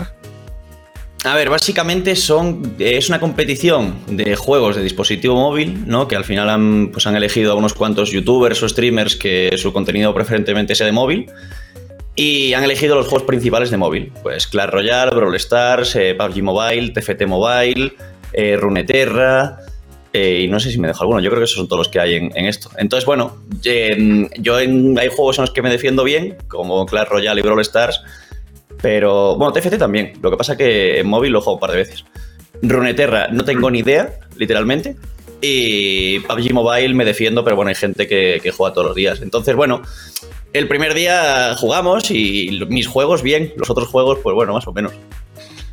A 1.24 1.36
ver, 1.36 1.50
básicamente 1.52 2.16
son, 2.16 2.76
es 2.80 3.10
una 3.10 3.20
competición 3.20 3.96
de 4.08 4.36
juegos 4.36 4.76
de 4.76 4.82
dispositivo 4.82 5.36
móvil, 5.36 5.84
¿no? 5.86 6.08
Que 6.08 6.16
al 6.16 6.24
final 6.26 6.50
han, 6.50 6.90
pues 6.92 7.06
han 7.06 7.16
elegido 7.16 7.52
a 7.52 7.56
unos 7.56 7.76
cuantos 7.76 8.10
youtubers 8.12 8.64
o 8.64 8.70
streamers 8.70 9.16
que 9.16 9.52
su 9.58 9.72
contenido 9.72 10.14
preferentemente 10.16 10.74
sea 10.74 10.88
de 10.88 10.94
móvil. 10.94 11.30
Y 12.24 12.54
han 12.54 12.64
elegido 12.64 12.94
los 12.94 13.08
juegos 13.08 13.24
principales 13.26 13.72
de 13.72 13.78
móvil. 13.78 14.12
Pues 14.22 14.46
Clash 14.46 14.70
Royale, 14.70 15.10
Brawl 15.16 15.34
Stars, 15.38 15.96
eh, 15.96 16.14
PUBG 16.14 16.44
Mobile, 16.44 16.90
TFT 16.92 17.26
Mobile, 17.26 17.94
eh, 18.32 18.58
Runeterra. 18.58 19.58
eh, 20.14 20.42
y 20.44 20.48
no 20.48 20.60
sé 20.60 20.70
si 20.70 20.78
me 20.78 20.88
dejo 20.90 21.02
alguno, 21.02 21.20
yo 21.20 21.30
creo 21.32 21.40
que 21.40 21.46
esos 21.46 21.56
son 21.58 21.68
todos 21.68 21.80
los 21.80 21.88
que 21.90 22.00
hay 22.00 22.16
en, 22.16 22.46
esto. 22.46 22.70
Entonces, 22.78 23.06
bueno, 23.08 23.38
eh, 23.64 24.28
yo 24.38 24.60
en- 24.60 25.00
hay 25.00 25.08
juegos 25.08 25.40
en 25.40 25.44
los 25.44 25.52
que 25.52 25.62
me 25.64 25.70
defiendo 25.72 26.04
bien, 26.04 26.36
como 26.48 26.86
Clash 26.86 27.08
Royale 27.08 27.40
y 27.40 27.44
Brawl 27.44 27.62
Stars, 27.62 28.02
pero 28.84 29.36
bueno, 29.38 29.54
TFT 29.54 29.78
también. 29.80 30.14
Lo 30.22 30.30
que 30.30 30.38
pasa 30.38 30.56
que 30.58 31.00
en 31.00 31.08
móvil 31.08 31.32
lo 31.32 31.40
juego 31.42 31.56
un 31.56 31.60
par 31.62 31.72
de 31.72 31.78
veces. 31.78 32.06
Runeterra 32.62 33.30
no 33.30 33.44
tengo 33.46 33.72
ni 33.72 33.80
idea, 33.80 34.20
literalmente. 34.38 34.96
Y 35.42 36.20
PUBG 36.20 36.54
Mobile 36.54 36.94
me 36.94 37.06
defiendo, 37.06 37.44
pero 37.44 37.56
bueno, 37.56 37.70
hay 37.70 37.76
gente 37.76 38.06
que, 38.06 38.40
que 38.44 38.52
juega 38.52 38.74
todos 38.76 38.88
los 38.88 38.96
días. 38.96 39.22
Entonces, 39.22 39.56
bueno, 39.56 39.82
el 40.54 40.68
primer 40.68 40.94
día 40.94 41.56
jugamos 41.58 42.12
y 42.12 42.66
mis 42.70 42.88
juegos 42.88 43.22
bien, 43.22 43.54
los 43.58 43.70
otros 43.70 43.88
juegos, 43.88 44.20
pues 44.22 44.34
bueno, 44.36 44.54
más 44.54 44.68
o 44.68 44.74
menos. 44.74 44.94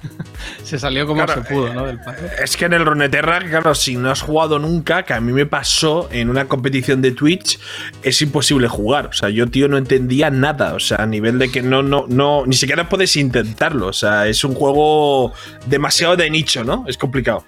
Se 0.62 0.78
salió 0.78 1.06
como 1.06 1.24
Claro, 1.24 1.42
se 1.42 1.54
pudo, 1.54 1.72
¿no? 1.72 1.86
Del 1.86 1.98
paso. 1.98 2.24
Es 2.42 2.56
que 2.56 2.66
en 2.66 2.74
el 2.74 2.84
Runeterra, 2.84 3.40
claro, 3.40 3.74
si 3.74 3.96
no 3.96 4.10
has 4.10 4.20
jugado 4.20 4.58
nunca, 4.58 5.02
que 5.02 5.14
a 5.14 5.20
mí 5.20 5.32
me 5.32 5.46
pasó 5.46 6.08
en 6.12 6.28
una 6.28 6.46
competición 6.46 7.00
de 7.00 7.12
Twitch, 7.12 7.58
es 8.02 8.20
imposible 8.20 8.68
jugar. 8.68 9.06
O 9.06 9.12
sea, 9.12 9.30
yo, 9.30 9.46
tío, 9.46 9.68
no 9.68 9.78
entendía 9.78 10.30
nada. 10.30 10.74
O 10.74 10.80
sea, 10.80 10.98
a 10.98 11.06
nivel 11.06 11.38
de 11.38 11.50
que 11.50 11.62
no, 11.62 11.82
no, 11.82 12.04
no, 12.08 12.44
ni 12.44 12.54
siquiera 12.54 12.88
puedes 12.88 13.16
intentarlo. 13.16 13.86
O 13.86 13.92
sea, 13.94 14.28
es 14.28 14.44
un 14.44 14.54
juego 14.54 15.32
demasiado 15.66 16.16
de 16.16 16.28
nicho, 16.28 16.64
¿no? 16.64 16.84
Es 16.86 16.98
complicado. 16.98 17.44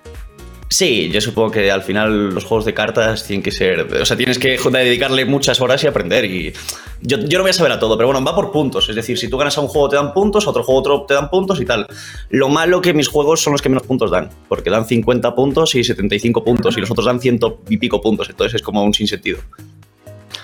Sí, 0.72 1.10
yo 1.10 1.20
supongo 1.20 1.50
que 1.50 1.68
al 1.68 1.82
final 1.82 2.32
los 2.32 2.44
juegos 2.44 2.64
de 2.64 2.72
cartas 2.72 3.24
tienen 3.24 3.42
que 3.42 3.50
ser. 3.50 3.92
O 3.92 4.04
sea, 4.04 4.16
tienes 4.16 4.38
que 4.38 4.56
dedicarle 4.56 5.24
muchas 5.24 5.60
horas 5.60 5.82
y 5.82 5.88
aprender. 5.88 6.24
Y 6.24 6.52
yo, 7.00 7.18
yo 7.18 7.38
no 7.38 7.42
voy 7.42 7.50
a 7.50 7.54
saber 7.54 7.72
a 7.72 7.80
todo, 7.80 7.96
pero 7.96 8.06
bueno, 8.06 8.24
va 8.24 8.36
por 8.36 8.52
puntos. 8.52 8.88
Es 8.88 8.94
decir, 8.94 9.18
si 9.18 9.28
tú 9.28 9.36
ganas 9.36 9.58
a 9.58 9.62
un 9.62 9.66
juego 9.66 9.88
te 9.88 9.96
dan 9.96 10.14
puntos, 10.14 10.46
a 10.46 10.50
otro 10.50 10.62
juego 10.62 10.78
otro 10.78 11.02
te 11.08 11.14
dan 11.14 11.28
puntos 11.28 11.60
y 11.60 11.64
tal. 11.64 11.88
Lo 12.28 12.48
malo 12.48 12.80
que 12.80 12.94
mis 12.94 13.08
juegos 13.08 13.42
son 13.42 13.52
los 13.52 13.62
que 13.62 13.68
menos 13.68 13.82
puntos 13.82 14.12
dan, 14.12 14.30
porque 14.48 14.70
dan 14.70 14.86
50 14.86 15.34
puntos 15.34 15.74
y 15.74 15.82
75 15.82 16.44
puntos, 16.44 16.76
y 16.76 16.80
los 16.80 16.90
otros 16.92 17.04
dan 17.04 17.20
ciento 17.20 17.62
y 17.68 17.76
pico 17.78 18.00
puntos. 18.00 18.30
Entonces 18.30 18.54
es 18.54 18.62
como 18.62 18.84
un 18.84 18.94
sinsentido. 18.94 19.40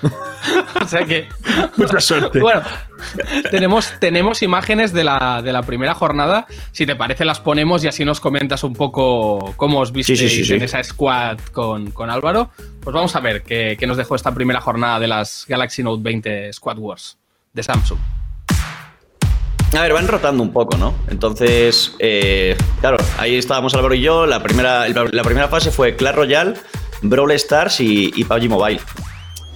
O 0.82 0.88
sea 0.88 1.04
que. 1.04 1.28
Mucha 1.76 2.00
suerte. 2.00 2.40
Bueno, 2.40 2.62
tenemos, 3.50 3.92
tenemos 3.98 4.42
imágenes 4.42 4.92
de 4.92 5.04
la, 5.04 5.42
de 5.42 5.52
la 5.52 5.62
primera 5.62 5.94
jornada. 5.94 6.46
Si 6.72 6.86
te 6.86 6.96
parece, 6.96 7.24
las 7.24 7.40
ponemos 7.40 7.82
y 7.84 7.88
así 7.88 8.04
nos 8.04 8.20
comentas 8.20 8.62
un 8.64 8.74
poco 8.74 9.54
cómo 9.56 9.80
os 9.80 9.92
visteis 9.92 10.18
Sí, 10.18 10.28
sí, 10.28 10.36
sí, 10.36 10.44
sí. 10.44 10.54
en 10.54 10.62
esa 10.62 10.82
squad 10.82 11.38
con, 11.52 11.90
con 11.90 12.10
Álvaro. 12.10 12.50
Pues 12.80 12.94
vamos 12.94 13.14
a 13.16 13.20
ver 13.20 13.42
qué, 13.42 13.76
qué 13.78 13.86
nos 13.86 13.96
dejó 13.96 14.14
esta 14.14 14.32
primera 14.32 14.60
jornada 14.60 15.00
de 15.00 15.08
las 15.08 15.44
Galaxy 15.48 15.82
Note 15.82 16.02
20 16.02 16.52
Squad 16.52 16.78
Wars 16.78 17.18
de 17.52 17.62
Samsung. 17.62 17.98
A 19.76 19.82
ver, 19.82 19.92
van 19.92 20.08
rotando 20.08 20.42
un 20.42 20.52
poco, 20.52 20.76
¿no? 20.78 20.94
Entonces, 21.08 21.94
eh, 21.98 22.56
claro, 22.80 22.96
ahí 23.18 23.36
estábamos 23.36 23.74
Álvaro 23.74 23.94
y 23.94 24.00
yo. 24.00 24.24
La 24.24 24.42
primera, 24.42 24.88
la 24.88 25.22
primera 25.22 25.48
fase 25.48 25.70
fue 25.70 25.96
Clash 25.96 26.14
Royale, 26.14 26.54
Brawl 27.02 27.32
Stars 27.32 27.80
y, 27.80 28.12
y 28.14 28.24
PUBG 28.24 28.48
Mobile. 28.48 28.80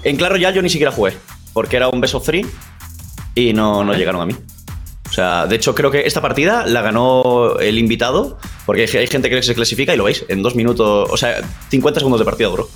En 0.02 0.16
Clash 0.16 0.30
Royale 0.32 0.56
yo 0.56 0.62
ni 0.62 0.70
siquiera 0.70 0.92
jugué, 0.92 1.12
porque 1.52 1.76
era 1.76 1.88
un 1.88 2.00
best 2.00 2.14
of 2.14 2.24
three 2.24 2.46
y 3.34 3.52
no, 3.52 3.84
no 3.84 3.92
llegaron 3.94 4.20
a 4.22 4.26
mí. 4.26 4.34
O 5.08 5.12
sea, 5.12 5.46
de 5.46 5.56
hecho 5.56 5.74
creo 5.74 5.90
que 5.90 6.06
esta 6.06 6.20
partida 6.20 6.66
la 6.66 6.82
ganó 6.82 7.58
el 7.58 7.78
invitado, 7.78 8.38
porque 8.64 8.82
hay 8.82 8.96
hay 8.98 9.06
gente 9.08 9.28
que 9.28 9.42
se 9.42 9.54
clasifica 9.54 9.92
y 9.92 9.96
lo 9.96 10.04
veis, 10.04 10.24
en 10.28 10.42
dos 10.42 10.54
minutos, 10.54 11.08
o 11.10 11.16
sea, 11.16 11.40
50 11.68 12.00
segundos 12.00 12.20
de 12.20 12.24
partida 12.24 12.48
duró. 12.48 12.68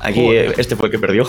Aquí 0.00 0.20
Joder. 0.22 0.54
este 0.58 0.76
fue 0.76 0.88
el 0.88 0.92
que 0.92 0.98
perdió. 0.98 1.26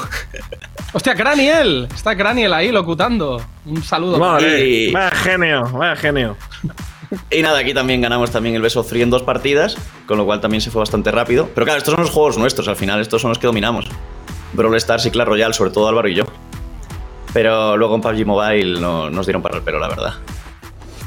¡Hostia, 0.92 1.14
Graniel! 1.14 1.88
Está 1.96 2.14
Graniel 2.14 2.54
ahí 2.54 2.72
locutando. 2.74 3.42
Un 3.66 3.82
saludo. 3.84 4.20
Vale, 4.20 4.66
Y- 4.68 4.92
vaya 4.92 5.12
genio, 5.12 5.64
vaya 5.72 5.96
genio. 5.96 6.36
Y 7.32 7.42
nada, 7.42 7.60
aquí 7.60 7.74
también 7.74 8.02
ganamos 8.02 8.32
también 8.32 8.56
el 8.56 8.62
Best 8.62 8.76
of 8.76 8.90
Three 8.90 9.02
en 9.02 9.10
dos 9.10 9.24
partidas, 9.24 9.78
con 10.06 10.18
lo 10.18 10.26
cual 10.26 10.42
también 10.42 10.60
se 10.60 10.72
fue 10.72 10.80
bastante 10.80 11.10
rápido. 11.12 11.50
Pero 11.56 11.64
claro, 11.64 11.78
estos 11.78 11.94
son 11.94 12.04
los 12.04 12.12
juegos 12.12 12.38
nuestros, 12.38 12.68
al 12.68 12.76
final 12.76 13.00
estos 13.00 13.22
son 13.22 13.30
los 13.30 13.38
que 13.38 13.48
dominamos. 13.48 13.88
Brawl 14.56 14.76
Stars 14.76 15.06
y 15.06 15.12
Clash 15.12 15.28
Royale, 15.28 15.54
sobre 15.54 15.72
todo 15.72 15.88
Álvaro 15.88 16.08
y 16.08 16.16
yo. 16.16 16.26
Pero 17.34 17.76
luego 17.78 17.96
en 17.96 18.02
PUBG 18.02 18.26
Mobile 18.26 18.80
no, 18.80 19.10
nos 19.10 19.26
dieron 19.26 19.42
para 19.42 19.58
el 19.58 19.64
pelo, 19.64 19.80
la 19.80 19.88
verdad. 19.90 20.14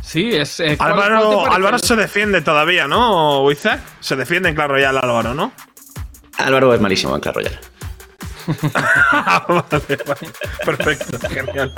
Sí, 0.02 0.30
es. 0.34 0.60
eh, 0.60 0.76
¿cuál- 0.78 0.94
cuál 0.94 1.08
te 1.08 1.14
Álvaro? 1.16 1.52
Álvaro 1.52 1.78
se 1.78 1.96
defiende 1.96 2.40
todavía, 2.42 2.86
¿no, 2.86 3.42
Wizak? 3.44 3.80
Se 4.00 4.16
defiende 4.16 4.48
en 4.48 4.54
Clash 4.54 4.68
Royale 4.68 4.98
Álvaro, 5.02 5.34
¿no? 5.34 5.52
Álvaro 6.38 6.72
es 6.74 6.80
malísimo 6.80 7.14
en 7.14 7.20
Clash 7.20 7.34
Royale. 7.34 7.58
vale, 9.48 9.98
vale. 10.06 10.32
Perfecto, 10.64 11.28
genial. 11.28 11.74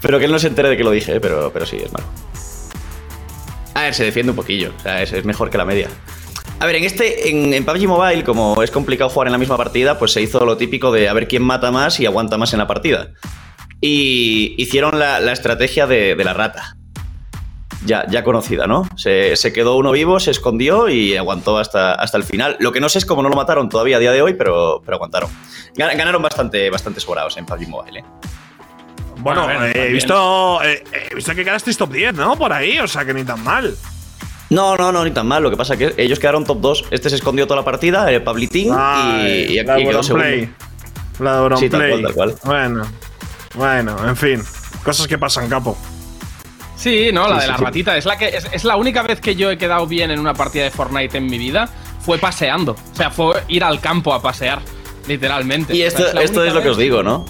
Pero 0.00 0.18
que 0.18 0.24
él 0.24 0.32
no 0.32 0.38
se 0.38 0.46
entere 0.48 0.70
de 0.70 0.76
que 0.76 0.84
lo 0.84 0.90
dije, 0.90 1.16
¿eh? 1.16 1.20
pero, 1.20 1.50
pero 1.52 1.66
sí, 1.66 1.76
es 1.76 1.92
malo. 1.92 2.06
A 3.74 3.82
ver, 3.82 3.94
se 3.94 4.04
defiende 4.04 4.30
un 4.30 4.36
poquillo, 4.36 4.72
o 4.78 4.82
sea, 4.82 5.02
es, 5.02 5.12
es 5.12 5.24
mejor 5.24 5.50
que 5.50 5.58
la 5.58 5.64
media. 5.64 5.88
A 6.60 6.66
ver, 6.66 6.76
en 6.76 6.84
este, 6.84 7.30
en, 7.30 7.54
en 7.54 7.64
PUBG 7.64 7.86
Mobile, 7.88 8.22
como 8.22 8.62
es 8.62 8.70
complicado 8.70 9.08
jugar 9.08 9.28
en 9.28 9.32
la 9.32 9.38
misma 9.38 9.56
partida, 9.56 9.98
pues 9.98 10.12
se 10.12 10.20
hizo 10.20 10.44
lo 10.44 10.56
típico 10.58 10.92
de 10.92 11.08
a 11.08 11.12
ver 11.14 11.26
quién 11.26 11.42
mata 11.42 11.70
más 11.70 11.98
y 12.00 12.06
aguanta 12.06 12.36
más 12.36 12.52
en 12.52 12.58
la 12.58 12.66
partida. 12.66 13.08
Y 13.80 14.54
hicieron 14.58 14.98
la, 14.98 15.20
la 15.20 15.32
estrategia 15.32 15.86
de, 15.86 16.14
de 16.14 16.24
la 16.24 16.34
rata. 16.34 16.76
Ya, 17.86 18.06
ya 18.10 18.22
conocida, 18.22 18.66
¿no? 18.66 18.86
Se, 18.94 19.36
se 19.36 19.54
quedó 19.54 19.76
uno 19.78 19.92
vivo, 19.92 20.20
se 20.20 20.32
escondió 20.32 20.90
y 20.90 21.16
aguantó 21.16 21.56
hasta, 21.56 21.94
hasta 21.94 22.18
el 22.18 22.24
final. 22.24 22.58
Lo 22.60 22.72
que 22.72 22.80
no 22.80 22.90
sé 22.90 22.98
es 22.98 23.06
cómo 23.06 23.22
no 23.22 23.30
lo 23.30 23.36
mataron 23.36 23.70
todavía 23.70 23.96
a 23.96 24.00
día 24.00 24.12
de 24.12 24.20
hoy, 24.20 24.34
pero, 24.34 24.82
pero 24.84 24.96
aguantaron. 24.96 25.30
Gan- 25.74 25.96
Ganaron 25.96 26.20
bastante, 26.20 26.68
bastante 26.68 27.00
sobrados 27.00 27.38
en 27.38 27.46
PUBG 27.46 27.68
Mobile, 27.68 28.00
¿eh? 28.00 28.04
Bueno, 29.16 29.44
Bueno, 29.44 29.60
a 29.60 29.62
ver, 29.64 29.76
eh, 29.78 29.86
he 29.88 29.92
visto, 29.92 30.62
eh, 30.62 30.84
he 31.10 31.14
visto 31.14 31.34
que 31.34 31.42
quedasteis 31.42 31.78
top 31.78 31.90
10, 31.90 32.14
¿no? 32.14 32.36
Por 32.36 32.52
ahí, 32.52 32.78
o 32.80 32.86
sea 32.88 33.06
que 33.06 33.14
ni 33.14 33.24
tan 33.24 33.42
mal. 33.42 33.74
No, 34.50 34.76
no, 34.76 34.90
no, 34.92 35.04
ni 35.04 35.10
tan 35.12 35.26
mal. 35.26 35.42
Lo 35.42 35.50
que 35.50 35.56
pasa 35.56 35.74
es 35.74 35.78
que 35.78 36.02
ellos 36.02 36.18
quedaron 36.18 36.44
top 36.44 36.60
2. 36.60 36.84
Este 36.90 37.08
se 37.08 37.16
escondió 37.16 37.46
toda 37.46 37.60
la 37.60 37.64
partida, 37.64 38.10
el 38.10 38.22
Pablitín, 38.22 38.72
Ay, 38.76 39.46
y, 39.48 39.52
y 39.54 39.58
aquí 39.58 39.70
de 39.84 39.88
quedó 39.88 40.02
segundo. 40.02 40.24
Auronplay. 40.26 40.54
La 41.20 41.40
de. 41.40 41.56
Sí, 41.56 41.68
tal 41.70 41.88
cual, 41.88 42.02
tal 42.02 42.14
cual. 42.14 42.34
Bueno, 42.44 42.82
bueno, 43.54 44.08
en 44.08 44.16
fin. 44.16 44.42
Cosas 44.82 45.06
que 45.06 45.18
pasan, 45.18 45.48
capo. 45.48 45.76
Sí, 46.76 47.10
no, 47.12 47.28
la 47.28 47.36
Sí, 47.36 47.42
de 47.42 47.46
la 47.52 47.58
sí. 47.58 47.64
ratita. 47.64 47.96
Es 47.96 48.06
la, 48.06 48.16
que, 48.16 48.28
es, 48.28 48.48
es 48.52 48.64
la 48.64 48.76
única 48.76 49.02
vez 49.02 49.20
que 49.20 49.36
yo 49.36 49.50
he 49.50 49.58
quedado 49.58 49.86
bien 49.86 50.10
en 50.10 50.18
una 50.18 50.32
partida 50.34 50.64
de 50.64 50.70
Fortnite 50.70 51.18
en 51.18 51.26
mi 51.26 51.36
vida. 51.38 51.68
Fue 52.00 52.18
paseando. 52.18 52.72
O 52.72 52.96
sea, 52.96 53.10
fue 53.10 53.42
ir 53.48 53.62
al 53.62 53.80
campo 53.80 54.14
a 54.14 54.22
pasear. 54.22 54.60
Literalmente. 55.06 55.76
Y 55.76 55.82
O 55.82 55.86
esto, 55.86 56.04
sea, 56.04 56.14
la 56.14 56.22
esto 56.22 56.44
es 56.44 56.54
lo 56.54 56.62
que 56.62 56.70
os 56.70 56.78
digo, 56.78 57.02
¿no? 57.02 57.26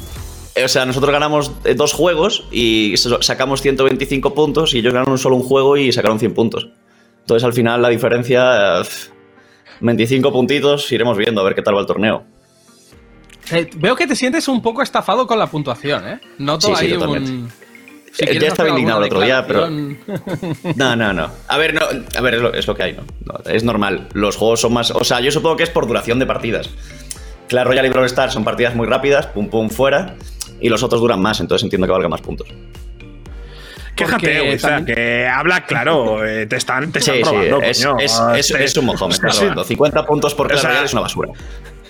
Eh, 0.54 0.64
O 0.64 0.68
sea, 0.68 0.86
nosotros 0.86 1.10
ganamos 1.12 1.50
eh, 1.64 1.74
dos 1.74 1.92
juegos 1.92 2.44
y 2.52 2.94
sacamos 2.96 3.60
125 3.62 4.34
puntos 4.34 4.74
y 4.74 4.78
ellos 4.78 4.92
ganaron 4.94 5.18
solo 5.18 5.34
un 5.36 5.42
juego 5.42 5.76
y 5.76 5.90
sacaron 5.92 6.18
100 6.20 6.34
puntos. 6.34 6.68
Entonces, 7.20 7.44
al 7.44 7.52
final, 7.52 7.80
la 7.82 7.88
diferencia. 7.88 8.80
eh, 8.80 8.84
25 9.82 10.30
puntitos, 10.32 10.90
iremos 10.92 11.16
viendo 11.16 11.40
a 11.40 11.44
ver 11.44 11.54
qué 11.54 11.62
tal 11.62 11.74
va 11.74 11.80
el 11.80 11.86
torneo. 11.86 12.24
Eh, 13.50 13.68
veo 13.76 13.96
que 13.96 14.06
te 14.06 14.14
sientes 14.14 14.46
un 14.48 14.60
poco 14.60 14.82
estafado 14.82 15.26
con 15.26 15.38
la 15.38 15.46
puntuación, 15.46 16.06
¿eh? 16.06 16.20
Noto 16.38 16.68
Sí, 16.68 16.74
sí, 16.76 16.84
ahí 16.86 16.92
totalmente. 16.92 17.30
un. 17.30 17.46
Eh, 17.46 18.12
quieres 18.18 18.40
ya 18.42 18.48
estaba 18.48 18.68
indignado 18.68 18.98
el 19.00 19.06
otro 19.06 19.20
día, 19.20 19.46
pero- 19.46 19.70
No, 20.76 20.96
no, 20.96 21.12
no. 21.12 21.30
A 21.48 21.56
ver, 21.58 21.72
no, 21.74 21.80
a 21.80 22.20
ver 22.20 22.34
es, 22.34 22.40
lo, 22.42 22.52
es 22.52 22.66
lo 22.66 22.74
que 22.74 22.82
hay, 22.82 22.92
¿no? 22.92 23.04
No, 23.24 23.38
Es 23.50 23.64
normal. 23.64 24.08
Los 24.12 24.36
juegos 24.36 24.60
son 24.60 24.74
más. 24.74 24.90
O 24.90 25.04
sea, 25.04 25.20
yo 25.20 25.30
supongo 25.32 25.56
que 25.56 25.62
es 25.62 25.70
por 25.70 25.86
duración 25.86 26.18
de 26.18 26.26
partidas. 26.26 26.68
Clash 27.48 27.66
Royale 27.66 27.88
y 27.88 27.90
Brawl 27.90 28.06
Stars 28.06 28.34
son 28.34 28.44
partidas 28.44 28.74
muy 28.74 28.86
rápidas, 28.86 29.26
pum 29.28 29.48
pum 29.48 29.70
fuera, 29.70 30.16
y 30.60 30.68
los 30.68 30.82
otros 30.82 31.00
duran 31.00 31.20
más, 31.22 31.40
entonces 31.40 31.64
entiendo 31.64 31.86
que 31.86 31.92
valga 31.92 32.08
más 32.08 32.20
puntos. 32.20 32.48
Quéjate, 34.04 34.34
Porque 34.38 34.54
o 34.54 34.58
sea, 34.58 34.70
también- 34.76 34.96
que 34.96 35.26
habla 35.28 35.64
claro. 35.64 36.24
eh, 36.26 36.46
te 36.46 36.56
están, 36.56 36.92
te 36.92 37.00
Sí, 37.00 37.10
están 37.10 37.24
sí, 37.24 37.36
robando, 37.48 37.62
es, 37.62 37.84
coño. 37.84 37.98
es, 37.98 38.20
es- 38.36 38.48
te- 38.48 38.64
es 38.64 38.76
un 38.76 38.86
mojón, 38.86 39.08
me 39.08 39.14
está 39.14 39.30
Sí, 39.30 39.40
robando. 39.42 39.64
50 39.64 40.04
puntos 40.06 40.34
por 40.34 40.46
O 40.46 40.48
Clash 40.48 40.60
sea, 40.60 40.70
Royale 40.70 40.86
es 40.86 40.92
una 40.92 41.02
basura. 41.02 41.30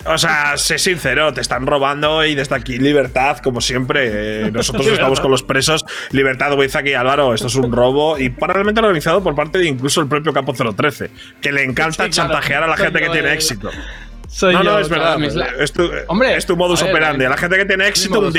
O 0.07 0.17
sea, 0.17 0.57
sé 0.57 0.79
sincero, 0.79 1.35
te 1.35 1.43
están 1.43 1.67
robando 1.67 2.25
y 2.25 2.35
desde 2.35 2.55
aquí 2.55 2.79
libertad, 2.79 3.37
como 3.39 3.61
siempre. 3.61 4.45
eh, 4.47 4.51
nosotros 4.53 4.87
estamos 4.87 5.21
con 5.21 5.31
los 5.31 5.43
presos. 5.43 5.85
Libertad, 6.11 6.55
Wizaki 6.59 6.91
y 6.91 6.95
Álvaro, 6.95 7.35
esto 7.35 7.49
es 7.49 7.55
un 7.57 7.71
robo 7.71 8.19
y 8.19 8.31
probablemente 8.31 8.81
organizado 8.81 9.23
por 9.23 9.35
parte 9.35 9.59
de 9.59 9.67
incluso 9.67 10.01
el 10.01 10.09
propio 10.09 10.33
Capo 10.33 10.55
013, 10.55 11.11
que 11.43 11.53
le 11.53 11.65
encanta 11.65 12.05
Sí, 12.05 12.11
claro, 12.11 12.31
chantajear 12.31 12.63
a 12.63 12.67
la 12.67 12.77
gente 12.79 12.99
que 12.99 13.11
tiene 13.11 13.29
el- 13.29 13.35
éxito. 13.35 13.71
Soy 14.27 14.55
no, 14.55 14.63
no, 14.63 14.79
es 14.79 14.89
verdad. 14.89 15.19
mis 15.19 15.35
Es 15.59 15.73
tu, 15.73 15.91
Hombre, 16.07 16.37
es 16.37 16.47
tu 16.47 16.57
modus 16.57 16.81
a 16.81 16.85
ver, 16.87 16.95
operandi. 16.95 17.25
A 17.27 17.31
la 17.31 17.37
gente 17.37 17.59
que 17.59 17.65
tiene 17.67 17.87
éxito, 17.89 18.15
modus 18.23 18.33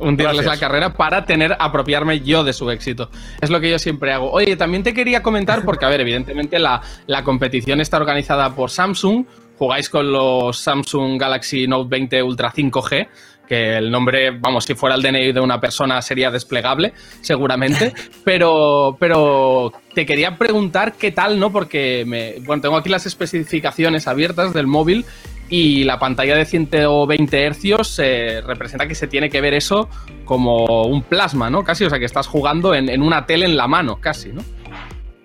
hundirles. 0.00 0.08
hundirles 0.08 0.36
la 0.36 0.42
Gracias. 0.42 0.60
carrera 0.60 0.92
para 0.94 1.24
tener, 1.24 1.56
apropiarme 1.58 2.20
yo 2.20 2.44
de 2.44 2.52
su 2.52 2.70
éxito. 2.70 3.10
Es 3.40 3.50
lo 3.50 3.60
que 3.60 3.70
yo 3.70 3.78
siempre 3.78 4.12
hago. 4.12 4.30
Oye, 4.30 4.56
también 4.56 4.82
te 4.82 4.94
quería 4.94 5.22
comentar, 5.22 5.62
porque, 5.64 5.84
a 5.84 5.88
ver, 5.88 6.00
evidentemente 6.00 6.58
la, 6.58 6.80
la 7.06 7.22
competición 7.24 7.80
está 7.80 7.96
organizada 7.96 8.54
por 8.54 8.70
Samsung. 8.70 9.24
Jugáis 9.58 9.90
con 9.90 10.10
los 10.10 10.58
Samsung 10.58 11.20
Galaxy 11.20 11.66
Note 11.66 11.88
20 11.90 12.22
Ultra 12.22 12.50
5G, 12.50 13.08
que 13.46 13.76
el 13.76 13.90
nombre, 13.90 14.30
vamos, 14.30 14.64
si 14.64 14.74
fuera 14.74 14.94
el 14.94 15.02
DNI 15.02 15.32
de 15.32 15.40
una 15.40 15.60
persona 15.60 16.00
sería 16.00 16.30
desplegable, 16.30 16.94
seguramente. 17.20 17.92
Pero, 18.24 18.96
pero 19.00 19.72
te 19.94 20.06
quería 20.06 20.38
preguntar 20.38 20.92
qué 20.92 21.10
tal, 21.10 21.38
¿no? 21.40 21.50
Porque, 21.50 22.04
me, 22.06 22.34
bueno, 22.46 22.62
tengo 22.62 22.76
aquí 22.76 22.88
las 22.88 23.06
especificaciones 23.06 24.06
abiertas 24.06 24.54
del 24.54 24.66
móvil 24.68 25.04
y 25.50 25.84
la 25.84 25.98
pantalla 25.98 26.36
de 26.36 26.44
120 26.44 27.42
hercios 27.42 27.98
eh, 27.98 28.40
representa 28.46 28.86
que 28.86 28.94
se 28.94 29.08
tiene 29.08 29.28
que 29.28 29.40
ver 29.40 29.52
eso 29.52 29.88
como 30.24 30.84
un 30.84 31.02
plasma, 31.02 31.50
¿no? 31.50 31.64
Casi, 31.64 31.84
o 31.84 31.90
sea, 31.90 31.98
que 31.98 32.04
estás 32.04 32.28
jugando 32.28 32.74
en, 32.74 32.88
en 32.88 33.02
una 33.02 33.26
tele 33.26 33.46
en 33.46 33.56
la 33.56 33.66
mano, 33.66 34.00
casi, 34.00 34.32
¿no? 34.32 34.42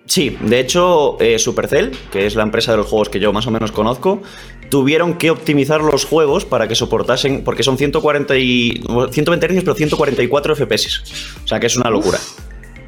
Sí, 0.06 0.36
de 0.40 0.60
hecho, 0.60 1.16
eh, 1.20 1.38
Supercell, 1.38 1.90
que 2.12 2.26
es 2.26 2.36
la 2.36 2.44
empresa 2.44 2.70
de 2.70 2.78
los 2.78 2.86
juegos 2.86 3.08
que 3.08 3.18
yo 3.18 3.32
más 3.32 3.46
o 3.48 3.50
menos 3.50 3.72
conozco, 3.72 4.22
tuvieron 4.70 5.14
que 5.14 5.30
optimizar 5.30 5.80
los 5.80 6.04
juegos 6.04 6.44
para 6.44 6.68
que 6.68 6.74
soportasen, 6.74 7.42
porque 7.42 7.62
son 7.62 7.76
140 7.76 8.36
y, 8.36 8.82
120 9.10 9.48
Hz, 9.48 9.60
pero 9.62 9.74
144 9.74 10.56
FPS. 10.56 11.02
O 11.44 11.48
sea 11.48 11.58
que 11.58 11.66
es 11.66 11.76
una 11.76 11.90
locura. 11.90 12.18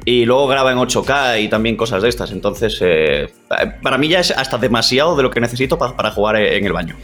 Y 0.09 0.25
luego 0.25 0.47
graba 0.47 0.71
en 0.71 0.79
8K 0.79 1.39
y 1.43 1.49
también 1.49 1.75
cosas 1.77 2.01
de 2.01 2.09
estas. 2.09 2.31
Entonces, 2.31 2.77
eh, 2.81 3.31
para 3.83 3.97
mí 3.99 4.07
ya 4.07 4.21
es 4.21 4.31
hasta 4.31 4.57
demasiado 4.57 5.15
de 5.15 5.21
lo 5.21 5.29
que 5.29 5.39
necesito 5.39 5.77
pa- 5.77 5.95
para 5.95 6.09
jugar 6.09 6.37
en 6.37 6.65
el 6.65 6.73
baño. 6.73 6.95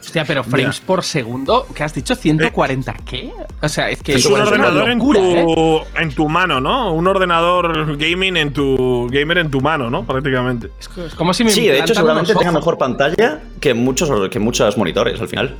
Hostia, 0.00 0.24
pero 0.24 0.44
frames 0.44 0.78
por 0.80 1.02
segundo, 1.02 1.66
¿qué 1.74 1.82
has 1.82 1.92
dicho? 1.94 2.14
¿140 2.14 2.94
qué? 3.04 3.32
O 3.60 3.68
sea, 3.68 3.90
es 3.90 4.00
que 4.02 4.14
Es 4.14 4.24
un 4.24 4.34
una 4.34 4.44
ordenador 4.44 4.88
en 4.88 4.98
locura, 4.98 5.20
¿eh? 5.20 5.44
tu, 5.54 5.80
en 6.00 6.14
tu 6.14 6.28
mano, 6.28 6.60
¿no? 6.60 6.92
Un 6.94 7.08
ordenador 7.08 7.96
gaming 7.98 8.36
en 8.36 8.52
tu 8.52 9.08
gamer 9.10 9.38
en 9.38 9.50
tu 9.50 9.60
mano, 9.60 9.90
¿no? 9.90 10.06
Prácticamente. 10.06 10.70
Es 10.78 10.88
como 11.16 11.34
si 11.34 11.42
me 11.44 11.50
Sí, 11.50 11.66
de 11.66 11.80
hecho, 11.80 11.92
seguramente 11.94 12.34
tenga 12.36 12.52
mejor 12.52 12.78
pantalla 12.78 13.40
que 13.60 13.74
muchos, 13.74 14.28
que 14.30 14.38
muchos 14.38 14.78
monitores 14.78 15.20
al 15.20 15.26
final. 15.28 15.56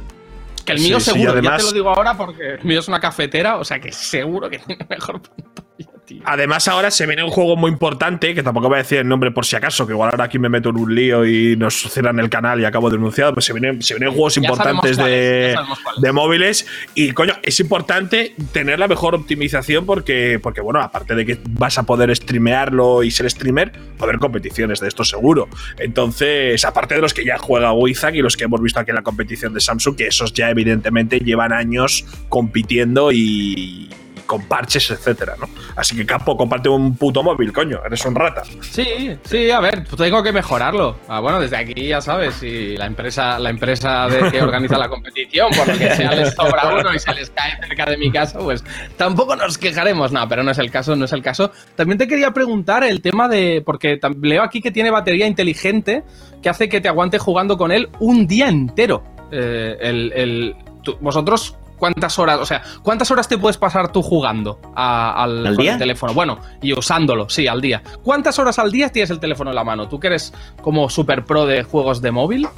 Que 0.65 0.73
el 0.75 0.81
mío 0.81 1.01
Sí, 1.01 1.07
sí, 1.07 1.11
seguro, 1.11 1.31
y 1.31 1.33
además- 1.33 1.53
ya 1.55 1.57
te 1.59 1.65
lo 1.65 1.73
digo 1.73 1.91
ahora 1.91 2.17
porque 2.17 2.55
el 2.55 2.65
mío 2.65 2.79
es 2.81 2.87
una 2.89 3.01
cafetera, 3.01 3.57
o 3.57 3.65
sea 3.65 3.81
que 3.81 3.91
seguro 3.91 4.49
que 4.49 4.59
tiene 4.61 4.87
mejor 4.89 5.21
pantalla, 5.21 5.98
tío. 6.09 6.23
Además, 6.25 6.67
ahora 6.67 6.91
se 6.91 7.07
viene 7.07 7.23
un 7.23 7.31
juego 7.31 7.57
muy 7.57 7.71
importante, 7.71 8.35
que 8.35 8.43
tampoco 8.43 8.69
voy 8.69 8.77
a 8.77 8.79
decir 8.79 8.99
el 8.99 9.09
nombre 9.09 9.31
por 9.31 9.45
si 9.47 9.55
acaso, 9.57 9.87
que 9.87 9.93
igual 9.93 10.11
ahora 10.11 10.25
aquí 10.25 10.39
me 10.39 10.49
meto 10.49 10.71
en 10.71 10.77
un 10.79 10.95
lío 10.95 11.27
y 11.27 11.57
nos 11.57 11.75
cierran 11.75 12.19
el 12.19 12.31
canal 12.31 12.61
y 12.61 12.65
acabo 12.65 12.91
denunciado, 12.91 13.35
pues 13.35 13.45
se 13.45 13.53
vienen, 13.53 13.83
se 13.83 13.95
vienen 13.95 14.13
juegos 14.13 14.35
Ya 14.35 14.41
importantes 14.41 14.99
es. 14.99 15.57
de 16.01 16.13
móviles. 16.13 16.67
Y 16.95 17.13
coño, 17.13 17.35
es 17.43 17.61
importante 17.61 18.35
tener 18.53 18.79
la 18.79 18.89
mejor 18.89 19.15
optimización 19.15 19.87
porque, 19.87 20.41
porque, 20.43 20.61
bueno, 20.61 20.81
aparte 20.81 21.15
de 21.15 21.27
que 21.27 21.39
vas 21.51 21.79
a 21.79 21.83
poder 21.85 22.15
streamearlo 22.17 23.03
y 23.03 23.11
ser 23.11 23.31
streamer, 23.31 23.73
va 23.73 24.01
a 24.01 24.05
haber 24.05 24.19
competiciones 24.19 24.81
de 24.81 24.89
esto 24.89 25.05
seguro. 25.05 25.49
Entonces, 25.79 26.65
aparte 26.65 26.95
de 26.95 27.01
los 27.03 27.13
que 27.15 27.25
ya 27.25 27.39
juega 27.39 27.73
Wizak 27.73 28.15
y 28.15 28.23
los 28.23 28.37
que 28.37 28.45
hemos 28.45 28.63
visto 28.63 28.81
aquí 28.81 28.91
en 28.91 28.97
la 28.97 29.03
competición 29.03 29.53
de 29.53 29.61
Samsung, 29.61 29.97
que 29.97 30.07
esos 30.07 30.33
ya 30.33 30.51
evidentemente 30.51 31.19
llevan 31.21 31.53
años 31.53 32.05
compitiendo 32.29 33.13
y 33.13 33.91
con 34.29 34.43
parches, 34.43 34.91
etcétera, 34.91 35.35
¿no? 35.41 35.49
Así 35.75 35.97
que 35.97 36.05
Capo, 36.05 36.37
comparte 36.37 36.69
un 36.69 36.95
puto 36.97 37.23
móvil, 37.23 37.51
coño, 37.51 37.81
eres 37.85 38.05
un 38.05 38.15
rata. 38.15 38.43
Sí, 38.61 39.17
sí, 39.25 39.51
a 39.51 39.59
ver, 39.61 39.85
pues 39.89 39.97
tengo 39.97 40.23
que 40.23 40.33
mejorarlo. 40.33 40.99
Ah, 41.09 41.21
bueno, 41.21 41.41
desde 41.41 41.57
aquí 41.57 41.89
ya 41.89 42.03
sabes, 42.03 42.35
si 42.35 42.77
la 42.77 42.85
empresa, 42.85 43.39
la 43.39 43.49
empresa 43.49 44.07
de, 44.07 44.31
que 44.31 44.43
organiza 44.43 44.77
la 44.77 44.91
competición, 44.91 45.49
por 45.57 45.67
lo 45.67 45.79
que 45.79 45.95
sea, 45.97 46.13
les 46.15 46.35
sobra 46.35 46.75
uno 46.79 46.95
y 46.95 46.99
se 46.99 47.15
les 47.15 47.31
cae 47.31 47.57
cerca 47.67 47.87
de 47.87 47.97
mi 47.97 48.13
casa, 48.13 48.39
pues 48.39 48.63
tampoco 48.99 49.35
nos 49.35 49.57
quejaremos. 49.57 50.13
No, 50.13 50.29
pero 50.29 50.43
no 50.43 50.51
es 50.51 50.59
el 50.59 50.71
caso, 50.71 50.95
no 50.95 51.07
es 51.07 51.13
el 51.13 51.23
caso. 51.23 51.51
También 51.75 51.97
te 51.97 52.07
quería 52.07 52.31
preguntar 52.33 52.85
el 52.85 53.01
tema 53.01 53.29
de. 53.29 53.63
Porque 53.65 53.99
leo 54.21 54.43
aquí 54.43 54.61
que 54.61 54.71
tiene 54.71 54.91
batería 54.91 55.27
inteligente 55.27 56.05
que 56.43 56.51
hace 56.51 56.69
que 56.69 56.83
te 56.83 56.89
aguante 56.89 57.19
jugando 57.19 57.57
con 57.57 57.73
él 57.73 57.89
un 57.99 58.27
día 58.27 58.49
entero. 58.49 59.03
Eh, 59.33 59.77
el, 59.81 60.13
el- 60.15 60.57
vosotros. 61.01 61.57
¿Cuántas 61.79 62.19
horas, 62.19 62.39
o 62.41 62.47
sea, 62.47 62.63
cuántas 62.83 63.11
horas 63.11 63.29
te 63.29 63.39
puedes 63.39 63.57
pasar 63.57 63.93
tú 63.93 64.03
jugando 64.03 64.61
a- 64.75 65.23
al, 65.23 65.47
¿Al 65.47 65.55
con 65.55 65.63
día? 65.63 65.73
el 65.75 65.79
teléfono? 65.79 66.13
Bueno, 66.15 66.39
y 66.61 66.73
usándolo, 66.73 67.29
sí, 67.29 67.47
al 67.47 67.61
día. 67.61 67.83
¿Cuántas 68.03 68.39
horas 68.39 68.59
al 68.59 68.71
día 68.73 68.89
tienes 68.91 69.11
el 69.11 69.21
teléfono 69.21 69.51
en 69.51 69.57
la 69.57 69.65
mano? 69.65 69.89
¿Tú 69.89 69.99
que 70.01 70.09
eres 70.09 70.33
como 70.63 70.91
super 70.91 71.25
pro 71.25 71.47
de 71.47 71.63
juegos 71.63 72.03
de 72.03 72.11
móvil? 72.11 72.49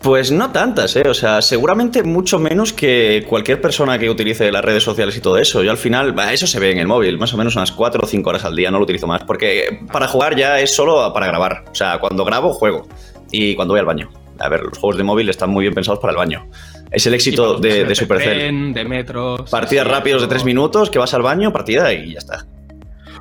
Pues 0.00 0.30
no 0.30 0.52
tantas, 0.52 0.94
¿eh? 0.94 1.02
O 1.08 1.14
sea, 1.14 1.42
seguramente 1.42 2.04
mucho 2.04 2.38
menos 2.38 2.72
que 2.72 3.26
cualquier 3.28 3.60
persona 3.60 3.98
que 3.98 4.08
utilice 4.08 4.50
las 4.52 4.64
redes 4.64 4.84
sociales 4.84 5.16
y 5.16 5.20
todo 5.20 5.38
eso. 5.38 5.64
Yo 5.64 5.72
al 5.72 5.76
final, 5.76 6.14
eso 6.32 6.46
se 6.46 6.60
ve 6.60 6.70
en 6.70 6.78
el 6.78 6.86
móvil, 6.86 7.18
más 7.18 7.34
o 7.34 7.36
menos 7.36 7.56
unas 7.56 7.72
4 7.72 8.02
o 8.04 8.06
5 8.06 8.30
horas 8.30 8.44
al 8.44 8.54
día, 8.54 8.70
no 8.70 8.78
lo 8.78 8.84
utilizo 8.84 9.08
más. 9.08 9.24
Porque 9.24 9.80
para 9.92 10.06
jugar 10.06 10.36
ya 10.36 10.60
es 10.60 10.72
solo 10.74 11.12
para 11.12 11.26
grabar. 11.26 11.64
O 11.70 11.74
sea, 11.74 11.98
cuando 11.98 12.24
grabo, 12.24 12.52
juego. 12.52 12.86
Y 13.32 13.56
cuando 13.56 13.74
voy 13.74 13.80
al 13.80 13.86
baño. 13.86 14.08
A 14.38 14.48
ver, 14.48 14.60
los 14.62 14.78
juegos 14.78 14.98
de 14.98 15.02
móvil 15.02 15.28
están 15.30 15.50
muy 15.50 15.64
bien 15.64 15.74
pensados 15.74 15.98
para 15.98 16.12
el 16.12 16.16
baño. 16.16 16.46
Es 16.90 17.06
el 17.06 17.14
éxito 17.14 17.58
de, 17.58 17.84
de 17.84 17.94
Supercell. 17.94 18.38
Tren, 18.38 18.72
de 18.72 18.84
metros. 18.84 19.50
Partidas 19.50 19.86
sí, 19.86 19.92
rápidos 19.92 20.22
de. 20.22 20.28
3 20.28 20.44
minutos, 20.44 20.90
que 20.90 20.98
vas 20.98 21.12
al 21.14 21.22
baño, 21.22 21.52
partida 21.52 21.92
y 21.92 22.12
ya 22.12 22.18
está. 22.18 22.46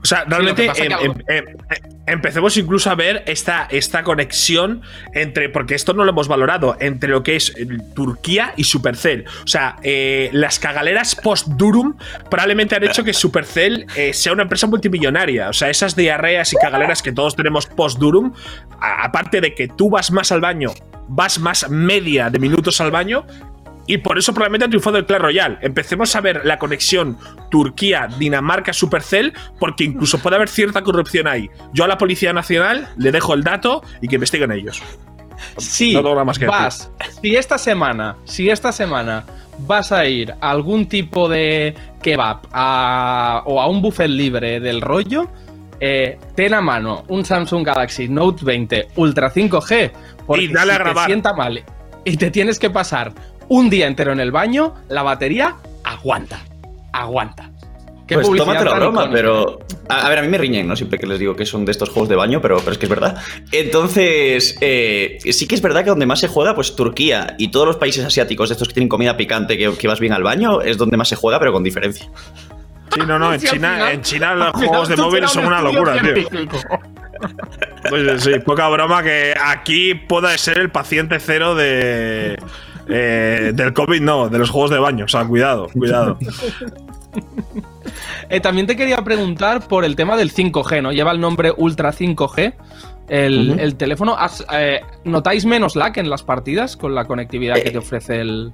O 0.02 0.06
sea, 0.06 0.26
realmente 0.26 0.66
em- 0.66 0.92
em- 0.92 1.14
em- 1.28 1.46
em- 1.48 1.58
empecemos 2.06 2.56
incluso 2.56 2.90
a 2.90 2.96
ver 2.96 3.24
esta, 3.26 3.68
esta 3.70 4.04
conexión 4.04 4.82
entre, 5.14 5.50
porque 5.50 5.76
esto 5.76 5.94
no 5.94 6.04
lo 6.06 6.12
hemos 6.12 6.28
valorado, 6.28 6.78
entre 6.80 7.10
lo 7.10 7.24
que 7.24 7.36
es 7.36 7.54
eh, 7.58 7.68
Turquía 7.96 8.54
y 8.56 8.64
Supercell. 8.64 9.26
O 9.44 9.48
sea, 9.48 9.76
eh, 9.84 10.30
las 10.34 10.60
cagaleras 10.60 11.16
post-Durum 11.16 11.98
probablemente 12.30 12.76
han 12.76 12.84
hecho 12.84 13.04
que 13.04 13.14
Supercell 13.14 13.86
eh, 13.96 14.14
sea 14.14 14.34
una 14.34 14.44
empresa 14.44 14.68
multimillonaria. 14.68 15.50
O 15.50 15.54
sea, 15.54 15.70
esas 15.70 15.96
diarreas 15.96 16.54
y 16.54 16.58
cagaleras 16.58 17.02
que 17.02 17.12
todos 17.12 17.36
tenemos 17.36 17.66
post-Durum, 17.66 18.34
aparte 18.80 19.42
de 19.42 19.54
que 19.54 19.68
tú 19.68 19.90
vas 19.90 20.12
más 20.12 20.32
al 20.32 20.42
baño, 20.42 20.70
vas 21.10 21.40
más 21.40 21.70
media 21.70 22.30
de 22.30 22.40
minutos 22.40 22.80
al 22.82 22.92
baño, 22.92 23.26
y 23.88 23.98
por 24.00 24.18
eso 24.18 24.34
probablemente 24.34 24.66
ha 24.66 24.70
triunfado 24.70 24.98
el 24.98 25.06
Clash 25.06 25.22
Royale. 25.22 25.58
Empecemos 25.62 26.16
a 26.16 26.22
ver 26.22 26.42
la 26.46 26.60
conexión 26.60 27.18
Turquía-Dinamarca-Supercell, 27.50 29.34
porque 29.60 29.86
incluso 29.86 30.20
puede 30.20 30.36
haber 30.36 30.50
cierta 30.50 30.82
corrupción 30.84 31.28
ahí. 31.28 31.50
Yo 31.74 31.86
a 31.86 31.88
la 31.88 31.98
Policía 31.98 32.34
Nacional 32.34 32.90
le 32.98 33.12
dejo 33.12 33.34
el 33.34 33.44
dato 33.44 33.82
y 34.02 34.08
que 34.08 34.16
investiguen 34.16 34.52
ellos. 34.52 34.82
Sí, 35.58 35.94
No 35.94 36.00
tengo 36.00 36.16
nada 36.16 36.26
más 36.26 36.40
que 36.40 36.46
decir. 36.46 36.60
vas. 36.60 36.92
Si 37.22 37.36
esta 37.36 37.58
semana, 37.58 38.16
si 38.26 38.50
esta 38.50 38.72
semana 38.72 39.24
vas 39.60 39.92
a 39.92 40.06
ir 40.06 40.34
a 40.42 40.52
algún 40.52 40.88
tipo 40.88 41.30
de 41.30 41.76
kebab 42.02 42.40
a- 42.52 43.44
o 43.46 43.62
a 43.62 43.68
un 43.68 43.82
buffet 43.82 44.10
libre 44.10 44.60
del 44.60 44.82
rollo, 44.82 45.30
eh, 45.80 46.18
ten 46.36 46.54
a 46.56 46.62
mano 46.62 47.04
un 47.08 47.24
Samsung 47.24 47.66
Galaxy 47.66 48.08
Note 48.10 48.44
20 48.44 48.88
Ultra 48.96 49.30
5G. 49.32 49.92
Porque 50.26 50.44
Y 50.46 50.48
dale 50.48 50.74
a 50.74 50.76
si 50.78 50.82
grabar. 50.84 51.06
te 51.06 51.12
sienta 51.12 51.34
mal 51.34 51.64
y 52.04 52.18
te 52.18 52.32
tienes 52.32 52.58
que 52.60 52.70
pasar 52.70 53.14
un 53.50 53.70
día 53.70 53.88
entero 53.88 54.12
en 54.12 54.20
el 54.20 54.32
baño, 54.32 54.74
la 54.90 55.04
batería 55.04 55.56
aguanta. 55.84 56.40
Aguanta. 56.94 57.52
¿Qué 58.08 58.16
Pues 58.16 58.28
publicidad 58.28 58.46
tómate 58.54 58.66
la 58.70 58.80
broma, 58.80 59.10
pero. 59.12 59.60
A, 59.90 60.06
a 60.06 60.10
ver, 60.10 60.20
a 60.20 60.22
mí 60.22 60.30
me 60.30 60.38
riñen, 60.38 60.66
¿no? 60.66 60.78
Siempre 60.78 60.98
que 60.98 61.06
les 61.06 61.20
digo 61.20 61.36
que 61.36 61.46
son 61.46 61.66
de 61.66 61.72
estos 61.74 61.90
juegos 61.90 62.08
de 62.08 62.16
baño, 62.16 62.42
pero, 62.42 62.58
pero 62.60 62.72
es 62.72 62.78
que 62.78 62.86
es 62.86 62.90
verdad. 62.90 63.22
Entonces, 63.52 64.58
eh, 64.62 65.18
sí 65.30 65.46
que 65.46 65.56
es 65.56 65.62
verdad 65.62 65.84
que 65.84 65.90
donde 65.90 66.06
más 66.06 66.22
se 66.22 66.30
juega, 66.30 66.56
pues 66.56 66.74
Turquía 66.76 67.36
y 67.38 67.50
todos 67.50 67.68
los 67.68 67.76
países 67.76 68.06
asiáticos, 68.06 68.48
de 68.48 68.54
estos 68.54 68.70
que 68.70 68.76
tienen 68.76 68.88
comida 68.88 69.18
picante, 69.18 69.58
que, 69.58 69.74
que 69.78 69.88
vas 69.90 70.00
bien 70.00 70.14
al 70.14 70.24
baño, 70.24 70.62
es 70.62 70.78
donde 70.78 70.96
más 70.96 71.10
se 71.10 71.18
juega, 71.18 71.38
pero 71.40 71.52
con 71.52 71.64
diferencia. 71.64 72.10
Sí, 72.94 73.02
no, 73.06 73.20
no, 73.20 73.34
en 73.34 73.42
Sí, 73.42 73.48
China, 73.48 73.74
final- 73.76 73.92
en 73.92 74.02
China 74.02 74.36
los 74.36 74.52
final 74.54 74.68
juegos 74.70 74.88
de 74.88 74.96
móvil 74.96 75.28
son 75.28 75.42
un 75.44 75.48
una 75.48 75.62
locura, 75.62 76.02
tío. 76.02 76.14
Pues 77.90 78.24
sí, 78.24 78.40
poca 78.46 78.70
broma 78.70 79.04
que 79.04 79.34
aquí 79.44 79.96
pueda 79.96 80.38
ser 80.38 80.60
el 80.60 80.70
paciente 80.72 81.20
cero 81.20 81.56
de. 81.56 82.38
Eh, 82.90 83.52
del 83.54 83.74
COVID, 83.74 84.02
no, 84.02 84.30
de 84.30 84.38
los 84.40 84.50
juegos 84.50 84.72
de 84.72 84.80
baño. 84.80 85.06
O 85.06 85.08
sea, 85.08 85.26
cuidado, 85.26 85.68
cuidado. 85.74 86.18
Eh, 88.30 88.40
también 88.42 88.68
te 88.68 88.76
quería 88.76 88.98
preguntar 89.04 89.68
por 89.68 89.86
el 89.86 89.96
tema 89.96 90.18
del 90.18 90.32
5G, 90.34 90.82
¿no? 90.82 90.92
Lleva 90.92 91.12
el 91.12 91.20
nombre 91.20 91.52
Ultra 91.56 91.94
5G. 91.94 92.54
El, 93.08 93.76
teléfono, 93.76 94.16
¿has, 94.18 94.46
eh, 94.54 94.82
¿notáis 95.06 95.46
menos 95.46 95.78
lag 95.78 95.98
en 95.98 96.10
las 96.10 96.24
partidas 96.24 96.76
con 96.76 96.94
la 96.94 97.06
conectividad 97.06 97.56
que 97.56 97.72
te 97.72 97.78
ofrece 97.78 98.20
el, 98.20 98.52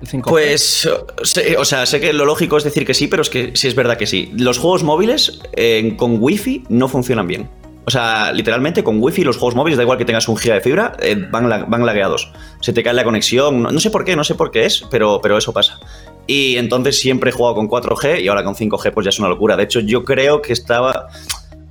el 0.00 0.08
5G? 0.08 0.22
Pues, 0.28 0.88
sé- 1.24 1.56
o 1.56 1.64
sea, 1.64 1.84
sé 1.84 2.00
que 2.00 2.12
lo 2.12 2.24
lógico 2.24 2.56
es 2.56 2.62
decir 2.64 2.86
que 2.86 2.94
sí, 2.94 3.08
pero 3.08 3.22
es 3.22 3.30
que 3.30 3.50
sí 3.56 3.66
es 3.66 3.74
verdad 3.74 3.96
que 3.96 4.06
sí. 4.06 4.30
Los 4.36 4.58
juegos 4.58 4.84
móviles 4.84 5.40
eh, 5.56 5.94
con 5.96 6.18
wifi 6.22 6.62
no 6.68 6.86
funcionan 6.88 7.26
bien. 7.26 7.50
O 7.86 7.90
sea, 7.90 8.32
literalmente 8.32 8.82
con 8.82 9.02
wifi 9.02 9.24
los 9.24 9.36
juegos 9.36 9.54
móviles, 9.54 9.76
da 9.76 9.82
igual 9.82 9.98
que 9.98 10.06
tengas 10.06 10.26
un 10.28 10.38
giga 10.38 10.54
de 10.54 10.62
fibra, 10.62 10.92
eh, 11.00 11.16
van, 11.30 11.50
la- 11.50 11.64
van 11.64 11.84
lagueados. 11.84 12.32
Se 12.60 12.72
te 12.72 12.82
cae 12.82 12.94
la 12.94 13.04
conexión, 13.04 13.62
no, 13.62 13.78
sé 13.80 13.90
por 13.90 14.04
qué, 14.06 14.16
no 14.16 14.24
sé 14.24 14.34
por 14.34 14.50
qué 14.50 14.64
es, 14.64 14.84
pero, 14.90 15.20
pero 15.22 15.36
eso 15.36 15.52
pasa. 15.52 15.78
Y 16.26 16.56
entonces 16.56 16.98
siempre 16.98 17.28
he 17.28 17.32
jugado 17.34 17.54
con 17.56 17.68
4G 17.68 18.22
y 18.22 18.28
ahora 18.28 18.42
con 18.42 18.54
5G 18.54 18.90
pues 18.92 19.04
ya 19.04 19.10
es 19.10 19.18
una 19.18 19.28
locura. 19.28 19.56
De 19.56 19.64
hecho, 19.64 19.80
yo 19.80 20.02
creo 20.04 20.40
que 20.40 20.54
estaba... 20.54 21.08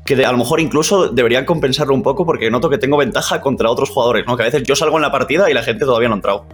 Que 0.05 0.15
de- 0.15 0.25
a 0.25 0.31
lo 0.31 0.37
mejor 0.37 0.59
incluso 0.59 1.07
deberían 1.09 1.45
compensarlo 1.45 1.95
un 1.95 2.03
poco 2.03 2.25
porque 2.27 2.51
noto 2.51 2.69
que 2.69 2.77
tengo 2.77 2.97
ventaja 2.97 3.41
contra 3.41 3.71
otros 3.71 3.89
jugadores, 3.89 4.25
¿no? 4.27 4.37
Que 4.37 4.43
a 4.43 4.45
veces 4.45 4.61
yo 4.63 4.75
salgo 4.75 4.97
en 4.97 5.01
la 5.01 5.11
partida 5.11 5.49
y 5.49 5.53
la 5.55 5.63
gente 5.63 5.83
todavía 5.85 6.09
no 6.09 6.13
ha 6.15 6.17
entrado. 6.17 6.45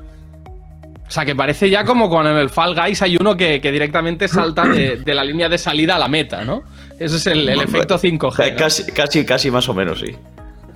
O 1.05 1.11
sea, 1.11 1.25
que 1.25 1.35
parece 1.35 1.69
ya 1.69 1.83
como 1.83 2.09
con 2.09 2.27
el 2.27 2.49
Fall 2.51 2.75
Guys 2.75 3.01
hay 3.01 3.17
uno 3.19 3.35
que, 3.35 3.59
directamente 3.59 4.27
salta 4.27 4.63
de 4.67 5.13
la 5.13 5.23
línea 5.23 5.49
de 5.49 5.57
salida 5.57 5.95
a 5.95 5.99
la 5.99 6.07
meta, 6.07 6.45
¿no? 6.45 6.61
Ese 6.99 7.15
es 7.15 7.27
el, 7.27 7.47
el 7.49 7.61
efecto 7.61 7.97
5G. 7.97 8.51
¿no? 8.51 8.57
Casi, 8.57 8.91
casi, 8.91 9.25
casi 9.25 9.49
más 9.51 9.67
o 9.69 9.73
menos, 9.73 9.99
sí. 9.99 10.15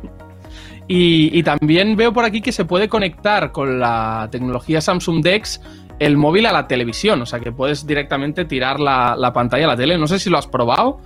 Y, 0.90 1.38
y 1.38 1.44
también 1.44 1.98
veo 1.98 2.14
por 2.14 2.24
aquí 2.24 2.40
que 2.42 2.54
se 2.54 2.64
puede 2.64 2.88
conectar 2.88 3.52
con 3.52 3.78
la 3.80 4.30
tecnología 4.32 4.80
Samsung 4.80 5.22
DeX 5.22 5.60
el 6.00 6.16
móvil 6.16 6.46
a 6.46 6.54
la 6.54 6.66
televisión, 6.68 7.22
o 7.22 7.26
sea 7.26 7.42
que 7.42 7.52
puedes 7.52 7.86
directamente 7.86 8.46
tirar 8.46 8.80
la, 8.80 9.16
la 9.18 9.34
pantalla 9.34 9.66
a 9.66 9.68
la 9.70 9.76
tele. 9.76 9.98
No 9.98 10.08
sé 10.08 10.18
si 10.18 10.30
lo 10.30 10.38
has 10.38 10.48
probado 10.48 11.02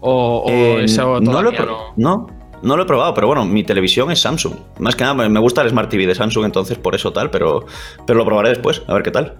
o, 0.00 0.42
o 0.44 0.50
Eh, 0.50 0.84
eso 0.84 1.18
no, 1.20 1.40
lo 1.40 1.50
he 1.50 1.56
no. 1.58 1.94
no, 1.96 2.26
no 2.62 2.76
lo 2.76 2.82
he 2.82 2.86
probado, 2.86 3.14
pero 3.14 3.28
bueno, 3.28 3.46
mi 3.46 3.62
televisión 3.62 4.10
es 4.10 4.20
Samsung. 4.20 4.52
Más 4.80 4.96
que 4.96 5.04
nada, 5.04 5.14
me- 5.14 5.28
me 5.30 5.40
gusta 5.40 5.62
el 5.62 5.70
Smart 5.70 5.88
TV 5.88 6.06
de 6.06 6.14
Samsung, 6.14 6.44
entonces 6.44 6.76
por 6.76 6.94
eso 6.94 7.10
tal, 7.12 7.30
pero, 7.30 7.64
pero 8.06 8.18
lo 8.18 8.26
probaré 8.26 8.50
después, 8.50 8.82
a 8.86 8.92
ver 8.92 9.02
qué 9.02 9.12
tal. 9.12 9.38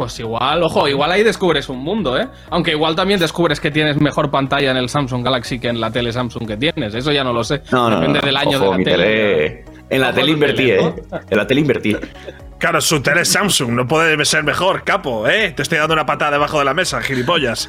Pues 0.00 0.18
igual, 0.18 0.62
ojo, 0.62 0.88
igual 0.88 1.12
ahí 1.12 1.22
descubres 1.22 1.68
un 1.68 1.80
mundo, 1.80 2.18
¿eh? 2.18 2.26
Aunque 2.48 2.70
igual 2.70 2.96
también 2.96 3.20
descubres 3.20 3.60
que 3.60 3.70
tienes 3.70 4.00
mejor 4.00 4.30
pantalla 4.30 4.70
en 4.70 4.78
el 4.78 4.88
Samsung 4.88 5.22
Galaxy 5.22 5.58
que 5.60 5.68
en 5.68 5.78
la 5.78 5.90
tele 5.90 6.10
Samsung 6.10 6.46
que 6.48 6.56
tienes. 6.56 6.94
Eso 6.94 7.12
ya 7.12 7.22
no 7.22 7.34
lo 7.34 7.44
sé. 7.44 7.60
No, 7.70 7.90
no, 7.90 7.96
Depende 8.00 8.20
no, 8.20 8.24
del 8.24 8.36
año 8.38 8.56
ojo, 8.56 8.64
de 8.64 8.70
la 8.70 8.76
mi 8.78 8.84
tele. 8.84 9.04
tele- 9.04 9.64
En 9.90 10.00
la 10.00 10.06
Ojo 10.08 10.16
tele 10.16 10.30
invertí, 10.30 10.56
tele, 10.56 10.78
¿eh? 10.86 10.94
En 11.28 11.36
la 11.36 11.46
tele 11.46 11.60
invertí. 11.60 11.96
Claro, 12.58 12.80
su 12.80 13.02
tele 13.02 13.20
es 13.22 13.28
Samsung, 13.30 13.72
no 13.72 13.86
puede 13.86 14.24
ser 14.24 14.42
mejor, 14.42 14.84
capo, 14.84 15.28
¿eh? 15.28 15.52
Te 15.54 15.60
estoy 15.62 15.76
dando 15.76 15.92
una 15.92 16.06
patada 16.06 16.30
debajo 16.30 16.58
de 16.60 16.64
la 16.64 16.72
mesa, 16.72 17.02
gilipollas. 17.02 17.68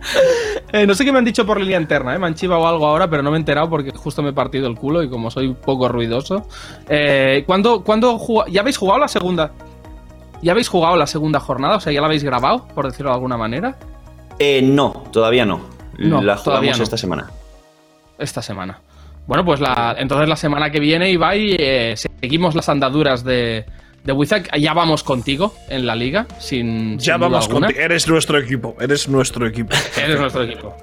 Eh, 0.72 0.86
no 0.86 0.94
sé 0.94 1.04
qué 1.04 1.10
me 1.10 1.18
han 1.18 1.24
dicho 1.24 1.44
por 1.44 1.60
línea 1.60 1.80
interna, 1.80 2.14
¿eh? 2.14 2.18
me 2.20 2.28
han 2.28 2.36
chivado 2.36 2.64
algo 2.64 2.86
ahora, 2.86 3.10
pero 3.10 3.24
no 3.24 3.32
me 3.32 3.36
he 3.36 3.40
enterado 3.40 3.68
porque 3.68 3.90
justo 3.90 4.22
me 4.22 4.30
he 4.30 4.32
partido 4.32 4.68
el 4.68 4.76
culo 4.76 5.02
y 5.02 5.10
como 5.10 5.28
soy 5.28 5.52
poco 5.52 5.88
ruidoso. 5.88 6.46
Eh, 6.88 7.42
¿cuándo, 7.44 7.82
cuándo 7.82 8.20
¿Ya 8.48 8.60
habéis 8.60 8.76
jugado 8.76 9.00
la 9.00 9.08
segunda? 9.08 9.50
¿Ya 10.42 10.52
habéis 10.52 10.68
jugado 10.68 10.96
la 10.96 11.08
segunda 11.08 11.40
jornada? 11.40 11.76
O 11.76 11.80
sea, 11.80 11.92
¿ya 11.92 12.00
la 12.00 12.06
habéis 12.06 12.22
grabado, 12.22 12.68
por 12.68 12.86
decirlo 12.86 13.10
de 13.10 13.14
alguna 13.14 13.36
manera? 13.36 13.76
Eh, 14.38 14.62
no, 14.62 15.02
todavía 15.10 15.44
no. 15.44 15.60
No, 15.98 16.22
la 16.22 16.36
jugamos 16.36 16.78
no. 16.78 16.84
esta 16.84 16.96
semana. 16.96 17.28
Esta 18.16 18.40
semana. 18.40 18.80
Bueno, 19.26 19.44
pues 19.44 19.60
la, 19.60 19.96
entonces 19.98 20.28
la 20.28 20.36
semana 20.36 20.70
que 20.70 20.78
viene, 20.78 21.10
Ibai, 21.10 21.56
eh, 21.58 21.94
seguimos 21.96 22.54
las 22.54 22.68
andaduras 22.68 23.24
de, 23.24 23.66
de 24.04 24.12
Wizard. 24.12 24.44
Ya 24.58 24.72
vamos 24.74 25.02
contigo 25.02 25.54
en 25.68 25.86
la 25.86 25.94
liga, 25.94 26.26
sin. 26.38 26.98
Ya 26.98 27.14
sin 27.14 27.20
vamos 27.20 27.46
alguna. 27.46 27.66
contigo. 27.68 27.84
Eres 27.84 28.08
nuestro 28.08 28.38
equipo, 28.38 28.76
eres 28.80 29.08
nuestro 29.08 29.46
equipo. 29.46 29.74
Eres 29.96 30.18
nuestro 30.18 30.42
equipo. 30.42 30.76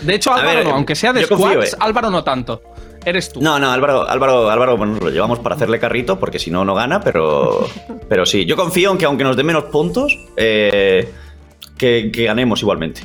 De 0.00 0.14
hecho, 0.14 0.32
A 0.32 0.36
Álvaro 0.36 0.56
ver, 0.58 0.66
no, 0.66 0.74
aunque 0.74 0.94
sea 0.94 1.12
de 1.12 1.26
confío, 1.26 1.50
squads, 1.50 1.72
eh. 1.74 1.76
Álvaro 1.80 2.10
no 2.10 2.24
tanto. 2.24 2.62
Eres 3.04 3.32
tú. 3.32 3.40
No, 3.42 3.58
no, 3.58 3.70
Álvaro, 3.70 4.08
Álvaro, 4.08 4.48
Álvaro, 4.48 4.76
bueno, 4.76 4.94
nos 4.94 5.02
lo 5.02 5.10
llevamos 5.10 5.38
para 5.40 5.56
hacerle 5.56 5.78
carrito, 5.78 6.18
porque 6.18 6.38
si 6.38 6.50
no, 6.50 6.64
no 6.64 6.74
gana, 6.74 7.00
pero, 7.00 7.66
pero 8.08 8.24
sí. 8.24 8.46
Yo 8.46 8.56
confío 8.56 8.90
en 8.92 8.98
que 8.98 9.04
aunque 9.04 9.24
nos 9.24 9.36
dé 9.36 9.42
menos 9.44 9.64
puntos, 9.64 10.16
eh, 10.36 11.12
que, 11.76 12.10
que 12.12 12.24
ganemos 12.24 12.62
igualmente. 12.62 13.02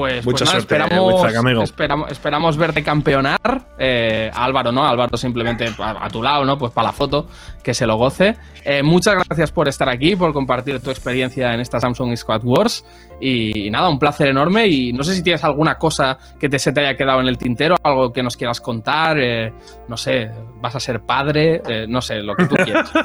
Pues, 0.00 0.24
Mucha 0.24 0.38
pues 0.38 0.40
nada, 0.40 0.50
suerte, 0.52 0.74
esperamos, 0.76 1.62
esperamos, 1.62 2.10
esperamos 2.10 2.56
verte 2.56 2.82
campeonar. 2.82 3.66
Eh, 3.78 4.30
a 4.32 4.44
Álvaro, 4.46 4.72
¿no? 4.72 4.86
Álvaro 4.86 5.14
simplemente 5.18 5.68
a, 5.78 6.06
a 6.06 6.08
tu 6.08 6.22
lado, 6.22 6.42
¿no? 6.46 6.56
Pues 6.56 6.72
para 6.72 6.88
la 6.88 6.92
foto, 6.92 7.26
que 7.62 7.74
se 7.74 7.86
lo 7.86 7.96
goce. 7.96 8.34
Eh, 8.64 8.82
muchas 8.82 9.14
gracias 9.26 9.52
por 9.52 9.68
estar 9.68 9.88
aquí, 9.88 10.16
por 10.16 10.32
compartir 10.32 10.80
tu 10.80 10.90
experiencia 10.90 11.52
en 11.52 11.60
esta 11.60 11.80
Samsung 11.80 12.16
Squad 12.16 12.44
Wars. 12.44 12.82
Y, 13.20 13.70
nada, 13.70 13.90
un 13.90 13.98
placer 13.98 14.28
enorme. 14.28 14.66
Y 14.68 14.92
no 14.94 15.04
sé 15.04 15.14
si 15.14 15.22
tienes 15.22 15.44
alguna 15.44 15.76
cosa 15.76 16.16
que 16.38 16.48
te, 16.48 16.58
se 16.58 16.72
te 16.72 16.80
haya 16.80 16.96
quedado 16.96 17.20
en 17.20 17.28
el 17.28 17.36
tintero, 17.36 17.76
algo 17.82 18.10
que 18.10 18.22
nos 18.22 18.38
quieras 18.38 18.60
contar. 18.60 19.18
eh, 19.18 19.52
no 19.90 19.96
sé, 19.96 20.30
vas 20.60 20.76
a 20.76 20.80
ser 20.80 21.00
padre, 21.00 21.60
eh, 21.68 21.84
no 21.88 22.00
sé, 22.00 22.22
lo 22.22 22.34
que 22.34 22.46
tú 22.46 22.54
quieras. 22.54 22.90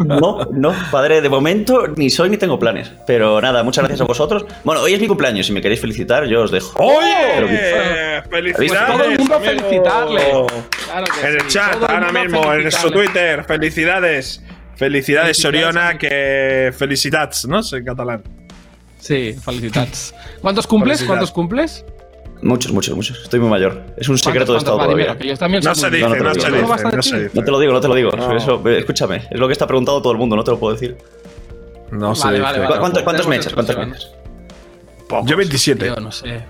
No, 0.00 0.44
no, 0.52 0.72
padre, 0.90 1.20
de 1.20 1.28
momento 1.28 1.86
ni 1.96 2.08
soy 2.08 2.30
ni 2.30 2.36
tengo 2.36 2.58
planes. 2.58 2.92
Pero 3.06 3.40
nada, 3.40 3.62
muchas 3.62 3.84
gracias 3.84 4.00
a 4.00 4.04
vosotros. 4.04 4.44
Bueno, 4.64 4.82
hoy 4.82 4.94
es 4.94 5.00
mi 5.00 5.08
cumpleaños, 5.08 5.46
si 5.46 5.52
me 5.52 5.60
queréis 5.60 5.80
felicitar, 5.80 6.26
yo 6.30 6.42
os 6.42 6.50
dejo. 6.50 6.72
Pero- 6.76 7.46
¡Oye! 7.46 8.22
¡Felicidades! 8.30 8.86
Todo 8.96 9.04
el 9.04 9.18
mundo 9.18 9.34
amigo! 9.36 9.50
felicitarle. 9.50 10.22
Claro 10.86 11.06
que 11.20 11.26
En 11.28 11.34
el 11.34 11.40
sí, 11.42 11.46
chat, 11.48 11.72
todo 11.74 11.88
ahora 11.90 12.12
mismo, 12.12 12.54
en 12.54 12.70
su. 12.72 12.90
Twitter. 12.90 13.44
Felicidades. 13.44 14.42
Felicidades, 14.76 15.36
Soriona, 15.36 15.98
que 15.98 16.72
felicitats, 16.76 17.46
¿no? 17.46 17.60
En 17.72 17.84
catalán. 17.84 18.22
Sí, 18.98 19.34
felicitats. 19.44 20.14
¿Cuántos 20.40 20.66
cumples? 20.66 21.02
¿Cuántos 21.04 21.30
cumples? 21.30 21.84
Muchos, 22.42 22.72
muchos, 22.72 22.96
muchos. 22.96 23.20
Estoy 23.22 23.38
muy 23.40 23.50
mayor. 23.50 23.82
Es 23.98 24.08
un 24.08 24.16
secreto 24.16 24.54
de 24.54 24.60
¿Cuántos? 24.60 24.62
Estado 24.62 24.78
todavía. 24.78 25.18
que 25.18 25.28
yo 25.28 25.36
también 25.36 25.62
No 25.62 25.74
soy 25.74 25.90
se 25.90 25.96
dice, 25.96 26.08
no 26.08 26.12
te 26.14 26.18
no, 26.20 26.24
lo 26.24 26.34
se 26.34 26.40
digo. 26.50 26.72
dice, 26.74 26.96
¿No 26.96 27.02
se 27.02 27.20
dice. 27.24 27.42
Te 27.42 27.50
lo 27.50 27.60
digo, 27.60 27.72
no 27.74 27.80
te 27.82 27.88
lo 27.88 27.94
digo. 27.94 28.10
No. 28.12 28.34
Eso, 28.36 28.62
escúchame, 28.66 29.16
es 29.30 29.38
lo 29.38 29.46
que 29.46 29.52
está 29.52 29.66
preguntado 29.66 30.00
todo 30.00 30.12
el 30.12 30.18
mundo, 30.18 30.36
no 30.36 30.44
te 30.44 30.50
lo 30.50 30.58
puedo 30.58 30.72
decir. 30.72 30.96
No 31.90 32.14
se 32.14 32.24
Vale, 32.24 32.38
dice. 32.38 32.42
vale, 32.50 32.58
¿Cu- 32.58 32.64
vale. 32.68 32.80
cuánto- 32.80 33.04
¿Cuántos 33.04 33.26
me 33.28 33.36
echas? 33.36 33.52
¿Cuántos 33.52 33.76
me 33.76 33.82
exclusiva, 33.84 34.19
Yo 35.24 35.36
27. 35.36 35.86
Yo 35.86 35.96
no 35.96 36.12
sé. 36.12 36.44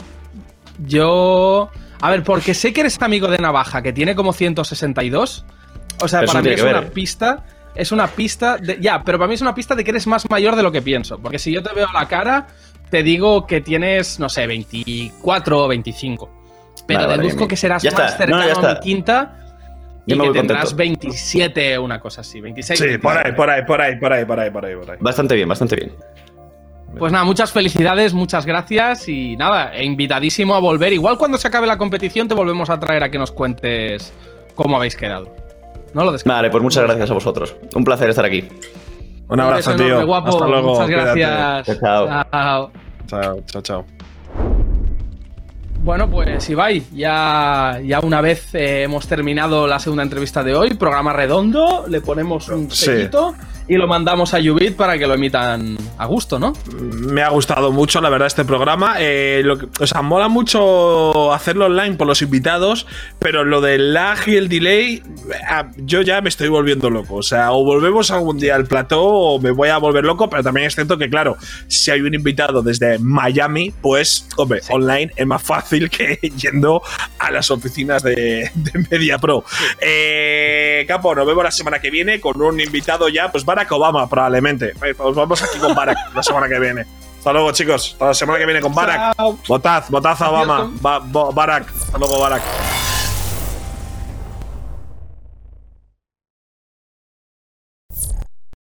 Yo. 0.86 1.70
A 2.00 2.10
ver, 2.10 2.22
porque 2.22 2.54
sé 2.54 2.72
que 2.72 2.80
eres 2.80 3.00
amigo 3.02 3.28
de 3.28 3.38
Navaja, 3.38 3.82
que 3.82 3.92
tiene 3.92 4.14
como 4.14 4.32
162. 4.32 5.44
O 6.02 6.08
sea, 6.08 6.22
eso 6.22 6.32
para 6.32 6.42
mí 6.42 6.50
es 6.50 6.62
una 6.62 6.80
ver. 6.80 6.92
pista. 6.92 7.44
es 7.74 7.92
una 7.92 8.06
pista 8.06 8.56
de. 8.56 8.78
Ya, 8.80 9.02
pero 9.02 9.18
para 9.18 9.28
mí 9.28 9.34
es 9.34 9.42
una 9.42 9.54
pista 9.54 9.74
de 9.74 9.84
que 9.84 9.90
eres 9.90 10.06
más 10.06 10.28
mayor 10.30 10.56
de 10.56 10.62
lo 10.62 10.72
que 10.72 10.82
pienso. 10.82 11.18
Porque 11.18 11.38
si 11.38 11.52
yo 11.52 11.62
te 11.62 11.74
veo 11.74 11.88
la 11.92 12.08
cara, 12.08 12.46
te 12.90 13.02
digo 13.02 13.46
que 13.46 13.60
tienes, 13.60 14.18
no 14.18 14.28
sé, 14.28 14.46
24 14.46 15.64
o 15.64 15.68
25. 15.68 16.30
Pero 16.86 17.06
deduzco 17.06 17.46
que 17.46 17.56
serás 17.56 17.82
Ya 17.82 17.90
más 17.92 18.12
está. 18.12 18.26
No, 18.26 18.40
cercano 18.40 18.68
a 18.68 18.74
mi 18.74 18.80
quinta 18.80 19.36
y 20.06 20.18
que 20.18 20.30
tendrás 20.30 20.70
contento. 20.70 21.08
27 21.08 21.78
o 21.78 21.84
una 21.84 22.00
cosa 22.00 22.22
así, 22.22 22.40
26. 22.40 22.78
Sí, 22.78 22.98
por 22.98 23.16
ahí, 23.16 23.32
27. 23.32 23.36
por 23.36 23.50
ahí, 23.50 23.62
por 23.64 23.80
ahí, 23.80 23.96
por 23.96 24.12
ahí, 24.12 24.24
por 24.24 24.40
ahí, 24.40 24.50
por 24.50 24.64
ahí, 24.64 24.76
por 24.76 24.90
ahí. 24.90 24.96
Bastante 25.00 25.34
bien, 25.34 25.48
bastante 25.48 25.76
bien. 25.76 25.92
Pues 26.98 27.12
nada, 27.12 27.24
muchas 27.24 27.52
felicidades, 27.52 28.12
muchas 28.14 28.44
gracias 28.44 29.08
y 29.08 29.36
nada, 29.36 29.74
e 29.74 29.84
invitadísimo 29.84 30.54
a 30.54 30.58
volver. 30.58 30.92
Igual 30.92 31.16
cuando 31.18 31.38
se 31.38 31.48
acabe 31.48 31.66
la 31.66 31.78
competición 31.78 32.26
te 32.28 32.34
volvemos 32.34 32.68
a 32.68 32.78
traer 32.80 33.04
a 33.04 33.10
que 33.10 33.18
nos 33.18 33.30
cuentes 33.32 34.12
cómo 34.54 34.76
habéis 34.76 34.96
quedado. 34.96 35.34
No 35.94 36.04
lo 36.04 36.12
descartes. 36.12 36.36
Vale, 36.36 36.50
pues 36.50 36.62
muchas 36.62 36.84
gracias 36.84 37.10
a 37.10 37.14
vosotros. 37.14 37.56
Un 37.74 37.84
placer 37.84 38.10
estar 38.10 38.24
aquí. 38.24 38.44
Un 39.28 39.40
abrazo, 39.40 39.70
beso 39.70 39.76
tío. 39.76 39.86
enorme, 39.86 40.04
guapo. 40.06 40.28
Hasta 40.30 40.46
luego. 40.48 40.68
Muchas 40.70 40.86
cuídate. 40.86 41.20
gracias. 41.20 41.80
Chao. 41.80 42.06
Chao. 42.30 42.70
Chao, 43.06 43.40
chao, 43.46 43.62
chao. 43.62 43.84
Bueno, 45.82 46.10
pues 46.10 46.50
Ibai, 46.50 46.82
ya, 46.92 47.80
ya 47.82 48.00
una 48.00 48.20
vez 48.20 48.54
eh, 48.54 48.82
hemos 48.82 49.06
terminado 49.06 49.66
la 49.66 49.78
segunda 49.78 50.02
entrevista 50.02 50.44
de 50.44 50.54
hoy, 50.54 50.74
programa 50.74 51.12
redondo, 51.14 51.86
le 51.88 52.02
ponemos 52.02 52.48
un 52.50 52.70
Sí. 52.70 53.08
Y 53.68 53.76
lo 53.76 53.86
mandamos 53.86 54.34
a 54.34 54.38
Ubit 54.38 54.74
para 54.76 54.98
que 54.98 55.06
lo 55.06 55.14
emitan 55.14 55.78
a 55.98 56.06
gusto, 56.06 56.38
¿no? 56.38 56.52
Me 56.80 57.22
ha 57.22 57.28
gustado 57.28 57.70
mucho, 57.70 58.00
la 58.00 58.08
verdad, 58.08 58.26
este 58.26 58.44
programa. 58.44 58.96
Eh, 58.98 59.42
lo 59.44 59.58
que- 59.58 59.68
o 59.80 59.86
sea, 59.86 60.02
mola 60.02 60.28
mucho 60.28 61.32
hacerlo 61.32 61.66
online 61.66 61.96
por 61.96 62.06
los 62.06 62.20
invitados, 62.22 62.86
pero 63.18 63.44
lo 63.44 63.60
del 63.60 63.94
lag 63.94 64.18
y 64.26 64.36
el 64.36 64.48
delay, 64.48 65.02
ah, 65.48 65.68
yo 65.76 66.02
ya 66.02 66.20
me 66.20 66.28
estoy 66.28 66.48
volviendo 66.48 66.90
loco. 66.90 67.16
O 67.16 67.22
sea, 67.22 67.52
o 67.52 67.64
volvemos 67.64 68.10
algún 68.10 68.38
día 68.38 68.56
al 68.56 68.66
plató 68.66 69.02
o 69.04 69.40
me 69.40 69.50
voy 69.52 69.68
a 69.68 69.78
volver 69.78 70.04
loco, 70.04 70.28
pero 70.28 70.42
también 70.42 70.66
es 70.66 70.74
cierto 70.74 70.98
que, 70.98 71.08
claro, 71.08 71.36
si 71.68 71.90
hay 71.90 72.00
un 72.00 72.14
invitado 72.14 72.62
desde 72.62 72.98
Miami, 72.98 73.72
pues, 73.82 74.26
hombre, 74.36 74.60
online 74.70 75.12
es 75.14 75.26
más 75.26 75.42
fácil 75.42 75.88
que 75.90 76.18
yendo 76.36 76.82
a 77.18 77.30
las 77.30 77.50
oficinas 77.50 78.02
de, 78.02 78.50
de 78.54 78.86
Media 78.90 79.18
Pro. 79.18 79.44
Eh, 79.80 80.84
Capo, 80.88 81.14
nos 81.14 81.26
vemos 81.26 81.44
la 81.44 81.50
semana 81.50 81.78
que 81.78 81.90
viene 81.90 82.20
con 82.20 82.40
un 82.42 82.60
invitado 82.60 83.08
ya, 83.08 83.30
pues 83.30 83.44
Barack 83.50 83.72
Obama, 83.72 84.08
probablemente. 84.08 84.66
Eh, 84.82 84.94
Pues 84.96 85.14
vamos 85.16 85.42
aquí 85.42 85.58
con 85.58 85.74
Barack 85.74 85.98
la 86.14 86.22
semana 86.22 86.48
que 86.48 86.58
viene. 86.60 86.86
Hasta 87.18 87.32
luego, 87.32 87.50
chicos. 87.52 87.90
Hasta 87.92 88.06
la 88.06 88.14
semana 88.14 88.38
que 88.38 88.46
viene 88.46 88.60
con 88.60 88.72
Barack. 88.74 89.16
Votad, 89.48 89.84
votad 89.88 90.16
a 90.22 90.30
Obama. 90.30 90.70
Ba- 90.80 91.00
Barack. 91.32 91.68
Hasta 91.68 91.98
luego, 91.98 92.18
Barack. 92.20 92.42